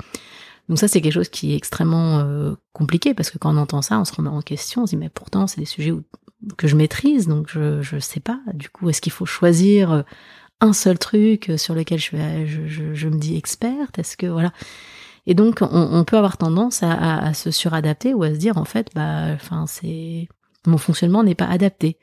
Donc 0.70 0.78
ça, 0.78 0.88
c'est 0.88 1.02
quelque 1.02 1.14
chose 1.14 1.30
qui 1.30 1.54
est 1.54 1.58
extrêmement 1.58 2.20
euh, 2.20 2.54
compliqué 2.74 3.14
parce 3.14 3.32
que 3.32 3.40
quand 3.40 3.54
on 3.54 3.58
entend 3.58 3.82
ça, 3.82 4.00
on 4.00 4.06
se 4.06 4.14
remet 4.14 4.30
en 4.30 4.42
question, 4.42 4.84
on 4.84 4.86
se 4.86 4.92
dit 4.92 4.98
mais 4.98 5.10
pourtant 5.10 5.48
c'est 5.48 5.60
des 5.60 5.66
sujets 5.66 5.92
que 6.58 6.68
je 6.68 6.76
maîtrise, 6.76 7.28
donc 7.28 7.50
je 7.50 7.82
je 7.82 7.98
sais 7.98 8.20
pas. 8.20 8.40
Du 8.54 8.70
coup, 8.70 8.90
est-ce 8.90 9.02
qu'il 9.02 9.12
faut 9.12 9.26
choisir 9.26 9.92
euh, 9.92 10.02
un 10.62 10.74
seul 10.74 11.00
truc 11.00 11.52
sur 11.58 11.74
lequel 11.74 12.00
je 12.00 12.16
je, 12.46 13.08
me 13.08 13.18
dis 13.18 13.36
experte? 13.36 13.98
Est-ce 13.98 14.16
que 14.16 14.28
voilà. 14.28 14.54
Et 15.26 15.34
donc 15.34 15.60
on, 15.62 16.04
peut 16.06 16.18
avoir 16.18 16.38
tendance 16.38 16.82
à, 16.82 16.92
à, 16.92 17.28
à, 17.28 17.34
se 17.34 17.52
suradapter 17.52 18.14
ou 18.14 18.24
à 18.24 18.30
se 18.30 18.38
dire 18.38 18.58
en 18.58 18.66
fait, 18.66 18.90
bah, 18.96 19.34
enfin 19.34 19.66
c'est 19.68 20.28
mon 20.66 20.78
fonctionnement 20.78 21.24
n'est 21.24 21.36
pas 21.36 21.46
adapté 21.46 21.98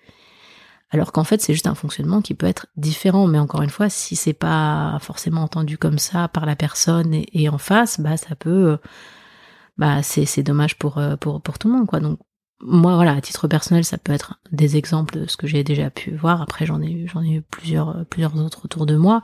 alors 0.90 1.12
qu'en 1.12 1.25
fait 1.25 1.40
c'est 1.40 1.53
juste 1.53 1.66
un 1.66 1.75
fonctionnement 1.75 2.22
qui 2.22 2.35
peut 2.35 2.46
être 2.46 2.66
différent. 2.77 3.27
Mais 3.27 3.38
encore 3.38 3.62
une 3.62 3.70
fois 3.70 3.88
si 3.88 4.16
c'est 4.16 4.33
pas 4.33 4.99
forcément 5.01 5.42
entendu 5.42 5.79
comme 5.79 5.99
ça 5.99 6.29
par 6.29 6.46
la 6.46 6.57
personne 6.57 7.14
et, 7.14 7.49
en 7.49 7.59
face 7.59 8.01
bah 8.01 8.16
ça 8.16 8.37
peut 8.37 8.70
euh, 8.70 8.77
bah 9.79 10.03
c'est 10.03 10.42
dommage 10.42 10.77
pour 10.79 10.99
euh, 10.99 11.16
pour 11.16 11.42
pour 11.42 11.59
tout 11.59 11.68
le 11.68 11.75
monde 11.75 11.87
quoi. 11.87 12.01
Donc 12.01 12.18
moi 12.61 12.94
voilà 12.94 13.12
à 13.12 13.20
titre 13.20 13.49
personnel 13.49 13.85
ça 13.85 13.99
peut 13.99 14.12
être 14.12 14.40
des 14.51 14.77
exemples 14.77 15.20
de 15.20 15.27
ce 15.27 15.37
que 15.37 15.46
j'ai 15.46 15.64
déjà 15.64 15.90
pu 15.90 16.14
voir. 16.14 16.40
Après 16.40 16.66
j'en 16.66 16.81
ai 16.81 16.90
eu 16.90 17.09
j'en 17.09 17.22
ai 17.22 17.35
eu 17.37 17.42
plusieurs 17.42 18.07
plusieurs 18.07 18.37
autres 18.37 18.64
autour 18.64 18.87
de 18.87 18.96
moi. 18.96 19.22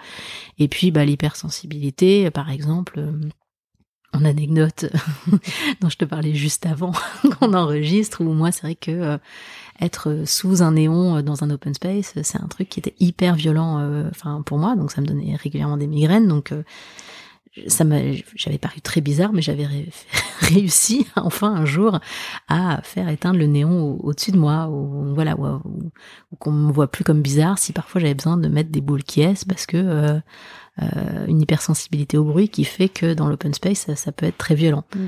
Et 0.59 0.69
puis 0.69 0.91
bah 0.91 1.05
l'hypersensibilité 1.05 2.31
par 2.31 2.51
exemple 2.51 2.99
euh, 2.99 3.13
en 4.13 4.25
anecdote 4.25 4.87
dont 5.81 5.89
je 5.89 5.97
te 5.97 6.05
parlais 6.05 6.35
juste 6.35 6.67
avant 6.67 6.93
qu'on 7.39 7.55
enregistre 7.55 8.21
où 8.21 8.33
moi 8.33 8.51
c'est 8.51 8.63
vrai 8.63 8.75
que 8.75 9.19
être 9.85 10.23
sous 10.25 10.63
un 10.63 10.73
néon 10.73 11.17
euh, 11.17 11.23
dans 11.23 11.45
un 11.45 11.51
open 11.51 11.75
space, 11.75 12.15
c'est 12.23 12.41
un 12.41 12.47
truc 12.49 12.69
qui 12.69 12.81
était 12.81 12.95
hyper 13.01 13.35
violent, 13.35 13.79
euh, 13.81 14.09
enfin 14.11 14.43
pour 14.45 14.59
moi, 14.59 14.77
donc 14.77 14.93
ça 14.93 15.01
me 15.01 15.07
donnait 15.07 15.37
régulièrement 15.37 15.77
des 15.77 15.87
migraines, 15.87 16.29
donc 16.29 16.53
euh, 16.53 16.63
ça 17.67 17.85
m'a, 17.85 17.99
j'avais 18.35 18.59
paru 18.59 18.81
très 18.81 19.01
bizarre, 19.01 19.33
mais 19.33 19.43
j'avais 19.43 19.67
réussi 20.41 21.07
enfin 21.17 21.53
un 21.55 21.65
jour 21.65 22.01
à 22.49 22.81
faire 22.83 23.09
éteindre 23.09 23.39
le 23.39 23.47
néon 23.47 23.99
au-dessus 24.03 24.33
de 24.33 24.39
moi, 24.39 24.69
ou 24.69 25.15
voilà, 25.15 25.37
ou, 25.37 26.37
qu'on 26.39 26.53
me 26.53 26.73
voit 26.73 26.91
plus 26.91 27.05
comme 27.05 27.21
bizarre. 27.21 27.59
Si 27.59 27.73
parfois 27.73 28.01
j'avais 28.01 28.15
besoin 28.15 28.37
de 28.37 28.49
mettre 28.49 28.71
des 28.71 28.81
boules 28.81 29.05
qui 29.05 29.21
est, 29.21 29.47
parce 29.47 29.67
que 29.67 30.21
une 31.29 31.41
hypersensibilité 31.43 32.17
au 32.17 32.25
bruit 32.25 32.49
qui 32.49 32.65
fait 32.65 32.89
que 32.89 33.13
dans 33.13 33.29
l'open 33.29 33.53
space 33.53 33.95
ça, 33.95 34.13
peut 34.13 34.25
être 34.25 34.39
très 34.39 34.55
violent. 34.55 34.85
Mm. 34.97 35.07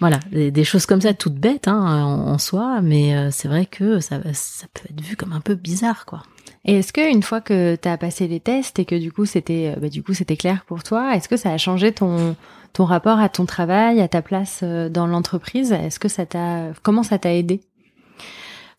Voilà, 0.00 0.18
des, 0.32 0.64
choses 0.64 0.86
comme 0.86 1.02
ça, 1.02 1.12
toutes 1.12 1.34
bêtes 1.34 1.68
hein, 1.68 2.04
en, 2.04 2.38
soi, 2.38 2.80
mais 2.82 3.14
euh, 3.14 3.28
c'est 3.30 3.48
vrai 3.48 3.66
que 3.66 4.00
ça, 4.00 4.18
ça 4.32 4.66
peut 4.72 4.88
être 4.90 5.00
vu 5.00 5.14
comme 5.14 5.34
un 5.34 5.40
peu 5.40 5.54
bizarre, 5.54 6.06
quoi. 6.06 6.22
Et 6.64 6.78
est-ce 6.78 6.92
que 6.92 7.10
une 7.10 7.22
fois 7.22 7.40
que 7.40 7.76
tu 7.76 7.88
as 7.88 7.96
passé 7.96 8.26
les 8.26 8.40
tests 8.40 8.78
et 8.78 8.84
que 8.84 8.94
du 8.94 9.12
coup 9.12 9.24
c'était 9.24 9.74
euh, 9.74 9.80
bah, 9.80 9.88
du 9.88 10.02
coup 10.02 10.12
c'était 10.12 10.36
clair 10.36 10.64
pour 10.66 10.82
toi, 10.82 11.16
est-ce 11.16 11.28
que 11.28 11.36
ça 11.36 11.52
a 11.52 11.58
changé 11.58 11.92
ton 11.92 12.36
ton 12.72 12.84
rapport 12.84 13.18
à 13.18 13.28
ton 13.28 13.46
travail, 13.46 14.00
à 14.00 14.08
ta 14.08 14.20
place 14.20 14.60
euh, 14.62 14.88
dans 14.88 15.06
l'entreprise? 15.06 15.72
Est-ce 15.72 15.98
que 15.98 16.08
ça 16.08 16.26
t'a 16.26 16.68
comment 16.82 17.02
ça 17.02 17.18
t'a 17.18 17.34
aidé? 17.34 17.62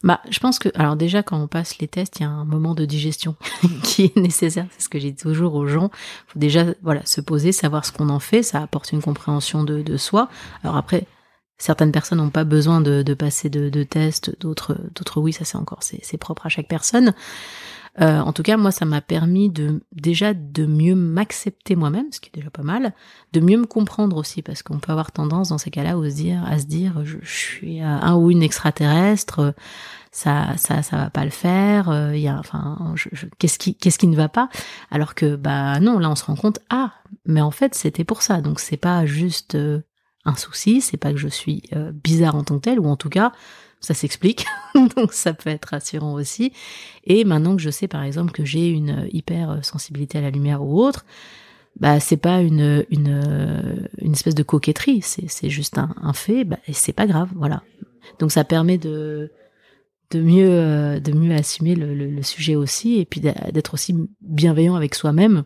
Bah, 0.04 0.20
je 0.30 0.40
pense 0.40 0.60
que, 0.60 0.70
alors 0.76 0.96
déjà, 0.96 1.24
quand 1.24 1.40
on 1.40 1.48
passe 1.48 1.78
les 1.80 1.88
tests, 1.88 2.20
il 2.20 2.24
y 2.24 2.26
a 2.26 2.30
un 2.30 2.46
moment 2.46 2.74
de 2.74 2.86
digestion 2.86 3.36
qui 3.84 4.06
est 4.06 4.18
nécessaire. 4.18 4.66
C'est 4.72 4.84
ce 4.84 4.90
que 4.90 5.00
j'ai 5.00 5.14
toujours 5.14 5.56
aux 5.56 5.68
gens. 5.68 5.92
Faut 6.28 6.40
déjà, 6.40 6.66
voilà, 6.82 7.06
se 7.06 7.22
poser, 7.22 7.52
savoir 7.52 7.86
ce 7.86 7.92
qu'on 7.92 8.10
en 8.10 8.20
fait. 8.20 8.44
Ça 8.44 8.62
apporte 8.62 8.92
une 8.92 9.02
compréhension 9.02 9.64
de, 9.64 9.82
de 9.82 9.98
soi. 9.98 10.30
Alors 10.64 10.76
après, 10.76 11.06
certaines 11.58 11.92
personnes 11.92 12.18
n'ont 12.18 12.30
pas 12.30 12.44
besoin 12.44 12.82
de, 12.82 13.04
de 13.04 13.14
passer 13.14 13.50
de, 13.50 13.70
de 13.70 13.84
tests, 13.84 14.36
d'autres, 14.40 14.78
d'autres 14.96 15.22
oui, 15.22 15.34
ça 15.34 15.46
c'est 15.46 15.58
encore, 15.58 15.80
c'est 15.84 16.18
propre 16.18 16.48
à 16.48 16.50
chaque 16.50 16.68
personne. 16.68 17.14
Euh, 18.00 18.20
en 18.20 18.32
tout 18.32 18.44
cas, 18.44 18.56
moi, 18.56 18.72
ça 18.72 18.86
m'a 18.86 19.02
permis 19.02 19.50
de 19.50 19.82
déjà 19.92 20.34
de 20.34 20.66
mieux 20.66 20.96
m'accepter 20.96 21.76
moi-même, 21.76 22.12
ce 22.12 22.22
qui 22.22 22.30
est 22.30 22.38
déjà 22.38 22.50
pas 22.50 22.64
mal, 22.64 22.94
de 23.34 23.40
mieux 23.42 23.58
me 23.58 23.66
comprendre 23.66 24.16
aussi, 24.16 24.42
parce 24.42 24.64
qu'on 24.64 24.80
peut 24.80 24.94
avoir 24.94 25.12
tendance 25.12 25.50
dans 25.50 25.58
ces 25.58 25.72
cas-là 25.72 25.98
à 25.98 26.10
se 26.10 26.16
dire, 26.16 26.44
à 26.46 26.58
se 26.58 26.66
dire, 26.66 27.04
je, 27.04 27.18
suis 27.24 27.82
un 27.82 28.16
ou 28.16 28.32
une 28.32 28.44
extraterrestre, 28.44 29.54
ça, 30.12 30.56
ça, 30.58 30.84
ça 30.84 30.98
va 30.98 31.10
pas 31.10 31.24
le 31.24 31.32
faire. 31.32 31.90
Euh, 31.90 32.16
il 32.16 32.22
y 32.22 32.28
a, 32.28 32.38
enfin, 32.38 32.96
qu'est-ce 33.40 33.58
qui, 33.58 33.76
qu'est-ce 33.76 33.98
qui 33.98 34.08
ne 34.08 34.16
va 34.16 34.30
pas? 34.30 34.50
Alors 34.92 35.16
que, 35.16 35.36
bah 35.36 35.80
non, 35.80 36.00
là, 36.00 36.10
on 36.10 36.16
se 36.16 36.26
rend 36.26 36.36
compte, 36.36 36.60
ah, 36.70 36.94
mais 37.26 37.42
en 37.42 37.52
fait, 37.52 37.76
c'était 37.76 38.04
pour 38.04 38.22
ça. 38.22 38.42
Donc, 38.42 38.60
c'est 38.60 38.78
pas 38.78 39.06
juste 39.06 39.56
euh, 39.56 39.82
un 40.26 40.36
souci, 40.36 40.82
c'est 40.82 40.98
pas 40.98 41.12
que 41.12 41.18
je 41.18 41.28
suis 41.28 41.64
bizarre 42.04 42.36
en 42.36 42.44
tant 42.44 42.58
que 42.58 42.64
tel, 42.64 42.80
ou 42.80 42.88
en 42.88 42.96
tout 42.96 43.10
cas, 43.10 43.32
ça 43.80 43.94
s'explique, 43.94 44.46
donc 44.96 45.14
ça 45.14 45.34
peut 45.34 45.50
être 45.50 45.66
rassurant 45.66 46.14
aussi. 46.14 46.54
Et 47.06 47.24
maintenant 47.26 47.56
que 47.56 47.62
je 47.62 47.70
sais 47.70 47.88
par 47.88 48.04
exemple 48.04 48.32
que 48.32 48.46
j'ai 48.46 48.70
une 48.70 49.08
hyper 49.12 49.64
sensibilité 49.66 50.20
à 50.20 50.22
la 50.22 50.30
lumière 50.30 50.62
ou 50.62 50.82
autre, 50.82 51.06
bah 51.80 52.00
c'est 52.00 52.18
pas 52.18 52.42
une, 52.42 52.86
une 52.90 53.90
une 53.98 54.12
espèce 54.12 54.36
de 54.36 54.44
coquetterie, 54.44 55.02
c'est 55.02 55.50
juste 55.50 55.78
un, 55.78 55.96
un 56.02 56.14
fait, 56.14 56.44
bah, 56.44 56.58
et 56.68 56.74
c'est 56.74 56.94
pas 56.94 57.08
grave, 57.08 57.30
voilà. 57.36 57.64
Donc 58.20 58.32
ça 58.32 58.44
permet 58.44 58.78
de 58.78 59.32
de 60.12 60.22
mieux 60.22 61.00
de 61.00 61.12
mieux 61.14 61.34
assumer 61.34 61.74
le, 61.76 61.94
le, 61.96 62.24
sujet 62.24 62.56
aussi 62.56 63.00
et 63.00 63.06
puis 63.06 63.22
d'être 63.22 63.74
aussi 63.74 63.96
bienveillant 64.22 64.76
avec 64.76 64.94
soi-même 64.94 65.44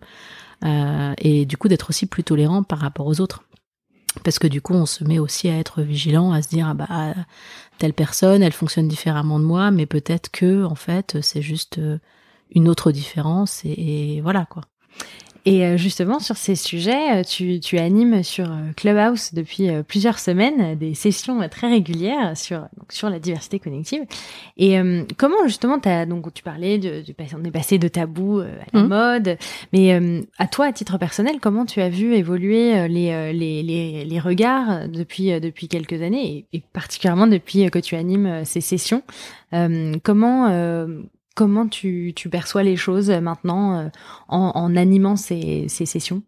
euh, 0.63 1.13
et 1.19 1.45
du 1.45 1.55
coup 1.57 1.67
d'être 1.67 1.89
aussi 1.89 2.07
plus 2.07 2.23
tolérant 2.23 2.63
par 2.63 2.79
rapport 2.79 3.05
aux 3.05 3.21
autres 3.21 3.43
parce 4.23 4.39
que 4.39 4.47
du 4.47 4.62
coup 4.62 4.73
on 4.73 4.86
se 4.86 5.04
met 5.04 5.19
aussi 5.19 5.49
à 5.49 5.58
être 5.58 5.82
vigilant 5.82 6.32
à 6.32 6.41
se 6.41 6.49
dire 6.49 6.67
ah 6.69 6.73
bah 6.73 7.13
telle 7.78 7.93
personne 7.93 8.43
elle 8.43 8.54
fonctionne 8.54 8.88
différemment 8.88 9.39
de 9.39 9.45
moi 9.45 9.71
mais 9.71 9.86
peut-être 9.86 10.30
que 10.32 10.63
en 10.63 10.75
fait 10.75 11.17
c'est 11.21 11.41
juste 11.41 11.78
euh, 11.78 11.99
une 12.51 12.67
autre 12.67 12.91
différence 12.91 13.62
et 13.65 14.21
voilà 14.21 14.45
quoi 14.45 14.63
et 15.45 15.63
euh, 15.63 15.77
justement, 15.77 16.19
sur 16.19 16.38
ces 16.38 16.55
sujets, 16.55 17.19
euh, 17.19 17.23
tu, 17.23 17.60
tu 17.60 17.77
animes 17.77 18.23
sur 18.23 18.51
euh, 18.51 18.71
Clubhouse 18.75 19.34
depuis 19.34 19.69
plusieurs 19.88 20.17
semaines 20.17 20.75
des 20.75 20.95
sessions 20.95 21.47
très 21.49 21.69
régulières 21.69 22.36
sur, 22.36 22.62
donc 22.77 22.91
sur 22.91 23.10
la 23.10 23.19
diversité 23.19 23.60
cognitive. 23.60 24.01
Et 24.58 24.77
comment 25.17 25.45
justement, 25.45 25.77
as, 25.86 26.05
donc 26.05 26.34
tu 26.34 26.41
parlais 26.41 26.77
de, 26.77 27.01
de, 27.01 27.15
on 27.39 27.43
est 27.43 27.51
passé 27.51 27.77
de 27.77 27.88
tabou 27.88 28.39
à 28.39 28.45
la 28.73 28.81
mmh. 28.81 28.88
mode, 28.88 29.38
mais 29.73 29.99
à 30.38 30.47
toi, 30.47 30.67
à 30.67 30.73
titre 30.73 30.97
personnel, 30.97 31.36
comment 31.41 31.65
tu 31.65 31.81
as 31.81 31.89
vu 31.89 32.15
évoluer 32.15 32.88
les, 32.88 33.34
les, 33.34 33.63
les, 33.63 34.05
les 34.05 34.19
regards 34.19 34.88
depuis, 34.88 35.39
depuis 35.39 35.67
quelques 35.67 36.01
années 36.01 36.45
et, 36.53 36.58
et, 36.58 36.63
particulièrement 36.73 37.27
depuis 37.27 37.69
que 37.69 37.79
tu 37.79 37.95
animes 37.95 38.43
ces 38.45 38.62
sessions? 38.62 39.03
Comment 39.51 40.49
comment 41.36 41.67
tu, 41.67 42.13
tu 42.15 42.30
perçois 42.30 42.63
les 42.63 42.76
choses 42.76 43.10
maintenant 43.12 43.91
en, 44.28 44.52
en, 44.56 44.76
animant 44.76 45.15
ces, 45.15 45.67
ces 45.67 45.86
sessions? 45.86 46.24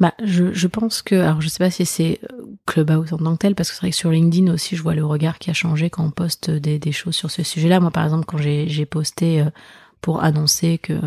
Bah, 0.00 0.12
je, 0.22 0.52
je 0.52 0.66
pense 0.66 1.02
que, 1.02 1.14
alors 1.14 1.40
je 1.40 1.48
sais 1.48 1.58
pas 1.58 1.70
si 1.70 1.86
c'est 1.86 2.20
Clubhouse 2.66 3.12
en 3.12 3.18
tant 3.18 3.32
que 3.34 3.38
tel, 3.38 3.54
parce 3.54 3.70
que 3.70 3.74
c'est 3.76 3.80
vrai 3.82 3.90
que 3.90 3.96
sur 3.96 4.10
LinkedIn 4.10 4.52
aussi, 4.52 4.76
je 4.76 4.82
vois 4.82 4.94
le 4.94 5.04
regard 5.04 5.38
qui 5.38 5.50
a 5.50 5.54
changé 5.54 5.88
quand 5.88 6.04
on 6.04 6.10
poste 6.10 6.50
des, 6.50 6.78
des 6.78 6.92
choses 6.92 7.14
sur 7.14 7.30
ce 7.30 7.42
sujet-là. 7.42 7.80
Moi, 7.80 7.90
par 7.90 8.04
exemple, 8.04 8.24
quand 8.26 8.38
j'ai 8.38 8.86
posté 8.86 9.44
pour 10.04 10.22
annoncer 10.22 10.76
que 10.76 11.00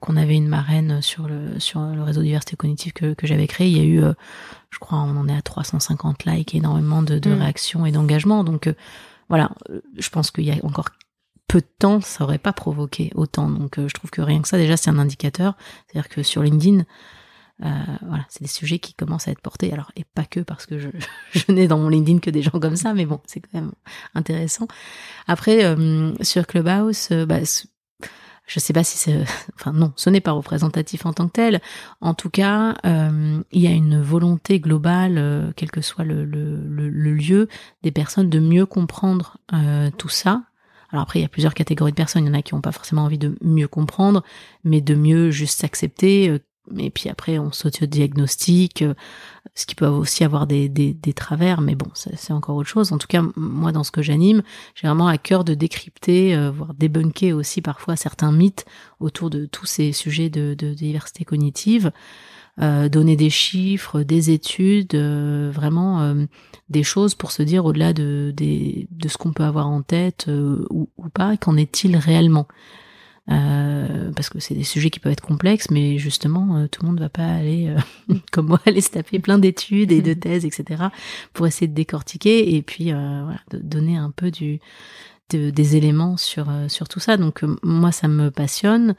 qu'on 0.00 0.16
avait 0.16 0.34
une 0.34 0.48
marraine 0.48 1.00
sur 1.00 1.28
le 1.28 1.60
sur 1.60 1.80
le 1.80 2.02
réseau 2.02 2.22
diversité 2.22 2.56
cognitive 2.56 2.92
que, 2.92 3.14
que 3.14 3.24
j'avais 3.24 3.46
créé. 3.46 3.68
Il 3.68 3.76
y 3.76 3.80
a 3.80 3.84
eu, 3.84 4.02
euh, 4.02 4.14
je 4.70 4.80
crois, 4.80 4.98
on 4.98 5.16
en 5.16 5.28
est 5.28 5.36
à 5.36 5.42
350 5.42 6.24
likes, 6.24 6.52
énormément 6.56 7.02
de, 7.02 7.20
de 7.20 7.30
mm. 7.30 7.38
réactions 7.38 7.86
et 7.86 7.92
d'engagement. 7.92 8.42
Donc 8.42 8.66
euh, 8.66 8.74
voilà, 9.28 9.52
euh, 9.70 9.80
je 9.96 10.08
pense 10.10 10.32
qu'il 10.32 10.42
y 10.42 10.50
a 10.50 10.56
encore 10.64 10.88
peu 11.48 11.60
de 11.60 11.66
temps, 11.78 12.00
ça 12.00 12.24
aurait 12.24 12.38
pas 12.38 12.52
provoqué 12.52 13.10
autant. 13.14 13.48
Donc 13.50 13.78
je 13.78 13.92
trouve 13.94 14.10
que 14.10 14.20
rien 14.20 14.42
que 14.42 14.48
ça, 14.48 14.58
déjà, 14.58 14.76
c'est 14.76 14.90
un 14.90 14.98
indicateur. 14.98 15.56
C'est-à-dire 15.86 16.08
que 16.08 16.22
sur 16.22 16.42
LinkedIn, 16.42 16.84
euh, 17.64 17.68
voilà, 18.06 18.26
c'est 18.28 18.42
des 18.42 18.48
sujets 18.48 18.78
qui 18.78 18.94
commencent 18.94 19.28
à 19.28 19.30
être 19.30 19.40
portés. 19.40 19.72
Alors, 19.72 19.92
et 19.96 20.04
pas 20.04 20.24
que 20.24 20.40
parce 20.40 20.66
que 20.66 20.78
je, 20.78 20.88
je 21.32 21.52
n'ai 21.52 21.68
dans 21.68 21.78
mon 21.78 21.88
LinkedIn 21.88 22.18
que 22.18 22.30
des 22.30 22.42
gens 22.42 22.58
comme 22.60 22.76
ça, 22.76 22.94
mais 22.94 23.06
bon, 23.06 23.20
c'est 23.26 23.40
quand 23.40 23.54
même 23.54 23.72
intéressant. 24.14 24.66
Après, 25.26 25.76
sur 26.22 26.46
Clubhouse, 26.46 27.10
bah, 27.10 27.40
je 28.46 28.60
sais 28.60 28.72
pas 28.72 28.84
si 28.84 28.96
c'est, 28.96 29.24
enfin 29.54 29.72
non, 29.72 29.92
ce 29.96 30.10
n'est 30.10 30.20
pas 30.20 30.32
représentatif 30.32 31.04
en 31.06 31.12
tant 31.12 31.26
que 31.26 31.32
tel. 31.32 31.60
En 32.00 32.14
tout 32.14 32.30
cas, 32.30 32.76
euh, 32.84 33.42
il 33.52 33.60
y 33.60 33.66
a 33.66 33.72
une 33.72 34.00
volonté 34.00 34.60
globale, 34.60 35.18
euh, 35.18 35.52
quel 35.56 35.70
que 35.70 35.80
soit 35.80 36.04
le, 36.04 36.24
le, 36.24 36.88
le, 36.88 37.14
lieu, 37.14 37.48
des 37.82 37.90
personnes 37.90 38.30
de 38.30 38.38
mieux 38.38 38.66
comprendre 38.66 39.38
euh, 39.52 39.90
tout 39.96 40.08
ça. 40.08 40.42
Alors 40.96 41.02
après, 41.02 41.18
il 41.18 41.22
y 41.22 41.26
a 41.26 41.28
plusieurs 41.28 41.52
catégories 41.52 41.92
de 41.92 41.96
personnes. 41.96 42.24
Il 42.24 42.28
y 42.28 42.30
en 42.30 42.38
a 42.38 42.40
qui 42.40 42.54
n'ont 42.54 42.62
pas 42.62 42.72
forcément 42.72 43.04
envie 43.04 43.18
de 43.18 43.36
mieux 43.42 43.68
comprendre, 43.68 44.22
mais 44.64 44.80
de 44.80 44.94
mieux 44.94 45.30
juste 45.30 45.60
s'accepter, 45.60 46.40
et 46.78 46.90
puis 46.90 47.10
après 47.10 47.38
on 47.38 47.52
s'auto-diagnostique, 47.52 48.80
euh, 48.80 48.94
ce 49.54 49.66
qui 49.66 49.74
peut 49.74 49.86
aussi 49.86 50.24
avoir 50.24 50.46
des, 50.46 50.96
travers, 51.14 51.60
mais 51.60 51.74
bon, 51.74 51.86
c'est 51.92 52.32
encore 52.32 52.56
autre 52.56 52.68
chose. 52.70 52.92
En 52.92 52.98
tout 52.98 53.06
cas, 53.08 53.22
moi 53.36 53.72
dans 53.72 53.84
ce 53.84 53.90
que 53.90 54.00
j'anime, 54.00 54.42
j'ai 54.74 54.86
vraiment 54.86 55.06
à 55.06 55.18
cœur 55.18 55.44
de 55.44 55.52
décrypter, 55.52 56.34
euh, 56.34 56.50
voire 56.50 56.72
débunker 56.72 57.34
aussi 57.34 57.60
parfois 57.60 57.94
certains 57.96 58.32
mythes 58.32 58.64
autour 58.98 59.28
de 59.28 59.44
tous 59.44 59.66
ces 59.66 59.92
sujets 59.92 60.30
de 60.30 60.54
diversité 60.54 61.26
cognitive. 61.26 61.92
Euh, 62.62 62.88
donner 62.88 63.16
des 63.16 63.28
chiffres, 63.28 64.02
des 64.02 64.30
études, 64.30 64.94
euh, 64.94 65.50
vraiment 65.52 66.14
des 66.70 66.82
choses 66.82 67.14
pour 67.14 67.30
se 67.30 67.42
dire 67.42 67.66
au-delà 67.66 67.92
de, 67.92 68.32
de, 68.34 68.86
de 68.90 69.08
ce 69.08 69.18
qu'on 69.18 69.32
peut 69.32 69.44
avoir 69.44 69.68
en 69.68 69.82
tête 69.82 70.26
ou, 70.28 70.88
ou, 70.96 71.08
pas, 71.10 71.36
qu'en 71.36 71.56
est-il 71.56 71.96
réellement? 71.96 72.46
Euh, 73.28 74.12
parce 74.12 74.28
que 74.28 74.38
c'est 74.38 74.54
des 74.54 74.62
sujets 74.62 74.90
qui 74.90 75.00
peuvent 75.00 75.12
être 75.12 75.24
complexes, 75.24 75.70
mais 75.70 75.98
justement, 75.98 76.56
euh, 76.56 76.68
tout 76.68 76.82
le 76.82 76.88
monde 76.88 76.96
ne 76.96 77.02
va 77.02 77.08
pas 77.08 77.26
aller, 77.26 77.66
euh, 77.68 78.14
comme 78.32 78.46
moi, 78.46 78.60
aller 78.66 78.80
se 78.80 78.90
taper 78.90 79.18
plein 79.18 79.38
d'études 79.38 79.90
et 79.90 80.00
de 80.00 80.14
thèses, 80.14 80.44
etc., 80.44 80.84
pour 81.32 81.46
essayer 81.46 81.66
de 81.66 81.74
décortiquer 81.74 82.54
et 82.54 82.62
puis 82.62 82.92
voilà, 82.92 83.40
de 83.50 83.58
donner 83.58 83.96
un 83.96 84.10
peu 84.10 84.30
du, 84.30 84.60
des 85.30 85.76
éléments 85.76 86.16
sur, 86.16 86.48
sur 86.68 86.88
tout 86.88 87.00
ça. 87.00 87.16
Donc 87.16 87.44
moi, 87.62 87.92
ça 87.92 88.08
me 88.08 88.30
passionne. 88.30 88.94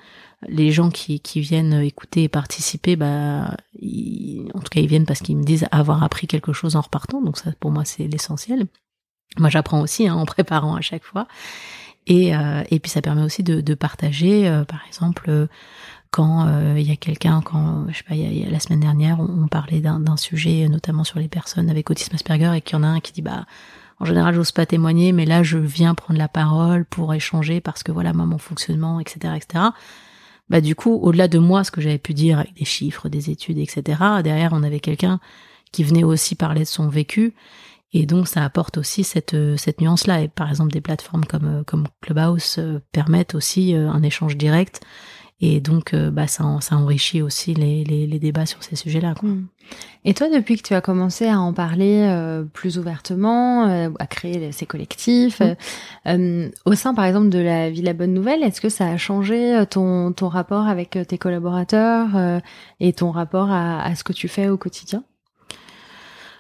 Les 0.47 0.71
gens 0.71 0.89
qui, 0.89 1.19
qui 1.19 1.39
viennent 1.39 1.73
écouter 1.73 2.23
et 2.23 2.29
participer, 2.29 2.95
bah, 2.95 3.55
en 4.53 4.59
tout 4.59 4.69
cas, 4.69 4.81
ils 4.81 4.87
viennent 4.87 5.05
parce 5.05 5.21
qu'ils 5.21 5.37
me 5.37 5.43
disent 5.43 5.67
avoir 5.71 6.03
appris 6.03 6.27
quelque 6.27 6.53
chose 6.53 6.75
en 6.75 6.81
repartant. 6.81 7.21
Donc 7.21 7.37
ça, 7.37 7.51
pour 7.59 7.71
moi, 7.71 7.85
c'est 7.85 8.07
l'essentiel. 8.07 8.67
Moi, 9.37 9.49
j'apprends 9.49 9.81
aussi 9.81 10.07
hein, 10.07 10.15
en 10.15 10.25
préparant 10.25 10.75
à 10.75 10.81
chaque 10.81 11.03
fois. 11.03 11.27
Et, 12.07 12.35
euh, 12.35 12.63
et 12.71 12.79
puis 12.79 12.89
ça 12.89 13.01
permet 13.01 13.21
aussi 13.21 13.43
de, 13.43 13.59
de 13.59 13.73
partager, 13.73 14.47
euh, 14.47 14.63
par 14.63 14.79
exemple, 14.87 15.25
euh, 15.27 15.47
quand 16.09 16.47
il 16.77 16.87
y 16.87 16.91
a 16.91 16.95
quelqu'un, 16.95 17.41
quand 17.41 17.85
je 17.89 17.97
sais 17.97 18.03
pas, 18.03 18.15
y 18.15 18.45
a, 18.45 18.49
la 18.49 18.61
semaine 18.61 18.79
dernière, 18.79 19.19
on, 19.19 19.47
parlait 19.47 19.81
d'un 19.81 20.15
sujet, 20.15 20.67
notamment 20.69 21.03
sur 21.03 21.19
les 21.19 21.27
personnes 21.27 21.69
avec 21.69 21.91
autisme 21.91 22.15
Asperger, 22.15 22.53
et 22.55 22.61
qu'il 22.61 22.77
y 22.77 22.79
en 22.79 22.83
a 22.83 22.87
un 22.87 23.01
qui 23.01 23.11
dit 23.11 23.21
bah 23.21 23.45
en 23.99 24.05
général, 24.05 24.33
j'ose 24.36 24.51
pas 24.51 24.65
témoigner, 24.65 25.12
mais 25.12 25.25
là, 25.25 25.43
je 25.43 25.57
viens 25.57 25.95
prendre 25.95 26.19
la 26.19 26.27
parole 26.27 26.86
pour 26.86 27.13
échanger 27.13 27.62
parce 27.62 27.83
que 27.83 27.91
voilà, 27.91 28.13
moi, 28.13 28.25
mon 28.25 28.38
fonctionnement, 28.38 28.99
etc., 28.99 29.33
etc. 29.36 29.65
Bah, 30.49 30.62
du 30.62 30.75
coup, 30.75 30.95
au-delà 30.95 31.27
de 31.27 31.39
moi, 31.39 31.63
ce 31.63 31.71
que 31.71 31.81
j'avais 31.81 31.97
pu 31.97 32.13
dire 32.13 32.39
avec 32.39 32.53
des 32.53 32.65
chiffres, 32.65 33.10
des 33.10 33.29
études, 33.29 33.57
etc., 33.57 33.99
derrière, 34.23 34.51
on 34.53 34.63
avait 34.63 34.79
quelqu'un 34.79 35.19
qui 35.71 35.83
venait 35.83 36.03
aussi 36.03 36.36
parler 36.36 36.62
de 36.62 36.65
son 36.65 36.88
vécu 36.88 37.33
et 37.93 38.05
donc 38.05 38.27
ça 38.27 38.43
apporte 38.43 38.77
aussi 38.77 39.03
cette, 39.03 39.33
euh, 39.33 39.55
cette 39.57 39.81
nuance-là. 39.81 40.21
Et 40.21 40.27
par 40.27 40.49
exemple, 40.49 40.71
des 40.71 40.81
plateformes 40.81 41.25
comme, 41.25 41.60
euh, 41.60 41.63
comme 41.63 41.88
Clubhouse 42.01 42.57
euh, 42.60 42.79
permettent 42.91 43.36
aussi 43.36 43.73
un 43.73 44.03
échange 44.03 44.38
direct. 44.38 44.81
Et 45.39 45.60
donc, 45.60 45.93
bah, 45.95 46.28
ça, 46.28 46.43
ça 46.62 46.76
enrichit 46.76 47.21
aussi 47.21 47.54
les, 47.54 47.84
les, 47.84 48.08
les 48.08 48.19
débats 48.19 48.45
sur 48.45 48.63
ces 48.63 48.76
sujets-là. 48.76 49.13
Hmm. 49.21 49.45
Et 50.04 50.13
toi, 50.13 50.30
depuis 50.30 50.58
que 50.58 50.63
tu 50.63 50.73
as 50.73 50.82
commencé 50.82 51.28
à 51.28 51.39
en 51.39 51.54
parler 51.54 52.10
plus 52.54 52.80
ouvertement, 52.80 53.65
à 54.00 54.08
créer 54.08 54.52
ces 54.52 54.65
collectifs, 54.65 55.41
hmm. 56.06 56.47
au 56.65 56.73
sein, 56.73 56.93
par 56.93 57.06
exemple, 57.06 57.30
de 57.30 57.39
la 57.39 57.69
Villa 57.69 57.93
Bonne 57.93 58.13
Nouvelle, 58.13 58.41
est-ce 58.41 58.62
que 58.62 58.69
ça 58.69 58.88
a 58.88 58.97
changé 58.97 59.63
ton, 59.69 60.12
ton 60.12 60.28
rapport 60.28 60.67
avec 60.67 60.97
tes 61.08 61.17
collaborateurs 61.17 62.41
et 62.80 62.93
ton 62.93 63.12
rapport 63.12 63.52
à, 63.52 63.84
à 63.84 63.93
ce 63.93 64.04
que 64.04 64.13
tu 64.13 64.28
fais 64.28 64.50
au 64.50 64.58
quotidien? 64.58 65.04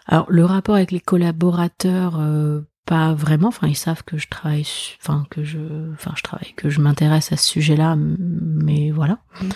Alors 0.07 0.25
le 0.29 0.45
rapport 0.45 0.75
avec 0.75 0.91
les 0.91 1.01
collaborateurs, 1.01 2.17
euh, 2.19 2.61
pas 2.87 3.13
vraiment. 3.13 3.49
Enfin, 3.49 3.67
ils 3.67 3.75
savent 3.75 4.03
que 4.03 4.17
je 4.17 4.27
travaille, 4.27 4.65
enfin 5.01 5.25
que 5.29 5.43
je, 5.43 5.59
enfin 5.93 6.13
je 6.15 6.23
travaille, 6.23 6.53
que 6.55 6.69
je 6.69 6.81
m'intéresse 6.81 7.31
à 7.31 7.37
ce 7.37 7.47
sujet-là, 7.47 7.95
mais 7.97 8.89
voilà. 8.89 9.19
Mm. 9.39 9.49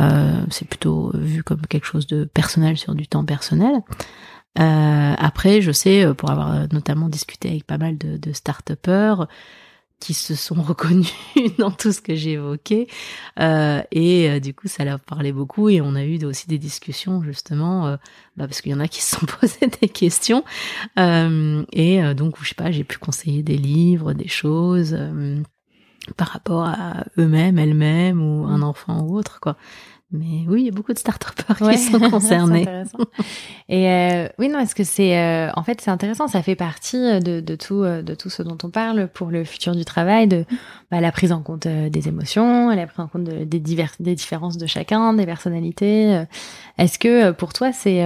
Euh, 0.00 0.46
c'est 0.50 0.68
plutôt 0.68 1.10
vu 1.14 1.42
comme 1.42 1.66
quelque 1.66 1.86
chose 1.86 2.06
de 2.06 2.24
personnel 2.24 2.78
sur 2.78 2.94
du 2.94 3.06
temps 3.08 3.24
personnel. 3.24 3.82
Euh, 4.58 5.14
après, 5.18 5.60
je 5.60 5.72
sais, 5.72 6.06
pour 6.16 6.30
avoir 6.30 6.66
notamment 6.72 7.08
discuté 7.08 7.50
avec 7.50 7.66
pas 7.66 7.76
mal 7.76 7.98
de, 7.98 8.16
de 8.16 8.32
start-upers, 8.32 9.26
qui 10.00 10.14
se 10.14 10.34
sont 10.34 10.60
reconnus 10.60 11.12
dans 11.58 11.70
tout 11.70 11.92
ce 11.92 12.00
que 12.00 12.14
j'ai 12.14 12.32
évoqué. 12.32 12.88
Euh, 13.40 13.82
et 13.92 14.30
euh, 14.30 14.40
du 14.40 14.54
coup 14.54 14.68
ça 14.68 14.84
leur 14.84 15.00
parlait 15.00 15.32
beaucoup 15.32 15.68
et 15.68 15.80
on 15.80 15.94
a 15.94 16.04
eu 16.04 16.22
aussi 16.24 16.48
des 16.48 16.58
discussions 16.58 17.22
justement 17.22 17.86
euh, 17.86 17.96
bah, 18.36 18.46
parce 18.46 18.60
qu'il 18.60 18.72
y 18.72 18.74
en 18.74 18.80
a 18.80 18.88
qui 18.88 19.02
se 19.02 19.16
sont 19.16 19.26
posés 19.40 19.68
des 19.80 19.88
questions. 19.88 20.44
Euh, 20.98 21.64
et 21.72 22.14
donc 22.14 22.36
je 22.42 22.48
sais 22.48 22.54
pas 22.54 22.70
j'ai 22.70 22.84
pu 22.84 22.98
conseiller 22.98 23.42
des 23.42 23.56
livres 23.56 24.12
des 24.12 24.28
choses 24.28 24.96
par 26.16 26.28
rapport 26.28 26.64
à 26.66 27.04
eux-mêmes 27.18 27.58
elles-mêmes 27.58 28.22
ou 28.22 28.46
un 28.46 28.58
mmh. 28.58 28.62
enfant 28.62 29.00
ou 29.02 29.16
autre 29.16 29.40
quoi 29.40 29.56
mais 30.12 30.44
oui, 30.46 30.60
il 30.62 30.66
y 30.66 30.68
a 30.68 30.72
beaucoup 30.72 30.92
de 30.92 30.98
start 30.98 31.34
qui 31.58 31.78
sont 31.78 31.98
concernés. 32.10 32.64
Et 33.68 33.90
euh, 33.90 34.28
oui, 34.38 34.48
non, 34.48 34.60
est-ce 34.60 34.76
que 34.76 34.84
c'est 34.84 35.18
euh, 35.18 35.50
en 35.56 35.64
fait 35.64 35.80
c'est 35.80 35.90
intéressant, 35.90 36.28
ça 36.28 36.42
fait 36.42 36.54
partie 36.54 37.20
de, 37.20 37.40
de 37.40 37.56
tout 37.56 37.82
euh, 37.82 38.02
de 38.02 38.14
tout 38.14 38.30
ce 38.30 38.44
dont 38.44 38.56
on 38.62 38.70
parle 38.70 39.08
pour 39.08 39.32
le 39.32 39.44
futur 39.44 39.74
du 39.74 39.84
travail, 39.84 40.28
de 40.28 40.44
bah, 40.92 41.00
la 41.00 41.10
prise 41.10 41.32
en 41.32 41.42
compte 41.42 41.66
des 41.66 42.08
émotions, 42.08 42.70
la 42.70 42.86
prise 42.86 43.00
en 43.00 43.08
compte 43.08 43.24
des 43.24 43.60
divers, 43.60 43.90
des 43.98 44.14
différences 44.14 44.58
de 44.58 44.66
chacun, 44.66 45.12
des 45.12 45.26
personnalités. 45.26 46.24
Est-ce 46.78 47.00
que 47.00 47.32
pour 47.32 47.52
toi 47.52 47.72
c'est 47.72 48.04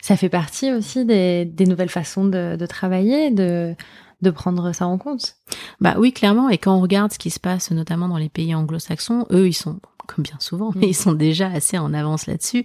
ça 0.00 0.16
fait 0.16 0.28
partie 0.28 0.72
aussi 0.72 1.04
des, 1.04 1.44
des 1.46 1.66
nouvelles 1.66 1.88
façons 1.88 2.26
de, 2.26 2.54
de 2.56 2.66
travailler, 2.66 3.30
de 3.32 3.74
de 4.22 4.30
prendre 4.30 4.72
ça 4.72 4.86
en 4.86 4.98
compte? 4.98 5.36
Bah 5.80 5.96
oui, 5.98 6.12
clairement. 6.12 6.48
Et 6.48 6.58
quand 6.58 6.74
on 6.74 6.80
regarde 6.80 7.12
ce 7.12 7.18
qui 7.18 7.30
se 7.30 7.40
passe, 7.40 7.72
notamment 7.72 8.08
dans 8.08 8.16
les 8.16 8.28
pays 8.28 8.54
anglo-saxons, 8.54 9.26
eux, 9.32 9.48
ils 9.48 9.52
sont 9.52 9.80
comme 10.06 10.22
bien 10.22 10.36
souvent, 10.38 10.72
mais 10.74 10.86
mm. 10.86 10.88
ils 10.90 10.94
sont 10.94 11.12
déjà 11.12 11.48
assez 11.48 11.78
en 11.78 11.92
avance 11.94 12.26
là-dessus. 12.26 12.64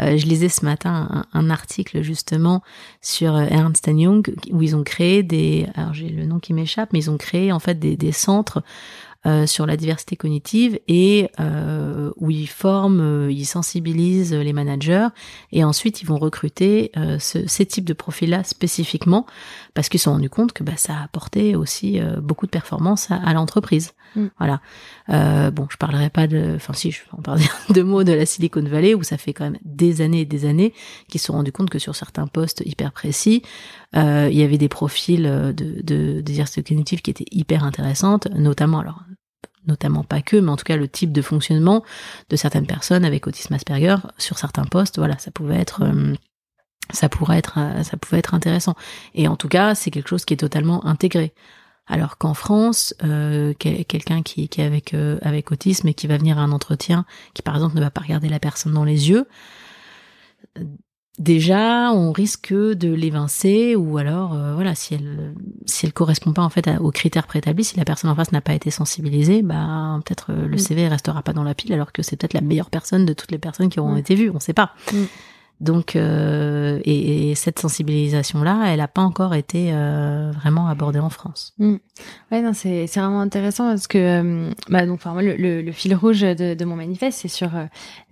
Euh, 0.00 0.16
je 0.16 0.26
lisais 0.26 0.48
ce 0.48 0.64
matin 0.64 1.24
un, 1.32 1.50
article 1.50 2.02
justement 2.02 2.62
sur 3.00 3.36
euh, 3.36 3.46
Ernst 3.48 3.86
Young 3.86 4.34
où 4.50 4.62
ils 4.62 4.74
ont 4.74 4.82
créé 4.82 5.22
des, 5.22 5.66
alors 5.74 5.94
j'ai 5.94 6.08
le 6.08 6.26
nom 6.26 6.38
qui 6.38 6.52
m'échappe, 6.52 6.92
mais 6.92 6.98
ils 7.00 7.10
ont 7.10 7.16
créé 7.16 7.52
en 7.52 7.60
fait 7.60 7.78
des, 7.78 7.96
des 7.96 8.12
centres 8.12 8.62
euh, 9.26 9.44
sur 9.44 9.66
la 9.66 9.76
diversité 9.76 10.14
cognitive 10.14 10.78
et 10.86 11.30
euh, 11.40 12.12
où 12.16 12.30
ils 12.30 12.48
forment, 12.48 13.00
euh, 13.00 13.32
ils 13.32 13.44
sensibilisent 13.44 14.32
les 14.32 14.52
managers 14.52 15.08
et 15.50 15.64
ensuite 15.64 16.00
ils 16.00 16.06
vont 16.06 16.18
recruter 16.18 16.92
ce, 17.18 17.44
ces 17.48 17.66
types 17.66 17.84
de 17.84 17.92
profils-là 17.92 18.44
spécifiquement 18.44 19.26
parce 19.74 19.88
qu'ils 19.88 19.98
se 19.98 20.04
sont 20.04 20.12
rendus 20.12 20.30
compte 20.30 20.52
que 20.52 20.62
bah, 20.62 20.76
ça 20.76 20.98
a 20.98 21.02
apporté 21.02 21.56
aussi 21.56 21.98
beaucoup 22.20 22.46
de 22.46 22.50
performance 22.50 23.10
à, 23.10 23.32
l'entreprise. 23.32 23.94
Mm. 24.14 24.26
Voilà. 24.38 24.60
bon, 25.50 25.66
je 25.70 25.76
parlerai 25.76 26.10
pas 26.10 26.26
de, 26.26 26.52
enfin 26.54 26.72
si, 26.72 26.92
je 26.92 27.00
vais 27.00 27.18
en 27.18 27.22
parler 27.22 27.44
de 27.70 27.82
mots 27.82 28.04
de 28.04 28.12
la 28.12 28.26
Silicon 28.26 28.62
Valley 28.62 28.94
où 28.94 29.02
ça 29.02 29.18
fait 29.18 29.32
quand 29.32 29.44
même 29.44 29.58
des 29.64 30.02
années 30.02 30.20
et 30.20 30.26
des 30.26 30.44
années 30.44 30.72
qu'ils 31.08 31.20
se 31.20 31.26
sont 31.26 31.32
rendus 31.32 31.52
compte 31.52 31.70
que 31.70 31.78
sur 31.78 31.96
certains 31.96 32.26
postes 32.28 32.62
hyper 32.64 32.92
précis, 32.92 33.42
il 33.94 34.34
y 34.34 34.42
avait 34.42 34.58
des 34.58 34.68
profils 34.68 35.22
de, 35.22 35.52
de, 35.52 35.82
de 35.82 36.20
diversité 36.20 36.62
cognitive 36.62 37.02
qui 37.02 37.10
étaient 37.10 37.26
hyper 37.32 37.64
intéressantes, 37.64 38.28
notamment 38.34 38.80
alors 38.80 39.02
notamment 39.66 40.04
pas 40.04 40.22
que, 40.22 40.36
mais 40.36 40.50
en 40.50 40.56
tout 40.56 40.64
cas 40.64 40.76
le 40.76 40.88
type 40.88 41.12
de 41.12 41.22
fonctionnement 41.22 41.84
de 42.28 42.36
certaines 42.36 42.66
personnes 42.66 43.04
avec 43.04 43.26
autisme 43.26 43.54
Asperger 43.54 43.96
sur 44.18 44.38
certains 44.38 44.64
postes, 44.64 44.98
voilà, 44.98 45.18
ça 45.18 45.30
pouvait 45.30 45.58
être 45.58 45.82
euh, 45.82 46.14
ça 46.92 47.08
pourrait 47.08 47.38
être 47.38 47.58
euh, 47.58 47.82
ça 47.82 47.96
pouvait 47.96 48.18
être 48.18 48.34
intéressant. 48.34 48.74
Et 49.14 49.28
en 49.28 49.36
tout 49.36 49.48
cas, 49.48 49.74
c'est 49.74 49.90
quelque 49.90 50.08
chose 50.08 50.24
qui 50.24 50.34
est 50.34 50.38
totalement 50.38 50.84
intégré. 50.86 51.32
Alors 51.88 52.18
qu'en 52.18 52.34
France, 52.34 52.94
euh, 53.04 53.54
quelqu'un 53.54 54.22
qui, 54.22 54.42
est 54.42 54.58
avec 55.22 55.52
autisme 55.52 55.86
et 55.86 55.94
qui 55.94 56.08
va 56.08 56.16
venir 56.16 56.36
à 56.38 56.42
un 56.42 56.50
entretien, 56.50 57.04
qui 57.32 57.42
par 57.42 57.54
exemple 57.54 57.76
ne 57.76 57.80
va 57.80 57.90
pas 57.90 58.00
regarder 58.00 58.28
la 58.28 58.40
personne 58.40 58.72
dans 58.72 58.82
les 58.82 59.08
yeux, 59.08 59.28
déjà 61.18 61.92
on 61.92 62.12
risque 62.12 62.52
de 62.52 62.92
l'évincer 62.92 63.74
ou 63.74 63.96
alors 63.96 64.34
euh, 64.34 64.54
voilà 64.54 64.74
si 64.74 64.94
elle 64.94 65.34
si 65.64 65.86
elle 65.86 65.92
correspond 65.92 66.32
pas 66.32 66.42
en 66.42 66.50
fait 66.50 66.68
aux 66.80 66.90
critères 66.90 67.26
préétablis 67.26 67.64
si 67.64 67.76
la 67.76 67.84
personne 67.84 68.10
en 68.10 68.14
face 68.14 68.32
n'a 68.32 68.42
pas 68.42 68.52
été 68.52 68.70
sensibilisée 68.70 69.42
bah 69.42 69.98
peut-être 70.04 70.32
le 70.32 70.56
mm. 70.56 70.58
CV 70.58 70.88
restera 70.88 71.22
pas 71.22 71.32
dans 71.32 71.44
la 71.44 71.54
pile 71.54 71.72
alors 71.72 71.92
que 71.92 72.02
c'est 72.02 72.16
peut-être 72.16 72.34
la 72.34 72.42
meilleure 72.42 72.70
personne 72.70 73.06
de 73.06 73.14
toutes 73.14 73.32
les 73.32 73.38
personnes 73.38 73.70
qui 73.70 73.80
auront 73.80 73.94
mm. 73.94 73.98
été 73.98 74.14
vues 74.14 74.30
on 74.34 74.40
sait 74.40 74.52
pas 74.52 74.74
mm. 74.92 75.04
Donc, 75.60 75.96
euh, 75.96 76.80
et, 76.84 77.34
cette 77.34 77.58
sensibilisation-là, 77.58 78.64
elle 78.66 78.78
n'a 78.78 78.88
pas 78.88 79.02
encore 79.02 79.34
été 79.34 79.70
euh, 79.72 80.30
vraiment 80.32 80.68
abordée 80.68 80.98
en 80.98 81.08
France. 81.08 81.54
Mm. 81.58 81.76
Ouais, 82.30 82.42
non, 82.42 82.52
c'est 82.52 82.86
c'est 82.86 83.00
vraiment 83.00 83.20
intéressant 83.20 83.68
parce 83.68 83.86
que, 83.86 83.98
euh, 83.98 84.50
bah 84.68 84.84
donc, 84.84 84.96
enfin, 84.96 85.12
moi, 85.12 85.22
le, 85.22 85.62
le, 85.62 85.72
fil 85.72 85.94
rouge 85.94 86.20
de, 86.20 86.54
de 86.54 86.64
mon 86.66 86.76
manifeste, 86.76 87.20
c'est 87.22 87.28
sur 87.28 87.50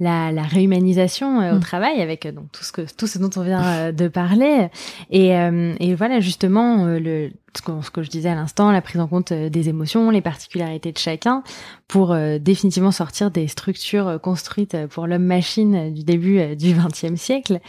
la, 0.01 0.32
la 0.32 0.42
réhumanisation 0.42 1.53
au 1.53 1.57
mm. 1.57 1.61
travail, 1.61 2.01
avec 2.01 2.26
donc 2.34 2.51
tout 2.53 2.64
ce 2.64 2.72
que 2.72 2.82
tout 2.97 3.07
ce 3.07 3.18
dont 3.18 3.30
on 3.36 3.42
vient 3.42 3.92
de 3.92 4.09
parler, 4.09 4.68
et 5.11 5.28
et 5.28 5.95
voilà 5.95 6.20
justement 6.20 6.86
le 6.86 7.30
ce 7.57 7.62
que, 7.62 7.72
ce 7.82 7.90
que 7.90 8.02
je 8.02 8.11
disais 8.11 8.28
à 8.28 8.34
l'instant, 8.34 8.70
la 8.72 8.82
prise 8.82 9.00
en 9.00 9.07
compte 9.07 9.32
euh, 9.32 9.48
des 9.48 9.68
émotions, 9.68 10.11
les 10.11 10.20
particularités 10.20 10.92
de 10.92 10.98
chacun, 10.98 11.42
pour 11.88 12.12
euh, 12.12 12.38
définitivement 12.38 12.90
sortir 12.90 13.30
des 13.30 13.48
structures 13.48 14.09
euh, 14.09 14.18
construites 14.18 14.76
pour 14.88 15.07
l'homme-machine 15.07 15.92
du 15.92 16.05
début 16.05 16.57
du 16.57 16.74
XXe 16.74 17.20
siècle. 17.20 17.61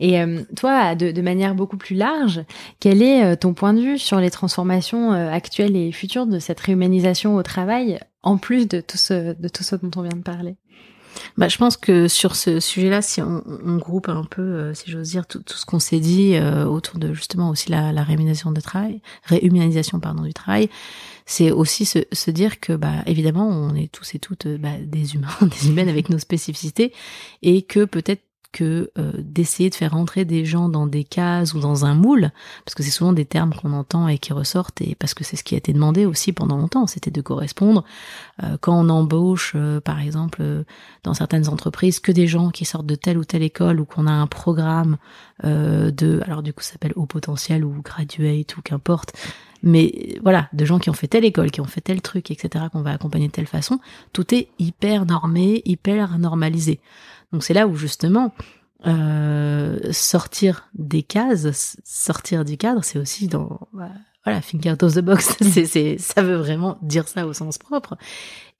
Et 0.00 0.18
toi, 0.56 0.94
de, 0.94 1.10
de, 1.10 1.22
manière 1.22 1.54
beaucoup 1.54 1.76
plus 1.76 1.94
large, 1.94 2.44
quel 2.80 3.02
est 3.02 3.36
ton 3.36 3.54
point 3.54 3.74
de 3.74 3.80
vue 3.80 3.98
sur 3.98 4.18
les 4.18 4.30
transformations 4.30 5.12
actuelles 5.12 5.76
et 5.76 5.92
futures 5.92 6.26
de 6.26 6.38
cette 6.38 6.60
réhumanisation 6.60 7.36
au 7.36 7.42
travail, 7.42 7.98
en 8.22 8.36
plus 8.36 8.66
de 8.68 8.80
tout 8.80 8.98
ce, 8.98 9.34
de 9.38 9.48
tout 9.48 9.62
ce 9.62 9.76
dont 9.76 9.90
on 9.96 10.02
vient 10.02 10.16
de 10.16 10.22
parler? 10.22 10.56
Bah, 11.36 11.48
je 11.48 11.56
pense 11.58 11.76
que 11.76 12.08
sur 12.08 12.36
ce 12.36 12.60
sujet-là, 12.60 13.02
si 13.02 13.22
on, 13.22 13.42
on, 13.64 13.76
groupe 13.76 14.08
un 14.08 14.24
peu, 14.24 14.42
euh, 14.42 14.74
si 14.74 14.90
j'ose 14.90 15.10
dire, 15.10 15.26
tout, 15.26 15.40
tout 15.40 15.56
ce 15.56 15.66
qu'on 15.66 15.78
s'est 15.78 16.00
dit 16.00 16.36
euh, 16.36 16.64
autour 16.64 16.98
de 16.98 17.12
justement 17.14 17.50
aussi 17.50 17.70
la, 17.70 17.92
la 17.92 18.02
réhumanisation 18.02 18.52
de 18.52 18.60
travail, 18.60 19.00
réhumanisation 19.24 20.00
pardon 20.00 20.22
du 20.22 20.34
travail, 20.34 20.68
c'est 21.26 21.50
aussi 21.50 21.84
se, 21.84 22.00
se, 22.12 22.30
dire 22.30 22.60
que 22.60 22.74
bah 22.74 23.02
évidemment 23.06 23.48
on 23.48 23.74
est 23.74 23.90
tous 23.90 24.14
et 24.14 24.18
toutes 24.18 24.46
bah, 24.46 24.76
des 24.80 25.14
humains, 25.14 25.28
des 25.42 25.68
humaines 25.68 25.88
avec 25.88 26.10
nos 26.10 26.18
spécificités 26.18 26.92
et 27.42 27.62
que 27.62 27.84
peut-être 27.84 28.22
que 28.54 28.92
euh, 28.98 29.12
d'essayer 29.18 29.68
de 29.68 29.74
faire 29.74 29.92
rentrer 29.92 30.24
des 30.24 30.44
gens 30.44 30.68
dans 30.68 30.86
des 30.86 31.02
cases 31.02 31.54
ou 31.54 31.60
dans 31.60 31.84
un 31.84 31.94
moule, 31.94 32.30
parce 32.64 32.76
que 32.76 32.84
c'est 32.84 32.92
souvent 32.92 33.12
des 33.12 33.24
termes 33.24 33.52
qu'on 33.52 33.72
entend 33.72 34.06
et 34.06 34.16
qui 34.16 34.32
ressortent, 34.32 34.80
et 34.80 34.94
parce 34.94 35.12
que 35.12 35.24
c'est 35.24 35.34
ce 35.34 35.42
qui 35.42 35.56
a 35.56 35.58
été 35.58 35.72
demandé 35.72 36.06
aussi 36.06 36.32
pendant 36.32 36.56
longtemps, 36.56 36.86
c'était 36.86 37.10
de 37.10 37.20
correspondre. 37.20 37.84
Euh, 38.44 38.56
quand 38.60 38.78
on 38.78 38.88
embauche, 38.88 39.54
euh, 39.56 39.80
par 39.80 40.00
exemple, 40.00 40.42
dans 41.02 41.14
certaines 41.14 41.48
entreprises, 41.48 41.98
que 41.98 42.12
des 42.12 42.28
gens 42.28 42.50
qui 42.50 42.64
sortent 42.64 42.86
de 42.86 42.94
telle 42.94 43.18
ou 43.18 43.24
telle 43.24 43.42
école, 43.42 43.80
ou 43.80 43.84
qu'on 43.84 44.06
a 44.06 44.12
un 44.12 44.28
programme 44.28 44.96
de, 45.42 46.22
alors 46.24 46.44
du 46.44 46.52
coup 46.52 46.62
ça 46.62 46.72
s'appelle 46.72 46.92
haut 46.94 47.06
potentiel 47.06 47.64
ou 47.64 47.82
graduate 47.82 48.56
ou 48.56 48.62
qu'importe, 48.62 49.12
mais 49.64 50.18
voilà, 50.22 50.48
de 50.52 50.64
gens 50.66 50.78
qui 50.78 50.90
ont 50.90 50.94
fait 50.94 51.08
telle 51.08 51.24
école, 51.24 51.50
qui 51.50 51.62
ont 51.62 51.66
fait 51.66 51.80
tel 51.80 52.02
truc, 52.02 52.30
etc., 52.30 52.66
qu'on 52.70 52.82
va 52.82 52.92
accompagner 52.92 53.26
de 53.28 53.32
telle 53.32 53.46
façon, 53.46 53.80
tout 54.12 54.32
est 54.34 54.48
hyper 54.58 55.06
normé, 55.06 55.62
hyper 55.64 56.18
normalisé. 56.18 56.80
Donc 57.34 57.42
c'est 57.42 57.52
là 57.52 57.66
où 57.66 57.74
justement 57.74 58.32
euh, 58.86 59.76
sortir 59.90 60.68
des 60.74 61.02
cases, 61.02 61.76
sortir 61.82 62.44
du 62.44 62.56
cadre, 62.56 62.84
c'est 62.84 62.96
aussi 62.96 63.26
dans 63.26 63.58
bah, 63.72 63.88
voilà 64.24 64.40
think 64.40 64.66
out 64.66 64.84
of 64.84 64.94
the 64.94 65.00
box. 65.00 65.36
c'est 65.40 65.98
ça 65.98 66.22
veut 66.22 66.36
vraiment 66.36 66.78
dire 66.80 67.08
ça 67.08 67.26
au 67.26 67.32
sens 67.32 67.58
propre. 67.58 67.96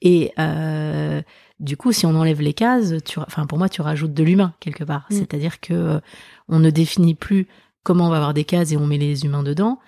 Et 0.03 0.33
euh, 0.41 1.23
du 1.61 1.77
coup, 1.77 1.93
si 1.93 2.05
on 2.05 2.17
enlève 2.17 2.41
les 2.41 2.53
cases, 2.53 2.95
tu, 3.05 3.21
enfin 3.21 3.47
pour 3.47 3.59
moi, 3.59 3.69
tu 3.69 3.81
rajoutes 3.81 4.13
de 4.13 4.25
l'humain 4.25 4.55
quelque 4.59 4.83
part. 4.83 5.07
Mm. 5.09 5.15
C'est-à-dire 5.15 5.61
que 5.61 5.73
euh, 5.73 6.01
on 6.49 6.59
ne 6.59 6.71
définit 6.71 7.15
plus 7.15 7.47
comment 7.85 8.09
on 8.09 8.11
va 8.11 8.17
avoir 8.17 8.35
des 8.35 8.45
cases 8.45 8.73
et 8.73 8.77
on 8.77 8.89
met 8.89 8.99
les 8.99 9.25
humains 9.25 9.45
dedans. 9.45 9.79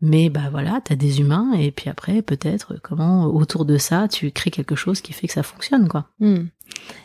Mais 0.00 0.30
bah 0.30 0.48
voilà, 0.50 0.80
t'as 0.84 0.96
des 0.96 1.20
humains 1.20 1.52
et 1.52 1.70
puis 1.70 1.88
après 1.88 2.22
peut-être 2.22 2.74
comment 2.82 3.26
autour 3.26 3.64
de 3.64 3.78
ça 3.78 4.08
tu 4.08 4.32
crées 4.32 4.50
quelque 4.50 4.74
chose 4.74 5.00
qui 5.00 5.12
fait 5.12 5.28
que 5.28 5.32
ça 5.32 5.44
fonctionne 5.44 5.86
quoi. 5.86 6.08
Mm. 6.18 6.46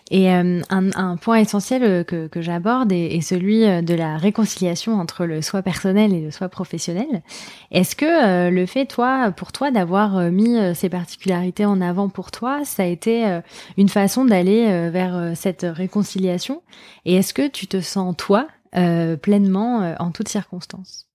Et 0.09 0.31
euh, 0.31 0.61
un, 0.69 0.91
un, 0.95 1.17
point 1.17 1.37
essentiel 1.37 1.83
euh, 1.83 2.03
que, 2.03 2.27
que 2.27 2.41
j'aborde 2.41 2.91
est, 2.91 3.15
est, 3.15 3.21
celui 3.21 3.65
euh, 3.65 3.81
de 3.81 3.93
la 3.93 4.17
réconciliation 4.17 4.99
entre 4.99 5.25
le 5.25 5.41
soi 5.41 5.61
personnel 5.61 6.13
et 6.13 6.21
le 6.21 6.31
soi 6.31 6.47
professionnel. 6.47 7.23
Est-ce 7.71 7.95
que 7.95 8.49
le 8.49 8.65
fait, 8.65 8.85
toi, 8.85 9.31
pour 9.31 9.51
toi, 9.51 9.71
d'avoir 9.71 10.31
mis 10.31 10.57
ces 10.75 10.89
particularités 10.89 11.65
en 11.65 11.81
avant 11.81 12.09
pour 12.09 12.31
toi, 12.31 12.63
ça 12.63 12.83
a 12.83 12.85
été 12.85 13.39
une 13.77 13.89
façon 13.89 14.25
d'aller 14.25 14.89
vers 14.89 15.33
cette 15.35 15.65
réconciliation? 15.67 16.61
Et 17.05 17.15
est-ce 17.15 17.33
que 17.33 17.47
tu 17.47 17.67
te 17.67 17.81
sens, 17.81 18.15
toi, 18.17 18.47
pleinement 19.21 19.95
en 19.99 20.11
toutes 20.11 20.29
circonstances? 20.29 21.06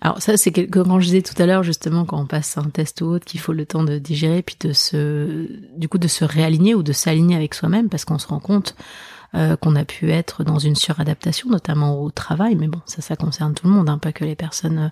Alors 0.00 0.22
ça, 0.22 0.36
c'est 0.36 0.52
quelque 0.52 0.78
quand 0.78 1.00
je 1.00 1.06
disais 1.06 1.22
tout 1.22 1.40
à 1.42 1.46
l'heure 1.46 1.64
justement 1.64 2.04
quand 2.04 2.20
on 2.20 2.26
passe 2.26 2.56
un 2.56 2.70
test 2.70 3.00
ou 3.00 3.06
autre 3.06 3.24
qu'il 3.24 3.40
faut 3.40 3.52
le 3.52 3.66
temps 3.66 3.82
de 3.82 3.98
digérer 3.98 4.42
puis 4.42 4.56
de 4.60 4.72
se, 4.72 5.48
du 5.76 5.88
coup 5.88 5.98
de 5.98 6.06
se 6.06 6.24
réaligner 6.24 6.76
ou 6.76 6.84
de 6.84 6.92
s'aligner 6.92 7.34
avec 7.34 7.54
soi-même 7.54 7.88
parce 7.88 8.04
qu'on 8.04 8.18
se 8.18 8.28
rend 8.28 8.38
compte 8.38 8.76
euh, 9.34 9.56
qu'on 9.56 9.76
a 9.76 9.84
pu 9.84 10.10
être 10.10 10.42
dans 10.42 10.58
une 10.58 10.74
suradaptation, 10.74 11.50
notamment 11.50 12.00
au 12.00 12.10
travail. 12.10 12.54
Mais 12.54 12.66
bon, 12.66 12.80
ça, 12.86 13.02
ça 13.02 13.14
concerne 13.14 13.52
tout 13.52 13.66
le 13.66 13.72
monde, 13.74 13.90
hein, 13.90 13.98
pas 13.98 14.10
que 14.10 14.24
les 14.24 14.36
personnes 14.36 14.90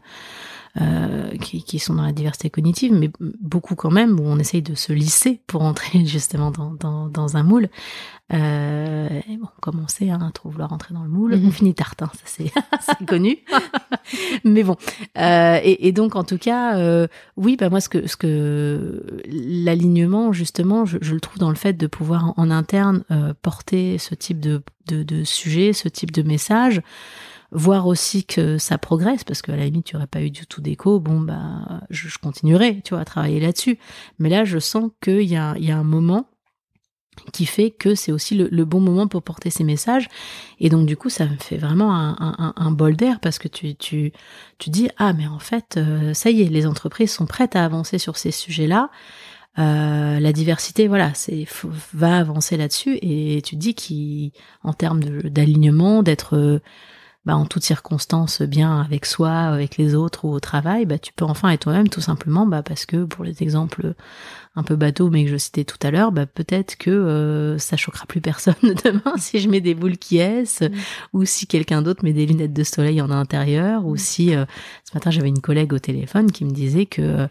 euh, 0.80 1.30
qui, 1.38 1.62
qui, 1.62 1.78
sont 1.78 1.94
dans 1.94 2.04
la 2.04 2.12
diversité 2.12 2.50
cognitive, 2.50 2.92
mais 2.92 3.10
beaucoup 3.20 3.74
quand 3.74 3.90
même, 3.90 4.18
où 4.20 4.24
on 4.24 4.38
essaye 4.38 4.62
de 4.62 4.74
se 4.74 4.92
lisser 4.92 5.40
pour 5.46 5.62
entrer 5.62 6.04
justement 6.06 6.50
dans, 6.50 6.72
dans, 6.72 7.08
dans 7.08 7.36
un 7.36 7.42
moule. 7.42 7.68
Euh, 8.32 9.20
et 9.28 9.36
bon, 9.36 9.46
comme 9.60 9.80
on 9.82 9.86
sait, 9.86 10.10
hein, 10.10 10.30
trop 10.34 10.50
vouloir 10.50 10.70
rentrer 10.70 10.92
dans 10.92 11.04
le 11.04 11.08
moule, 11.08 11.34
on 11.34 11.38
mhm. 11.38 11.52
finit 11.52 11.74
tartin, 11.74 12.10
ça 12.12 12.22
c'est 12.26 13.06
connu. 13.06 13.38
mais 14.44 14.64
bon, 14.64 14.76
euh, 15.16 15.60
et, 15.62 15.86
et, 15.86 15.92
donc 15.92 16.16
en 16.16 16.24
tout 16.24 16.38
cas, 16.38 16.76
euh, 16.76 17.06
oui, 17.36 17.56
bah 17.56 17.70
moi 17.70 17.80
ce 17.80 17.88
que 17.88 18.08
ce 18.08 18.16
que 18.16 19.22
l'alignement 19.28 20.32
justement, 20.32 20.84
je, 20.84 20.98
je, 21.00 21.14
le 21.14 21.20
trouve 21.20 21.38
dans 21.38 21.50
le 21.50 21.56
fait 21.56 21.74
de 21.74 21.86
pouvoir 21.86 22.24
en, 22.24 22.34
en 22.36 22.50
interne 22.50 23.04
euh, 23.12 23.32
porter 23.40 23.96
ce 23.98 24.16
type 24.16 24.40
de, 24.40 24.60
de, 24.88 25.04
de 25.04 25.22
sujet, 25.22 25.72
ce 25.72 25.88
type 25.88 26.10
de 26.10 26.22
message 26.22 26.82
voir 27.56 27.86
aussi 27.86 28.24
que 28.24 28.58
ça 28.58 28.78
progresse 28.78 29.24
parce 29.24 29.42
qu'à 29.42 29.56
la 29.56 29.64
limite 29.64 29.86
tu 29.86 29.96
aurais 29.96 30.06
pas 30.06 30.22
eu 30.22 30.30
du 30.30 30.46
tout 30.46 30.60
d'écho 30.60 31.00
bon 31.00 31.20
bah 31.20 31.80
je, 31.90 32.08
je, 32.08 32.18
continuerai 32.18 32.82
tu 32.84 32.94
vois 32.94 33.00
à 33.00 33.04
travailler 33.04 33.40
là-dessus. 33.40 33.78
Mais 34.18 34.28
là 34.28 34.44
je 34.44 34.58
sens 34.58 34.90
qu'il 35.02 35.22
y 35.22 35.36
a, 35.36 35.54
il 35.58 35.64
y 35.64 35.70
a 35.70 35.78
un 35.78 35.84
moment 35.84 36.28
qui 37.32 37.46
fait 37.46 37.70
que 37.70 37.94
c'est 37.94 38.12
aussi 38.12 38.34
le, 38.34 38.64
bon 38.66 38.78
moment 38.78 39.08
pour 39.08 39.22
porter 39.22 39.48
ces 39.48 39.64
messages. 39.64 40.08
Et 40.60 40.68
donc 40.68 40.86
du 40.86 40.98
coup 40.98 41.08
ça 41.08 41.24
me 41.24 41.36
fait 41.36 41.56
vraiment 41.56 41.94
un, 41.94 42.14
un, 42.20 42.52
un 42.54 42.70
bol 42.70 42.94
d'air 42.94 43.20
parce 43.20 43.38
que 43.38 43.48
tu, 43.48 43.74
tu, 43.74 44.12
tu 44.58 44.70
dis 44.70 44.90
ah 44.98 45.14
mais 45.14 45.26
en 45.26 45.38
fait 45.38 45.78
euh, 45.78 46.12
ça 46.12 46.30
y 46.30 46.42
est 46.42 46.48
les 46.50 46.66
entreprises 46.66 47.10
sont 47.10 47.26
prêtes 47.26 47.56
à 47.56 47.64
avancer 47.64 47.98
sur 47.98 48.18
ces 48.18 48.30
sujets 48.30 48.66
là 48.66 48.90
euh, 49.58 50.20
la 50.20 50.32
diversité, 50.32 50.86
voilà, 50.86 51.14
c'est 51.14 51.46
va 51.94 52.18
avancer 52.18 52.58
là-dessus 52.58 52.98
et 53.00 53.40
tu 53.42 53.56
te 53.56 53.60
dis 53.60 53.74
qu'en 54.62 54.74
termes 54.74 55.00
d'alignement, 55.00 56.02
d'être 56.02 56.36
euh, 56.36 56.60
bah, 57.26 57.36
en 57.36 57.44
toutes 57.44 57.64
circonstances 57.64 58.40
bien 58.40 58.80
avec 58.80 59.04
soi, 59.04 59.32
avec 59.32 59.76
les 59.76 59.96
autres 59.96 60.24
ou 60.24 60.32
au 60.32 60.38
travail, 60.38 60.86
bah, 60.86 60.98
tu 60.98 61.12
peux 61.12 61.24
enfin 61.24 61.50
être 61.50 61.62
toi-même 61.62 61.88
tout 61.88 62.00
simplement 62.00 62.46
bah, 62.46 62.62
parce 62.62 62.86
que 62.86 63.04
pour 63.04 63.24
les 63.24 63.42
exemples 63.42 63.94
un 64.54 64.62
peu 64.62 64.76
bateaux 64.76 65.10
mais 65.10 65.24
que 65.24 65.30
je 65.30 65.36
citais 65.36 65.64
tout 65.64 65.78
à 65.82 65.90
l'heure, 65.90 66.12
bah, 66.12 66.26
peut-être 66.26 66.76
que 66.76 66.90
euh, 66.90 67.58
ça 67.58 67.76
choquera 67.76 68.06
plus 68.06 68.20
personne 68.20 68.54
demain 68.62 69.16
si 69.16 69.40
je 69.40 69.48
mets 69.48 69.60
des 69.60 69.74
boules 69.74 69.98
qui 69.98 70.18
est 70.18 70.62
mm. 70.62 70.70
ou 71.14 71.24
si 71.24 71.48
quelqu'un 71.48 71.82
d'autre 71.82 72.04
met 72.04 72.12
des 72.12 72.26
lunettes 72.26 72.52
de 72.54 72.64
soleil 72.64 73.02
en 73.02 73.10
intérieur 73.10 73.84
ou 73.84 73.94
mm. 73.94 73.98
si 73.98 74.34
euh, 74.34 74.44
ce 74.84 74.94
matin 74.94 75.10
j'avais 75.10 75.28
une 75.28 75.40
collègue 75.40 75.72
au 75.72 75.80
téléphone 75.80 76.30
qui 76.30 76.44
me 76.44 76.52
disait 76.52 76.86
que 76.86 77.28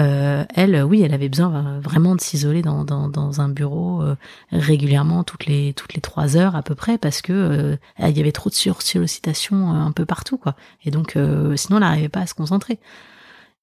euh, 0.00 0.44
elle, 0.54 0.82
oui, 0.82 1.02
elle 1.02 1.12
avait 1.12 1.28
besoin 1.28 1.78
vraiment 1.80 2.14
de 2.14 2.20
s'isoler 2.20 2.62
dans, 2.62 3.40
un 3.40 3.48
bureau 3.48 4.02
euh, 4.02 4.16
régulièrement, 4.50 5.24
toutes 5.24 5.46
les 5.46 5.74
toutes 5.74 5.94
les 5.94 6.00
trois 6.00 6.36
heures 6.36 6.56
à 6.56 6.62
peu 6.62 6.74
près, 6.74 6.96
parce 6.96 7.20
que 7.20 7.32
euh, 7.32 7.76
il 7.98 8.16
y 8.16 8.20
avait 8.20 8.32
trop 8.32 8.50
de 8.50 8.54
sursollicitation 8.54 9.70
un 9.70 9.92
peu 9.92 10.06
partout, 10.06 10.38
quoi. 10.38 10.54
Et 10.84 10.90
donc, 10.90 11.18
sinon, 11.56 11.76
elle 11.76 11.80
n'arrivait 11.80 12.08
pas 12.08 12.20
à 12.20 12.26
se 12.26 12.34
concentrer. 12.34 12.78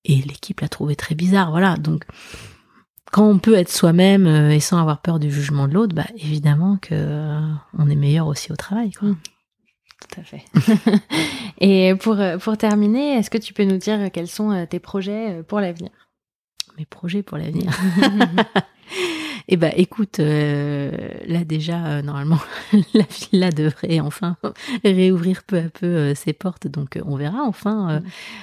Et 0.06 0.16
l'équipe 0.16 0.62
l'a 0.62 0.70
trouvé 0.70 0.96
très 0.96 1.16
bizarre, 1.16 1.50
voilà. 1.52 1.76
Donc, 1.76 2.06
quand 3.12 3.28
on 3.28 3.40
peut 3.40 3.56
être 3.56 3.72
soi-même 3.72 4.28
et 4.28 4.60
sans 4.60 4.80
avoir 4.80 5.02
peur 5.02 5.20
du 5.20 5.32
jugement 5.32 5.68
de 5.68 5.74
l'autre, 5.74 5.96
bah 5.96 6.08
évidemment 6.18 6.78
que 6.82 7.40
on 7.78 7.90
est 7.90 7.96
meilleur 7.96 8.28
aussi 8.28 8.52
au 8.52 8.56
travail, 8.56 8.92
quoi. 8.92 9.10
Mmh. 9.10 9.18
Tout 10.10 10.22
à 10.22 10.24
fait. 10.24 10.46
et 11.60 11.96
pour, 11.96 12.18
pour 12.40 12.58
terminer, 12.58 13.14
est-ce 13.14 13.32
que 13.32 13.40
tu 13.40 13.54
peux 13.54 13.64
nous 13.64 13.78
dire 13.78 14.12
quels 14.12 14.28
sont 14.28 14.68
tes 14.70 14.80
projets 14.80 15.42
pour 15.48 15.60
l'avenir? 15.60 15.90
Mes 16.78 16.86
projets 16.86 17.24
pour 17.24 17.38
l'avenir. 17.38 17.72
Eh 19.50 19.56
ben, 19.56 19.72
écoute, 19.78 20.20
euh, 20.20 20.92
là 21.26 21.46
déjà, 21.46 21.86
euh, 21.86 22.02
normalement, 22.02 22.40
la 22.94 23.04
villa 23.04 23.50
devrait 23.50 24.02
enfin 24.02 24.36
réouvrir 24.84 25.44
peu 25.44 25.58
à 25.58 25.70
peu 25.70 25.86
euh, 25.86 26.16
ses 26.16 26.34
portes, 26.34 26.68
donc 26.68 27.00
on 27.06 27.16
verra 27.16 27.44
enfin 27.44 28.02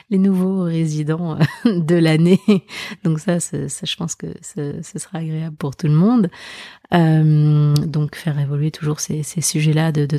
les 0.09 0.17
nouveaux 0.17 0.63
résidents 0.63 1.39
de 1.67 1.95
l'année. 1.95 2.41
Donc 3.05 3.21
ça, 3.21 3.39
ça, 3.39 3.59
je 3.59 3.97
pense 3.97 4.15
que 4.15 4.29
ce, 4.41 4.81
sera 4.83 5.19
agréable 5.19 5.57
pour 5.57 5.77
tout 5.77 5.89
le 5.89 5.95
monde. 5.95 6.31
Donc 6.95 8.17
faire 8.17 8.39
évoluer 8.39 8.71
toujours 8.71 9.01
ces, 9.01 9.23
sujets-là 9.23 9.93
de, 9.93 10.07
de, 10.07 10.19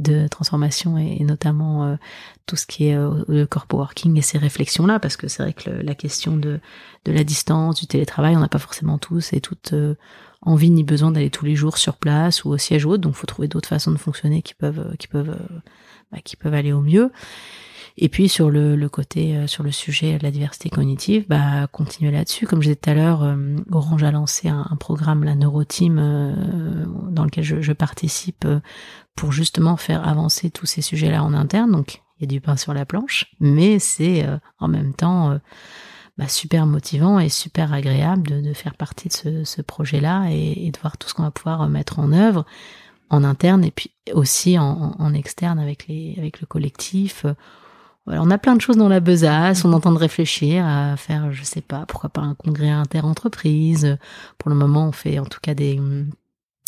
de 0.00 0.28
transformation 0.28 0.98
et, 0.98 1.22
notamment 1.22 1.96
tout 2.46 2.56
ce 2.56 2.66
qui 2.66 2.86
est 2.86 2.96
le 3.28 3.44
corpo 3.46 3.78
working 3.78 4.16
et 4.18 4.22
ces 4.22 4.38
réflexions-là, 4.38 4.98
parce 4.98 5.16
que 5.16 5.28
c'est 5.28 5.42
vrai 5.42 5.52
que 5.52 5.70
la 5.70 5.94
question 5.94 6.36
de, 6.36 6.60
de 7.04 7.12
la 7.12 7.24
distance, 7.24 7.80
du 7.80 7.86
télétravail, 7.86 8.36
on 8.36 8.40
n'a 8.40 8.48
pas 8.48 8.58
forcément 8.58 8.98
tous 8.98 9.32
et 9.32 9.40
toutes 9.40 9.74
envie 10.42 10.70
ni 10.70 10.84
besoin 10.84 11.10
d'aller 11.10 11.30
tous 11.30 11.44
les 11.44 11.54
jours 11.54 11.76
sur 11.78 11.96
place 11.96 12.44
ou 12.44 12.50
au 12.50 12.58
siège 12.58 12.86
haute, 12.86 13.00
donc 13.00 13.14
faut 13.14 13.26
trouver 13.26 13.48
d'autres 13.48 13.68
façons 13.68 13.92
de 13.92 13.98
fonctionner 13.98 14.42
qui 14.42 14.54
peuvent 14.54 14.96
qui 14.98 15.06
peuvent 15.06 15.36
bah, 16.12 16.18
qui 16.24 16.36
peuvent 16.36 16.54
aller 16.54 16.72
au 16.72 16.80
mieux. 16.80 17.12
Et 17.96 18.08
puis 18.08 18.28
sur 18.28 18.50
le, 18.50 18.76
le 18.76 18.88
côté 18.88 19.36
euh, 19.36 19.46
sur 19.46 19.62
le 19.62 19.70
sujet 19.70 20.18
de 20.18 20.22
la 20.22 20.30
diversité 20.30 20.70
cognitive, 20.70 21.26
bah 21.28 21.66
continuer 21.70 22.10
là-dessus. 22.10 22.46
Comme 22.46 22.60
je 22.62 22.68
disais 22.68 22.76
tout 22.76 22.90
à 22.90 22.94
l'heure, 22.94 23.22
euh, 23.22 23.56
Orange 23.70 24.02
a 24.02 24.10
lancé 24.10 24.48
un, 24.48 24.76
programme, 24.78 25.24
la 25.24 25.34
Neuroteam, 25.34 25.98
euh, 25.98 26.84
dans 27.10 27.24
lequel 27.24 27.44
je, 27.44 27.60
je, 27.60 27.72
participe 27.72 28.46
pour 29.16 29.32
justement 29.32 29.76
faire 29.76 30.06
avancer 30.06 30.50
tous 30.50 30.66
ces 30.66 30.82
sujets-là 30.82 31.22
en 31.22 31.34
interne. 31.34 31.70
Donc 31.70 32.02
il 32.18 32.22
y 32.22 32.24
a 32.24 32.28
du 32.28 32.40
pain 32.40 32.56
sur 32.56 32.74
la 32.74 32.84
planche, 32.84 33.34
mais 33.40 33.78
c'est 33.78 34.26
en 34.58 34.68
même 34.68 34.92
temps 34.92 35.38
bah, 36.18 36.28
super 36.28 36.66
motivant 36.66 37.18
et 37.18 37.30
super 37.30 37.72
agréable 37.72 38.28
de, 38.28 38.40
de 38.42 38.52
faire 38.52 38.74
partie 38.74 39.08
de 39.08 39.14
ce, 39.14 39.44
ce 39.44 39.62
projet-là 39.62 40.26
et, 40.30 40.66
et, 40.66 40.70
de 40.70 40.78
voir 40.78 40.98
tout 40.98 41.08
ce 41.08 41.14
qu'on 41.14 41.22
va 41.22 41.30
pouvoir 41.30 41.66
mettre 41.68 41.98
en 41.98 42.12
œuvre 42.12 42.44
en 43.08 43.24
interne 43.24 43.64
et 43.64 43.70
puis 43.70 43.90
aussi 44.12 44.58
en, 44.58 44.94
en 44.98 45.14
externe 45.14 45.58
avec 45.58 45.86
les 45.88 46.14
avec 46.18 46.40
le 46.40 46.46
collectif. 46.46 47.24
Voilà, 48.10 48.24
on 48.24 48.30
a 48.32 48.38
plein 48.38 48.56
de 48.56 48.60
choses 48.60 48.76
dans 48.76 48.88
la 48.88 48.98
besace, 48.98 49.64
on 49.64 49.72
entend 49.72 49.92
de 49.92 49.98
réfléchir 49.98 50.66
à 50.66 50.96
faire, 50.96 51.30
je 51.30 51.44
sais 51.44 51.60
pas, 51.60 51.86
pourquoi 51.86 52.10
pas 52.10 52.22
un 52.22 52.34
congrès 52.34 52.68
inter-entreprise. 52.68 53.96
Pour 54.36 54.50
le 54.50 54.56
moment, 54.56 54.88
on 54.88 54.90
fait 54.90 55.20
en 55.20 55.26
tout 55.26 55.38
cas 55.40 55.54
des, 55.54 55.80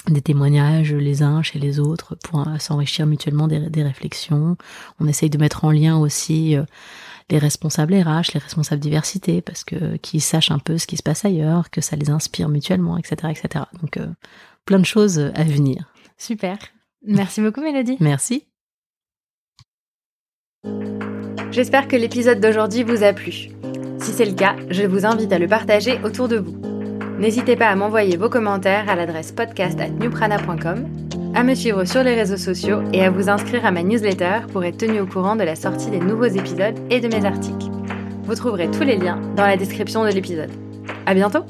des 0.08 0.22
témoignages 0.22 0.94
les 0.94 1.24
uns 1.24 1.42
chez 1.42 1.58
les 1.58 1.80
autres 1.80 2.16
pour 2.22 2.46
s'enrichir 2.60 3.06
mutuellement 3.06 3.48
des, 3.48 3.58
des, 3.58 3.82
réflexions. 3.82 4.56
On 5.00 5.08
essaye 5.08 5.30
de 5.30 5.38
mettre 5.38 5.64
en 5.64 5.72
lien 5.72 5.98
aussi 5.98 6.56
euh, 6.56 6.62
les 7.28 7.38
responsables 7.38 7.94
RH, 7.94 8.34
les 8.34 8.40
responsables 8.40 8.80
diversité, 8.80 9.42
parce 9.42 9.64
que 9.64 9.96
qu'ils 9.96 10.22
sachent 10.22 10.52
un 10.52 10.60
peu 10.60 10.78
ce 10.78 10.86
qui 10.86 10.96
se 10.96 11.02
passe 11.02 11.24
ailleurs, 11.24 11.70
que 11.70 11.80
ça 11.80 11.96
les 11.96 12.10
inspire 12.10 12.50
mutuellement, 12.50 12.96
etc., 12.98 13.32
etc. 13.36 13.64
Donc 13.80 13.96
euh, 13.96 14.06
plein 14.64 14.78
de 14.78 14.86
choses 14.86 15.18
à 15.18 15.42
venir. 15.42 15.92
Super. 16.16 16.56
Merci 17.04 17.40
beaucoup, 17.40 17.62
Mélodie. 17.62 17.96
Merci. 17.98 18.46
J'espère 21.52 21.86
que 21.86 21.96
l'épisode 21.96 22.40
d'aujourd'hui 22.40 22.82
vous 22.82 23.04
a 23.04 23.12
plu. 23.12 23.50
Si 23.98 24.10
c'est 24.12 24.24
le 24.24 24.32
cas, 24.32 24.56
je 24.70 24.84
vous 24.84 25.04
invite 25.04 25.32
à 25.32 25.38
le 25.38 25.46
partager 25.46 26.00
autour 26.02 26.26
de 26.26 26.38
vous. 26.38 26.56
N'hésitez 27.18 27.56
pas 27.56 27.66
à 27.66 27.76
m'envoyer 27.76 28.16
vos 28.16 28.30
commentaires 28.30 28.88
à 28.88 28.96
l'adresse 28.96 29.32
podcast@newprana.com 29.32 30.88
à 31.34 31.42
me 31.42 31.54
suivre 31.54 31.84
sur 31.84 32.02
les 32.02 32.14
réseaux 32.14 32.36
sociaux 32.36 32.80
et 32.92 33.02
à 33.02 33.10
vous 33.10 33.28
inscrire 33.28 33.64
à 33.64 33.70
ma 33.70 33.82
newsletter 33.82 34.40
pour 34.52 34.64
être 34.64 34.78
tenu 34.78 35.00
au 35.00 35.06
courant 35.06 35.36
de 35.36 35.44
la 35.44 35.54
sortie 35.54 35.90
des 35.90 36.00
nouveaux 36.00 36.24
épisodes 36.24 36.78
et 36.90 37.00
de 37.00 37.08
mes 37.08 37.24
articles. 37.24 37.70
Vous 38.24 38.34
trouverez 38.34 38.70
tous 38.70 38.84
les 38.84 38.96
liens 38.96 39.20
dans 39.36 39.46
la 39.46 39.56
description 39.56 40.04
de 40.04 40.10
l'épisode. 40.10 40.50
À 41.06 41.14
bientôt! 41.14 41.44